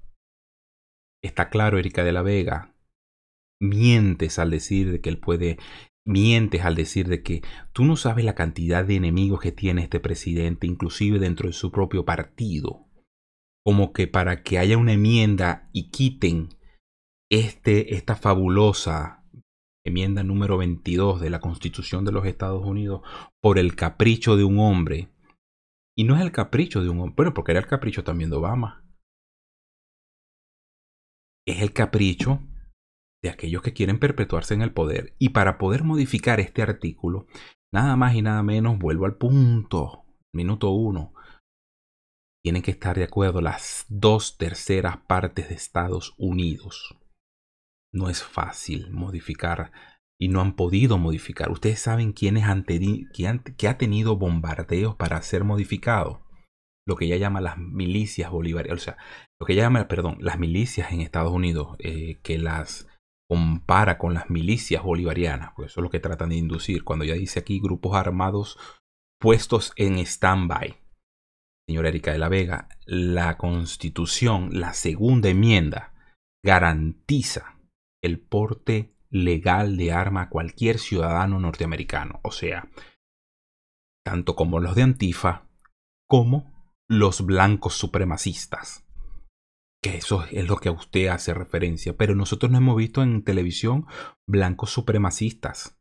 Está 1.23 1.51
claro, 1.51 1.79
Erika 1.79 2.05
de 2.05 2.13
la 2.13 2.23
Vega, 2.23 2.74
mientes 3.65 4.39
al 4.39 4.51
decir 4.51 4.91
de 4.93 5.01
que 5.01 5.11
él 5.11 5.19
puede, 5.19 5.59
mientes 6.07 6.63
al 6.63 6.75
decir 6.75 7.09
de 7.09 7.23
que 7.23 7.43
tú 7.73 7.85
no 7.85 7.97
sabes 7.97 8.25
la 8.25 8.35
cantidad 8.35 8.85
de 8.85 8.97
enemigos 8.97 9.41
que 9.41 9.53
tiene 9.53 9.83
este 9.83 10.01
presidente, 10.01 10.67
inclusive 10.67 11.19
dentro 11.19 11.49
de 11.49 11.55
su 11.55 11.71
propio 11.73 12.05
partido. 12.05 12.87
Como 13.65 13.93
que 13.93 14.07
para 14.07 14.43
que 14.43 14.59
haya 14.59 14.77
una 14.77 14.93
enmienda 14.93 15.69
y 15.73 15.91
quiten 15.91 16.51
este, 17.31 17.95
esta 17.95 18.15
fabulosa 18.15 19.25
enmienda 19.85 20.23
número 20.23 20.57
22 20.57 21.21
de 21.21 21.31
la 21.31 21.41
Constitución 21.41 22.05
de 22.05 22.13
los 22.13 22.27
Estados 22.27 22.65
Unidos 22.65 23.03
por 23.41 23.59
el 23.59 23.75
capricho 23.75 24.37
de 24.37 24.45
un 24.45 24.59
hombre. 24.59 25.11
Y 25.97 26.05
no 26.05 26.17
es 26.17 26.23
el 26.23 26.33
capricho 26.33 26.83
de 26.83 26.89
un 26.89 27.01
hombre, 27.01 27.15
bueno, 27.17 27.35
porque 27.35 27.53
era 27.53 27.61
el 27.61 27.67
capricho 27.67 28.03
también 28.03 28.31
de 28.31 28.37
Obama. 28.37 28.85
Es 31.47 31.61
el 31.61 31.73
capricho 31.73 32.41
de 33.25 33.31
aquellos 33.31 33.63
que 33.63 33.73
quieren 33.73 33.99
perpetuarse 33.99 34.53
en 34.53 34.61
el 34.61 34.75
poder. 34.75 35.15
Y 35.19 35.31
para 35.31 35.57
poder 35.57 35.83
modificar 35.83 36.41
este 36.41 36.61
artículo, 36.61 37.27
nada 37.73 37.97
más 37.97 38.15
y 38.15 38.21
nada 38.21 38.43
menos, 38.43 38.79
vuelvo 38.79 39.07
al 39.07 39.17
punto, 39.17 40.05
minuto 40.35 40.69
uno, 40.69 41.15
tienen 42.45 42.61
que 42.61 42.71
estar 42.71 42.95
de 42.95 43.05
acuerdo 43.05 43.41
las 43.41 43.87
dos 43.89 44.37
terceras 44.37 44.99
partes 44.99 45.49
de 45.49 45.55
Estados 45.55 46.13
Unidos. 46.19 46.99
No 47.95 48.11
es 48.11 48.23
fácil 48.23 48.91
modificar 48.91 49.73
y 50.21 50.29
no 50.29 50.43
han 50.43 50.55
podido 50.55 50.99
modificar. 50.99 51.51
Ustedes 51.51 51.81
saben 51.81 52.13
quiénes 52.13 52.45
han, 52.45 52.65
quién, 52.65 53.39
que 53.39 53.69
ha 53.69 53.79
tenido 53.79 54.19
bombardeos 54.19 54.97
para 54.97 55.23
ser 55.23 55.45
modificado. 55.45 56.27
Lo 56.87 56.97
que 56.97 57.07
ella 57.07 57.17
llama 57.17 57.41
las 57.41 57.57
milicias 57.57 58.31
bolivarianas, 58.31 58.83
o 58.83 58.85
sea, 58.85 58.99
lo 59.41 59.47
que 59.47 59.55
ella 59.55 59.63
llama, 59.63 59.89
perdón, 59.89 60.19
las 60.21 60.39
milicias 60.39 60.93
en 60.93 61.01
Estados 61.01 61.33
Unidos, 61.33 61.75
eh, 61.79 62.21
que 62.23 62.37
las 62.37 62.87
compara 63.29 63.99
con 63.99 64.15
las 64.15 64.31
milicias 64.31 64.83
bolivarianas, 64.83 65.53
pues 65.57 65.73
eso 65.73 65.81
es 65.81 65.83
lo 65.83 65.91
que 65.91 66.01
tratan 66.01 66.31
de 66.31 66.37
inducir 66.37 66.85
cuando 66.85 67.05
ya 67.05 67.15
dice 67.15 67.41
aquí 67.41 67.61
grupos 67.61 67.97
armados 67.97 68.59
puestos 69.21 69.73
en 69.77 69.99
stand-by. 69.99 70.77
Señora 71.67 71.89
Erika 71.89 72.13
de 72.13 72.19
la 72.19 72.29
Vega, 72.29 72.69
la 72.85 73.39
constitución, 73.39 74.51
la 74.61 74.75
segunda 74.75 75.31
enmienda, 75.31 75.95
garantiza 76.45 77.59
el 78.03 78.21
porte 78.21 78.95
legal 79.09 79.79
de 79.79 79.93
arma 79.93 80.23
a 80.23 80.29
cualquier 80.29 80.79
ciudadano 80.79 81.41
norteamericano, 81.41 82.21
o 82.23 82.33
sea, 82.33 82.69
tanto 84.05 84.37
como 84.37 84.61
los 84.61 84.75
de 84.75 84.83
Antifa 84.83 85.49
como 86.07 86.71
los 86.87 87.25
blancos 87.25 87.75
supremacistas 87.75 88.84
que 89.85 89.99
eso 89.99 90.25
es 90.31 90.49
lo 90.49 90.57
que 90.57 90.71
a 90.71 90.73
usted 90.73 91.09
hace 91.09 91.35
referencia, 91.35 91.95
pero 91.95 92.15
nosotros 92.15 92.51
no 92.51 92.57
hemos 92.57 92.75
visto 92.75 93.03
en 93.03 93.23
televisión 93.23 93.85
blancos 94.27 94.71
supremacistas, 94.71 95.79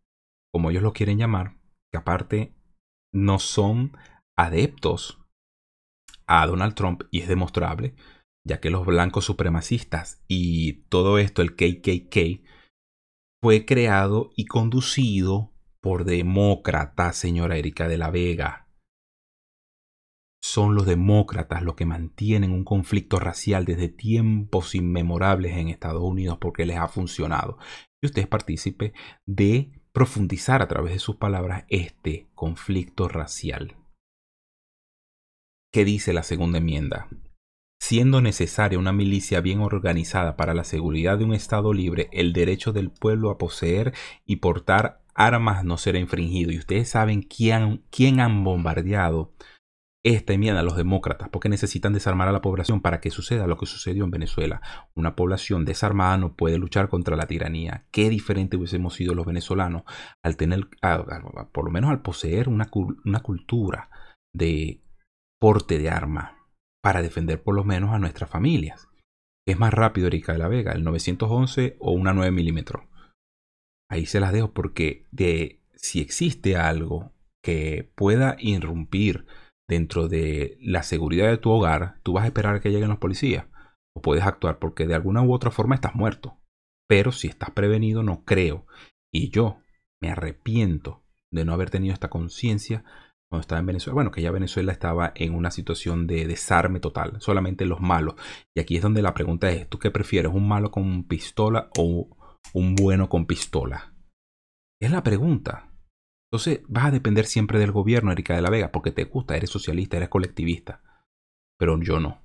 como 0.52 0.70
ellos 0.70 0.84
lo 0.84 0.92
quieren 0.92 1.18
llamar, 1.18 1.56
que 1.90 2.00
aparte 2.00 2.54
no 3.14 3.40
son 3.40 3.96
adeptos 4.38 5.22
a 6.28 6.46
Donald 6.46 6.76
Trump 6.76 7.04
y 7.12 7.22
es 7.22 7.30
demostrable, 7.30 7.96
ya 8.46 8.60
que 8.60 8.72
los 8.72 8.86
blancos 8.86 9.24
supremacistas 9.24 10.22
y 10.28 10.84
todo 10.90 11.18
esto, 11.18 11.42
el 11.42 11.56
KKK, 11.56 12.44
fue 13.42 13.66
creado 13.66 14.32
y 14.36 14.48
conducido 14.48 15.54
por 15.82 16.04
demócratas, 16.04 17.16
señora 17.16 17.56
Erika 17.56 17.88
de 17.88 17.98
la 17.98 18.12
Vega 18.12 18.63
son 20.44 20.76
los 20.76 20.86
demócratas 20.86 21.64
los 21.64 21.76
que 21.76 21.86
mantienen 21.86 22.52
un 22.52 22.66
conflicto 22.66 23.18
racial 23.18 23.64
desde 23.64 23.88
tiempos 23.88 24.76
inmemorables 24.76 25.56
en 25.56 25.70
Estados 25.70 26.04
Unidos 26.04 26.38
porque 26.42 26.66
les 26.66 26.78
ha 26.78 26.90
funcionado. 26.90 27.58
Y 28.02 28.08
usted 28.08 28.24
es 28.24 28.28
partícipe 28.28 28.92
de 29.26 29.72
profundizar 29.94 30.62
a 30.62 30.68
través 30.68 30.92
de 30.92 31.00
sus 31.00 31.16
palabras 31.16 31.64
este 31.70 32.28
conflicto 32.36 33.08
racial. 33.08 33.78
¿Qué 35.72 35.86
dice 35.86 36.12
la 36.12 36.24
segunda 36.24 36.58
enmienda? 36.58 37.08
siendo 37.80 38.22
necesaria 38.22 38.80
una 38.80 38.94
milicia 38.94 39.42
bien 39.42 39.60
organizada 39.60 40.38
para 40.38 40.54
la 40.54 40.64
seguridad 40.64 41.18
de 41.18 41.26
un 41.26 41.34
Estado 41.34 41.74
libre, 41.74 42.08
el 42.14 42.32
derecho 42.32 42.72
del 42.72 42.90
pueblo 42.90 43.30
a 43.30 43.38
poseer 43.38 43.94
y 44.26 44.38
portar 44.38 45.04
armas 45.14 45.66
no 45.66 45.78
será 45.78 46.00
infringido. 46.00 46.54
Y 46.54 46.60
ustedes 46.60 46.88
saben 46.88 47.24
quién, 47.24 47.84
quién 47.92 48.22
han 48.22 48.46
bombardeado 48.46 49.34
esta 50.04 50.34
enmienda 50.34 50.60
a 50.60 50.64
los 50.64 50.76
demócratas, 50.76 51.30
porque 51.30 51.48
necesitan 51.48 51.94
desarmar 51.94 52.28
a 52.28 52.34
la 52.34 52.42
población 52.42 52.82
para 52.82 53.00
que 53.00 53.10
suceda 53.10 53.48
lo 53.48 53.58
que 53.58 53.66
sucedió 53.66 54.04
en 54.04 54.12
Venezuela. 54.12 54.62
Una 54.96 55.16
población 55.16 55.64
desarmada 55.64 56.18
no 56.18 56.36
puede 56.36 56.58
luchar 56.58 56.90
contra 56.90 57.16
la 57.16 57.26
tiranía. 57.26 57.86
Qué 57.92 58.10
diferente 58.10 58.58
hubiésemos 58.58 58.96
sido 58.96 59.16
los 59.16 59.26
venezolanos 59.26 59.84
al 60.22 60.36
tener, 60.36 60.68
por 61.52 61.66
lo 61.66 61.72
menos 61.72 61.90
al 61.90 62.02
poseer 62.02 62.50
una, 62.50 62.70
una 63.06 63.22
cultura 63.22 63.90
de 64.34 64.84
porte 65.40 65.78
de 65.78 65.90
arma 65.90 66.38
para 66.82 67.02
defender 67.02 67.42
por 67.42 67.56
lo 67.56 67.64
menos 67.64 67.94
a 67.94 68.00
nuestras 68.00 68.30
familias. 68.30 68.90
Es 69.48 69.58
más 69.58 69.74
rápido 69.74 70.08
Erika 70.08 70.34
de 70.34 70.40
la 70.40 70.50
Vega, 70.50 70.74
el 70.74 70.84
911 70.84 71.78
o 71.80 71.92
una 71.92 72.14
9 72.14 72.32
milímetros. 72.32 72.84
Ahí 73.90 74.06
se 74.06 74.20
las 74.20 74.34
dejo 74.34 74.54
porque 74.54 75.06
de 75.12 75.62
si 75.76 76.02
existe 76.02 76.58
algo 76.58 77.14
que 77.42 77.92
pueda 77.96 78.36
irrumpir 78.40 79.26
dentro 79.68 80.08
de 80.08 80.58
la 80.62 80.84
seguridad 80.84 81.30
de 81.30 81.38
tu 81.38 81.52
hogar, 81.52 82.00
tú 82.04 82.14
vas 82.14 82.24
a 82.24 82.28
esperar 82.28 82.56
a 82.56 82.62
que 82.62 82.72
lleguen 82.72 82.90
los 82.90 83.00
policías. 83.00 83.46
O 83.96 84.02
puedes 84.02 84.24
actuar 84.24 84.60
porque 84.60 84.88
de 84.88 84.96
alguna 84.96 85.22
u 85.22 85.34
otra 85.34 85.52
forma 85.52 85.76
estás 85.76 85.96
muerto. 85.96 86.40
Pero 86.88 87.12
si 87.12 87.28
estás 87.28 87.52
prevenido, 87.52 88.04
no 88.04 88.24
creo. 88.26 88.66
Y 89.14 89.30
yo 89.30 89.60
me 90.02 90.10
arrepiento 90.10 91.04
de 91.32 91.46
no 91.46 91.54
haber 91.54 91.70
tenido 91.70 91.94
esta 91.94 92.10
conciencia 92.10 92.84
cuando 93.30 93.42
estaba 93.42 93.60
en 93.60 93.66
Venezuela. 93.66 93.96
Bueno, 93.96 94.12
que 94.12 94.22
ya 94.22 94.32
Venezuela 94.32 94.72
estaba 94.72 95.12
en 95.16 95.34
una 95.34 95.50
situación 95.50 96.08
de 96.08 96.28
desarme 96.28 96.80
total. 96.80 97.20
Solamente 97.20 97.66
los 97.66 97.80
malos. 97.80 98.16
Y 98.56 98.60
aquí 98.60 98.76
es 98.76 98.82
donde 98.82 99.02
la 99.02 99.14
pregunta 99.14 99.50
es, 99.52 99.68
¿tú 99.70 99.80
qué 99.80 99.92
prefieres? 99.92 100.32
¿Un 100.32 100.48
malo 100.48 100.72
con 100.72 101.06
pistola 101.06 101.70
o 101.78 102.18
un 102.54 102.76
bueno 102.76 103.10
con 103.10 103.26
pistola? 103.26 103.94
Es 104.80 104.92
la 104.92 105.04
pregunta. 105.04 105.73
Entonces 106.34 106.62
vas 106.68 106.86
a 106.86 106.92
depender 106.92 107.28
siempre 107.28 107.60
del 107.60 107.72
gobierno, 107.72 108.12
Erika 108.12 108.36
de 108.36 108.42
la 108.42 108.50
Vega, 108.50 108.72
porque 108.72 108.90
te 108.90 109.04
gusta, 109.04 109.38
eres 109.38 109.52
socialista, 109.52 109.98
eres 109.98 110.10
colectivista. 110.10 110.82
Pero 111.60 111.80
yo 111.80 112.00
no. 112.00 112.24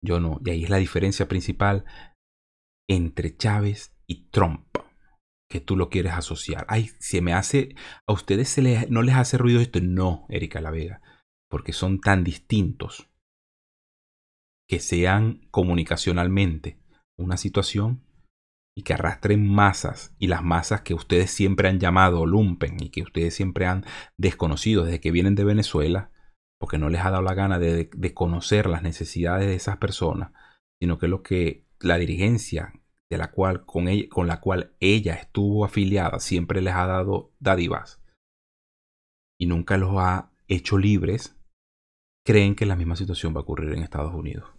Yo 0.00 0.20
no. 0.20 0.40
Y 0.44 0.50
ahí 0.50 0.62
es 0.62 0.70
la 0.70 0.76
diferencia 0.76 1.26
principal 1.26 1.84
entre 2.88 3.36
Chávez 3.36 3.98
y 4.06 4.28
Trump. 4.30 4.64
Que 5.50 5.58
tú 5.58 5.76
lo 5.76 5.90
quieres 5.90 6.12
asociar. 6.12 6.66
Ay, 6.68 6.92
se 7.00 7.20
me 7.20 7.32
hace. 7.32 7.74
A 8.06 8.12
ustedes 8.12 8.56
no 8.90 9.02
les 9.02 9.16
hace 9.16 9.38
ruido 9.38 9.60
esto. 9.60 9.80
No, 9.82 10.24
Erika 10.28 10.60
La 10.60 10.70
Vega. 10.70 11.02
Porque 11.50 11.72
son 11.72 12.00
tan 12.00 12.22
distintos. 12.22 13.10
Que 14.68 14.78
sean 14.78 15.48
comunicacionalmente 15.50 16.78
una 17.18 17.38
situación 17.38 18.05
y 18.76 18.82
que 18.82 18.92
arrastren 18.92 19.48
masas 19.48 20.14
y 20.18 20.26
las 20.26 20.44
masas 20.44 20.82
que 20.82 20.92
ustedes 20.92 21.30
siempre 21.30 21.68
han 21.68 21.80
llamado 21.80 22.26
lumpen 22.26 22.76
y 22.78 22.90
que 22.90 23.02
ustedes 23.02 23.34
siempre 23.34 23.66
han 23.66 23.86
desconocido 24.18 24.84
desde 24.84 25.00
que 25.00 25.10
vienen 25.10 25.34
de 25.34 25.44
Venezuela, 25.44 26.10
porque 26.60 26.76
no 26.76 26.90
les 26.90 27.00
ha 27.00 27.10
dado 27.10 27.22
la 27.22 27.34
gana 27.34 27.58
de, 27.58 27.88
conocer 28.14 28.66
las 28.66 28.82
necesidades 28.82 29.46
de 29.46 29.54
esas 29.54 29.78
personas, 29.78 30.32
sino 30.78 30.98
que 30.98 31.08
lo 31.08 31.22
que 31.22 31.64
la 31.80 31.96
dirigencia 31.96 32.74
de 33.10 33.18
la 33.18 33.30
cual, 33.30 33.64
con, 33.64 33.88
ella, 33.88 34.08
con 34.10 34.26
la 34.26 34.40
cual 34.40 34.74
ella 34.80 35.14
estuvo 35.14 35.64
afiliada 35.64 36.20
siempre 36.20 36.60
les 36.60 36.74
ha 36.74 36.86
dado 36.86 37.32
dádivas. 37.38 38.02
Y 39.38 39.46
nunca 39.46 39.78
los 39.78 39.94
ha 39.96 40.32
hecho 40.48 40.76
libres, 40.76 41.38
creen 42.26 42.54
que 42.54 42.66
la 42.66 42.76
misma 42.76 42.96
situación 42.96 43.34
va 43.34 43.40
a 43.40 43.42
ocurrir 43.42 43.72
en 43.72 43.82
Estados 43.82 44.14
Unidos 44.14 44.55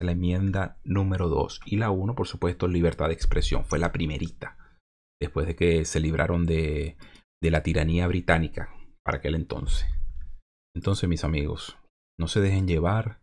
la 0.00 0.12
enmienda 0.12 0.78
número 0.84 1.28
2. 1.28 1.60
Y 1.66 1.76
la 1.76 1.90
1, 1.90 2.14
por 2.14 2.26
supuesto, 2.26 2.68
libertad 2.68 3.08
de 3.08 3.14
expresión. 3.14 3.64
Fue 3.64 3.78
la 3.78 3.92
primerita. 3.92 4.56
Después 5.20 5.46
de 5.46 5.56
que 5.56 5.84
se 5.84 6.00
libraron 6.00 6.46
de, 6.46 6.96
de 7.42 7.50
la 7.50 7.62
tiranía 7.62 8.06
británica 8.06 8.74
para 9.04 9.18
aquel 9.18 9.34
entonces. 9.34 9.88
Entonces, 10.74 11.08
mis 11.08 11.24
amigos, 11.24 11.76
no 12.18 12.28
se 12.28 12.40
dejen 12.40 12.68
llevar 12.68 13.20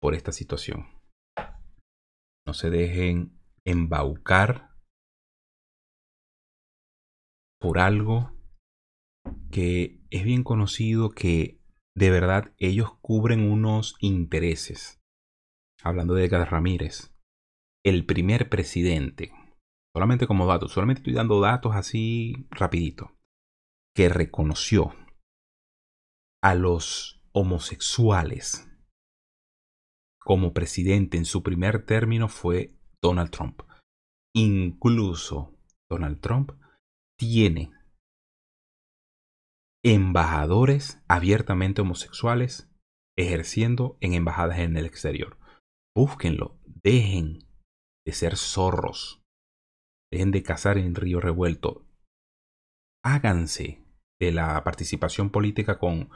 por 0.00 0.14
esta 0.14 0.32
situación. 0.32 0.86
No 2.46 2.54
se 2.54 2.70
dejen 2.70 3.38
embaucar 3.64 4.72
por 7.60 7.78
algo 7.78 8.32
que 9.52 10.00
es 10.10 10.24
bien 10.24 10.42
conocido 10.42 11.10
que 11.10 11.60
de 11.96 12.10
verdad 12.10 12.52
ellos 12.58 12.98
cubren 13.00 13.48
unos 13.48 13.94
intereses 14.00 15.01
hablando 15.84 16.14
de 16.14 16.24
Edgar 16.24 16.50
Ramírez, 16.50 17.14
el 17.84 18.06
primer 18.06 18.48
presidente, 18.48 19.32
solamente 19.94 20.26
como 20.26 20.46
dato, 20.46 20.68
solamente 20.68 21.00
estoy 21.00 21.14
dando 21.14 21.40
datos 21.40 21.74
así 21.74 22.46
rapidito, 22.50 23.12
que 23.94 24.08
reconoció 24.08 24.94
a 26.42 26.54
los 26.54 27.22
homosexuales 27.32 28.68
como 30.24 30.52
presidente 30.52 31.16
en 31.16 31.24
su 31.24 31.42
primer 31.42 31.84
término 31.84 32.28
fue 32.28 32.78
Donald 33.02 33.30
Trump. 33.30 33.62
Incluso 34.34 35.54
Donald 35.90 36.20
Trump 36.20 36.52
tiene 37.18 37.72
embajadores 39.84 41.02
abiertamente 41.08 41.82
homosexuales 41.82 42.70
ejerciendo 43.18 43.98
en 44.00 44.14
embajadas 44.14 44.60
en 44.60 44.76
el 44.76 44.86
exterior. 44.86 45.38
Búsquenlo. 45.94 46.58
Dejen 46.64 47.38
de 48.06 48.12
ser 48.12 48.36
zorros. 48.36 49.22
Dejen 50.10 50.30
de 50.30 50.42
cazar 50.42 50.78
en 50.78 50.94
río 50.94 51.20
revuelto. 51.20 51.86
Háganse 53.04 53.84
de 54.20 54.32
la 54.32 54.62
participación 54.64 55.30
política 55.30 55.78
con 55.78 56.10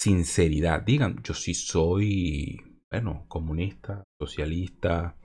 sinceridad. 0.00 0.82
Digan, 0.82 1.22
yo 1.22 1.34
sí 1.34 1.54
soy, 1.54 2.80
bueno, 2.90 3.26
comunista, 3.28 4.04
socialista. 4.20 5.18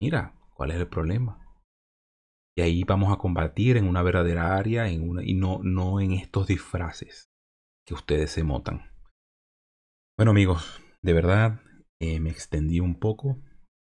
Mira, 0.00 0.34
¿cuál 0.54 0.70
es 0.70 0.78
el 0.78 0.88
problema? 0.88 1.44
Y 2.56 2.62
ahí 2.62 2.82
vamos 2.84 3.12
a 3.12 3.18
combatir 3.18 3.76
en 3.76 3.86
una 3.86 4.02
verdadera 4.02 4.56
área 4.56 4.88
en 4.88 5.08
una, 5.08 5.22
y 5.22 5.34
no, 5.34 5.60
no 5.62 6.00
en 6.00 6.12
estos 6.12 6.46
disfraces 6.46 7.28
que 7.86 7.94
ustedes 7.94 8.32
se 8.32 8.42
motan. 8.42 8.90
Bueno 10.16 10.32
amigos, 10.32 10.82
de 11.02 11.12
verdad 11.12 11.60
eh, 12.00 12.20
me 12.20 12.30
extendí 12.30 12.80
un 12.80 12.98
poco, 12.98 13.40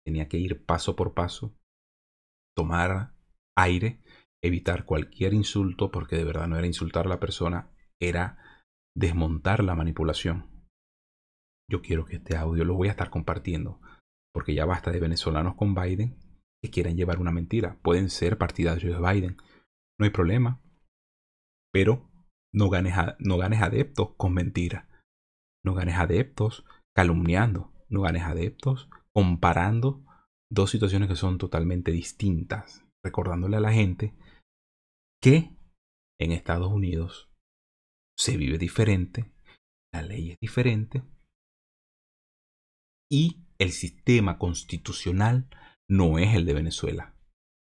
tenía 0.06 0.28
que 0.28 0.38
ir 0.38 0.66
paso 0.66 0.96
por 0.96 1.14
paso, 1.14 1.56
tomar 2.56 3.16
aire, 3.58 4.02
evitar 4.44 4.86
cualquier 4.86 5.34
insulto, 5.34 5.92
porque 5.92 6.16
de 6.16 6.26
verdad 6.26 6.48
no 6.48 6.58
era 6.58 6.68
insultar 6.68 7.06
a 7.06 7.10
la 7.10 7.20
persona, 7.20 7.72
era 8.02 8.38
desmontar 8.96 9.64
la 9.64 9.76
manipulación. 9.76 10.50
Yo 11.70 11.82
quiero 11.82 12.06
que 12.06 12.18
este 12.18 12.36
audio 12.36 12.66
lo 12.66 12.76
voy 12.76 12.90
a 12.90 12.92
estar 12.92 13.10
compartiendo, 13.10 13.80
porque 14.34 14.54
ya 14.54 14.66
basta 14.66 14.92
de 14.92 15.00
venezolanos 15.00 15.56
con 15.56 15.74
Biden 15.74 16.18
que 16.62 16.70
quieren 16.70 16.98
llevar 16.98 17.20
una 17.20 17.32
mentira. 17.32 17.80
Pueden 17.82 18.10
ser 18.10 18.38
partidarios 18.38 19.00
de 19.02 19.14
Biden, 19.14 19.38
no 19.98 20.06
hay 20.06 20.10
problema, 20.10 20.62
pero 21.72 22.10
no 22.54 22.70
ganes, 22.70 22.96
no 23.20 23.38
ganes 23.38 23.62
adeptos 23.62 24.16
con 24.18 24.34
mentira, 24.34 24.90
no 25.64 25.74
ganes 25.74 25.96
adeptos 25.96 26.66
calumniando, 26.94 27.71
no 27.92 28.02
ganes 28.02 28.24
adeptos, 28.24 28.90
comparando 29.14 30.04
dos 30.50 30.72
situaciones 30.72 31.10
que 31.10 31.16
son 31.16 31.38
totalmente 31.38 31.92
distintas, 31.92 32.86
recordándole 33.04 33.58
a 33.58 33.62
la 33.62 33.74
gente 33.74 34.16
que 35.22 35.56
en 36.20 36.32
Estados 36.32 36.72
Unidos 36.72 37.30
se 38.18 38.38
vive 38.38 38.58
diferente, 38.58 39.32
la 39.94 40.02
ley 40.02 40.32
es 40.32 40.38
diferente 40.40 41.04
y 43.12 43.44
el 43.60 43.72
sistema 43.72 44.38
constitucional 44.38 45.50
no 45.90 46.18
es 46.18 46.34
el 46.34 46.46
de 46.46 46.54
Venezuela. 46.54 47.16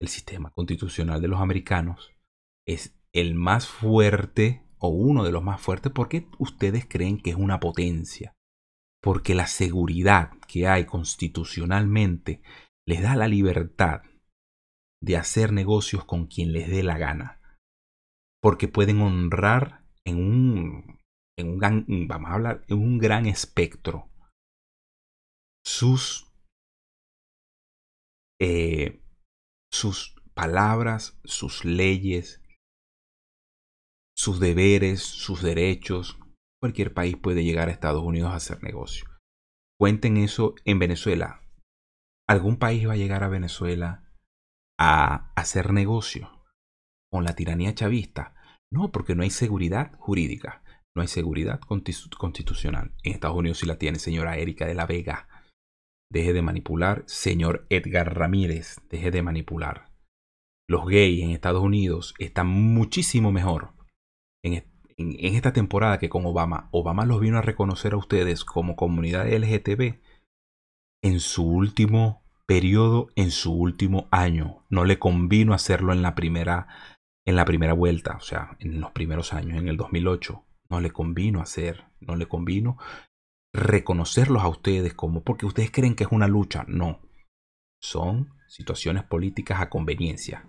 El 0.01 0.09
sistema 0.09 0.51
constitucional 0.51 1.21
de 1.21 1.29
los 1.29 1.41
americanos 1.41 2.13
es 2.67 2.99
el 3.13 3.35
más 3.35 3.69
fuerte 3.69 4.67
o 4.79 4.89
uno 4.89 5.25
de 5.25 5.33
los 5.33 5.43
más 5.43 5.61
fuertes 5.61 5.93
porque 5.93 6.29
ustedes 6.39 6.87
creen 6.89 7.21
que 7.21 7.31
es 7.31 7.37
una 7.37 7.61
potencia 7.61 8.35
porque 9.05 9.35
la 9.35 9.47
seguridad 9.47 10.31
que 10.49 10.67
hay 10.67 10.87
constitucionalmente 10.87 12.43
les 12.89 13.03
da 13.03 13.17
la 13.17 13.29
libertad 13.29 14.01
de 15.03 15.19
hacer 15.19 15.53
negocios 15.53 16.07
con 16.07 16.27
quien 16.27 16.55
les 16.55 16.71
dé 16.71 16.83
la 16.83 16.97
gana, 16.97 17.39
porque 18.41 18.67
pueden 18.67 19.03
honrar 19.03 19.85
en 20.07 20.17
un, 20.17 21.01
en 21.39 21.49
un 21.51 21.59
gran, 21.59 21.85
vamos 22.09 22.31
a 22.31 22.35
hablar, 22.35 22.65
en 22.69 22.79
un 22.79 22.99
gran 22.99 23.27
espectro 23.27 24.11
sus, 25.67 26.33
eh, 28.41 29.03
sus 29.71 30.17
palabras, 30.33 31.21
sus 31.25 31.67
leyes, 31.67 32.43
sus 34.17 34.41
deberes, 34.41 35.03
sus 35.03 35.43
derechos, 35.43 36.19
cualquier 36.65 36.95
país 36.95 37.15
puede 37.19 37.45
llegar 37.45 37.69
a 37.69 37.73
Estados 37.73 38.03
Unidos 38.03 38.31
a 38.31 38.37
hacer 38.37 38.63
negocio. 38.63 39.05
cuenten 39.79 40.17
eso 40.17 40.55
en 40.65 40.79
Venezuela. 40.79 41.43
¿Algún 42.27 42.57
país 42.57 42.89
va 42.89 42.95
a 42.95 42.97
llegar 42.97 43.23
a 43.23 43.29
Venezuela 43.29 44.11
a 44.81 45.31
hacer 45.37 45.75
negocio 45.75 46.43
con 47.13 47.23
la 47.23 47.35
tiranía 47.35 47.75
chavista? 47.75 48.35
No, 48.73 48.93
porque 48.93 49.15
no 49.15 49.25
hay 49.25 49.29
seguridad 49.29 49.93
jurídica, 49.99 50.65
no 50.97 51.03
hay 51.03 51.09
seguridad 51.09 51.61
constitucional. 51.61 52.95
En 53.03 53.13
Estados 53.13 53.37
Unidos 53.37 53.59
sí 53.59 53.67
la 53.67 53.77
tiene, 53.77 53.99
señora 53.99 54.39
Erika 54.39 54.65
de 54.65 54.75
la 54.75 54.87
Vega. 54.87 55.29
Deje 56.11 56.33
de 56.33 56.41
manipular, 56.41 57.05
señor 57.07 57.67
Edgar 57.69 58.17
Ramírez, 58.17 58.79
deje 58.89 59.11
de 59.11 59.21
manipular. 59.21 59.93
Los 60.67 60.87
gays 60.87 61.23
en 61.25 61.33
Estados 61.33 61.63
Unidos 61.63 62.15
están 62.19 62.47
muchísimo 62.47 63.33
mejor 63.33 63.75
en, 64.43 64.74
en, 64.97 65.35
esta 65.35 65.53
temporada 65.53 65.99
que 65.99 66.09
con 66.09 66.27
Obama. 66.27 66.69
Obama 66.73 67.05
los 67.05 67.21
vino 67.21 67.39
a 67.39 67.43
reconocer 67.43 67.93
a 67.95 67.97
ustedes 67.97 68.45
como 68.45 68.77
comunidad 68.77 69.27
LGTB 69.27 70.01
en 71.03 71.21
su 71.21 71.45
último 71.47 72.23
periodo, 72.47 73.09
en 73.17 73.31
su 73.31 73.53
último 73.53 74.09
año. 74.11 74.65
No 74.69 74.85
le 74.85 74.99
convino 74.99 75.55
hacerlo 75.55 75.93
en 75.93 76.03
la 76.03 76.15
primera, 76.15 76.69
en 77.25 77.37
la 77.37 77.45
primera 77.45 77.73
vuelta, 77.73 78.17
o 78.17 78.21
sea, 78.21 78.57
en 78.61 78.81
los 78.81 78.93
primeros 78.93 79.33
años, 79.33 79.59
en 79.59 79.69
el 79.69 79.77
2008. 79.77 80.45
No 80.71 80.81
le 80.81 80.91
convino 80.91 81.41
hacer, 81.41 81.85
no 82.01 82.17
le 82.17 82.27
convino 82.27 82.79
reconocerlos 83.53 84.43
a 84.43 84.49
ustedes 84.49 84.95
como 84.95 85.23
porque 85.23 85.47
ustedes 85.47 85.71
creen 85.71 85.95
que 85.95 86.05
es 86.05 86.13
una 86.13 86.27
lucha. 86.27 86.65
No, 86.69 87.01
son 87.81 88.35
situaciones 88.49 89.05
políticas 89.05 89.61
a 89.61 89.69
conveniencia 89.69 90.47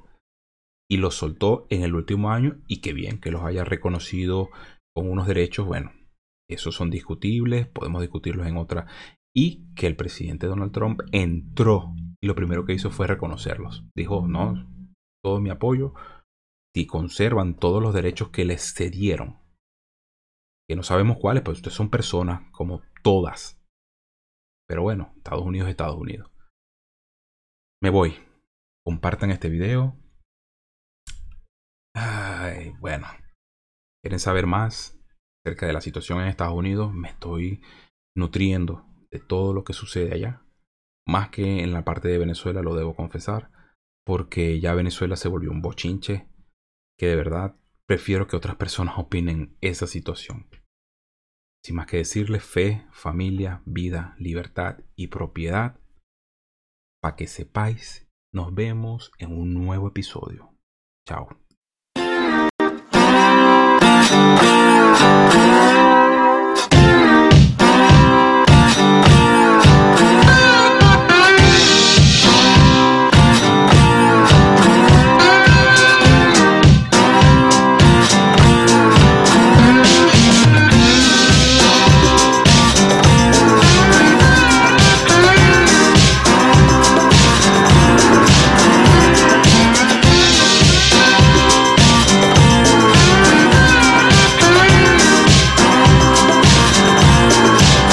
y 0.89 0.97
los 0.97 1.15
soltó 1.15 1.67
en 1.69 1.83
el 1.83 1.95
último 1.95 2.31
año 2.31 2.61
y 2.67 2.81
qué 2.81 2.93
bien 2.93 3.19
que 3.19 3.31
los 3.31 3.43
haya 3.43 3.63
reconocido 3.63 4.49
con 4.95 5.09
unos 5.09 5.27
derechos, 5.27 5.65
bueno, 5.65 5.91
esos 6.49 6.75
son 6.75 6.89
discutibles, 6.89 7.67
podemos 7.67 8.01
discutirlos 8.01 8.47
en 8.47 8.57
otra, 8.57 8.88
y 9.36 9.73
que 9.73 9.88
el 9.88 9.95
presidente 9.95 10.47
Donald 10.47 10.71
Trump 10.71 11.01
entró 11.11 11.93
y 12.21 12.27
lo 12.27 12.36
primero 12.36 12.65
que 12.65 12.73
hizo 12.73 12.91
fue 12.91 13.07
reconocerlos. 13.07 13.83
Dijo, 13.95 14.27
no, 14.27 14.69
todo 15.23 15.41
mi 15.41 15.49
apoyo, 15.49 15.93
si 16.73 16.86
conservan 16.86 17.55
todos 17.55 17.81
los 17.81 17.93
derechos 17.93 18.29
que 18.29 18.45
les 18.45 18.73
cedieron, 18.73 19.39
que 20.67 20.75
no 20.75 20.83
sabemos 20.83 21.17
cuáles, 21.17 21.43
pues 21.43 21.57
ustedes 21.57 21.75
son 21.75 21.89
personas 21.89 22.49
como 22.51 22.81
todas. 23.03 23.61
Pero 24.67 24.81
bueno, 24.81 25.13
Estados 25.17 25.43
Unidos 25.43 25.67
es 25.67 25.71
Estados 25.71 25.97
Unidos. 25.97 26.31
Me 27.81 27.89
voy. 27.89 28.15
Compartan 28.83 29.31
este 29.31 29.49
video, 29.49 29.97
Ay, 31.95 32.73
bueno. 32.81 33.07
¿Quieren 34.03 34.19
saber 34.19 34.45
más 34.45 34.99
acerca 35.43 35.65
de 35.65 35.73
la 35.73 35.81
situación 35.81 36.19
en 36.19 36.27
Estados 36.27 36.53
Unidos? 36.53 36.93
Me 36.93 37.07
estoy 37.07 37.61
nutriendo 38.15 38.85
de 39.11 39.19
todo 39.19 39.53
lo 39.53 39.63
que 39.63 39.73
sucede 39.73 40.13
allá. 40.13 40.45
Más 41.07 41.29
que 41.29 41.63
en 41.63 41.71
la 41.71 41.85
parte 41.85 42.09
de 42.09 42.17
Venezuela, 42.17 42.61
lo 42.61 42.75
debo 42.75 42.95
confesar. 42.95 43.49
Porque 44.05 44.59
ya 44.59 44.75
Venezuela 44.75 45.15
se 45.15 45.29
volvió 45.29 45.51
un 45.51 45.61
bochinche. 45.61 46.27
Que 46.99 47.07
de 47.07 47.15
verdad 47.15 47.55
prefiero 47.87 48.27
que 48.27 48.35
otras 48.35 48.57
personas 48.57 48.95
opinen 48.99 49.57
esa 49.61 49.87
situación. 49.87 50.49
Sin 51.63 51.77
más 51.77 51.87
que 51.87 51.97
decirles, 51.97 52.43
fe, 52.43 52.85
familia, 52.91 53.63
vida, 53.65 54.15
libertad 54.19 54.79
y 54.95 55.07
propiedad. 55.07 55.79
Para 57.01 57.15
que 57.15 57.27
sepáis, 57.27 58.07
nos 58.33 58.53
vemos 58.53 59.11
en 59.17 59.31
un 59.31 59.53
nuevo 59.53 59.87
episodio. 59.87 60.53
Chao. 61.07 61.44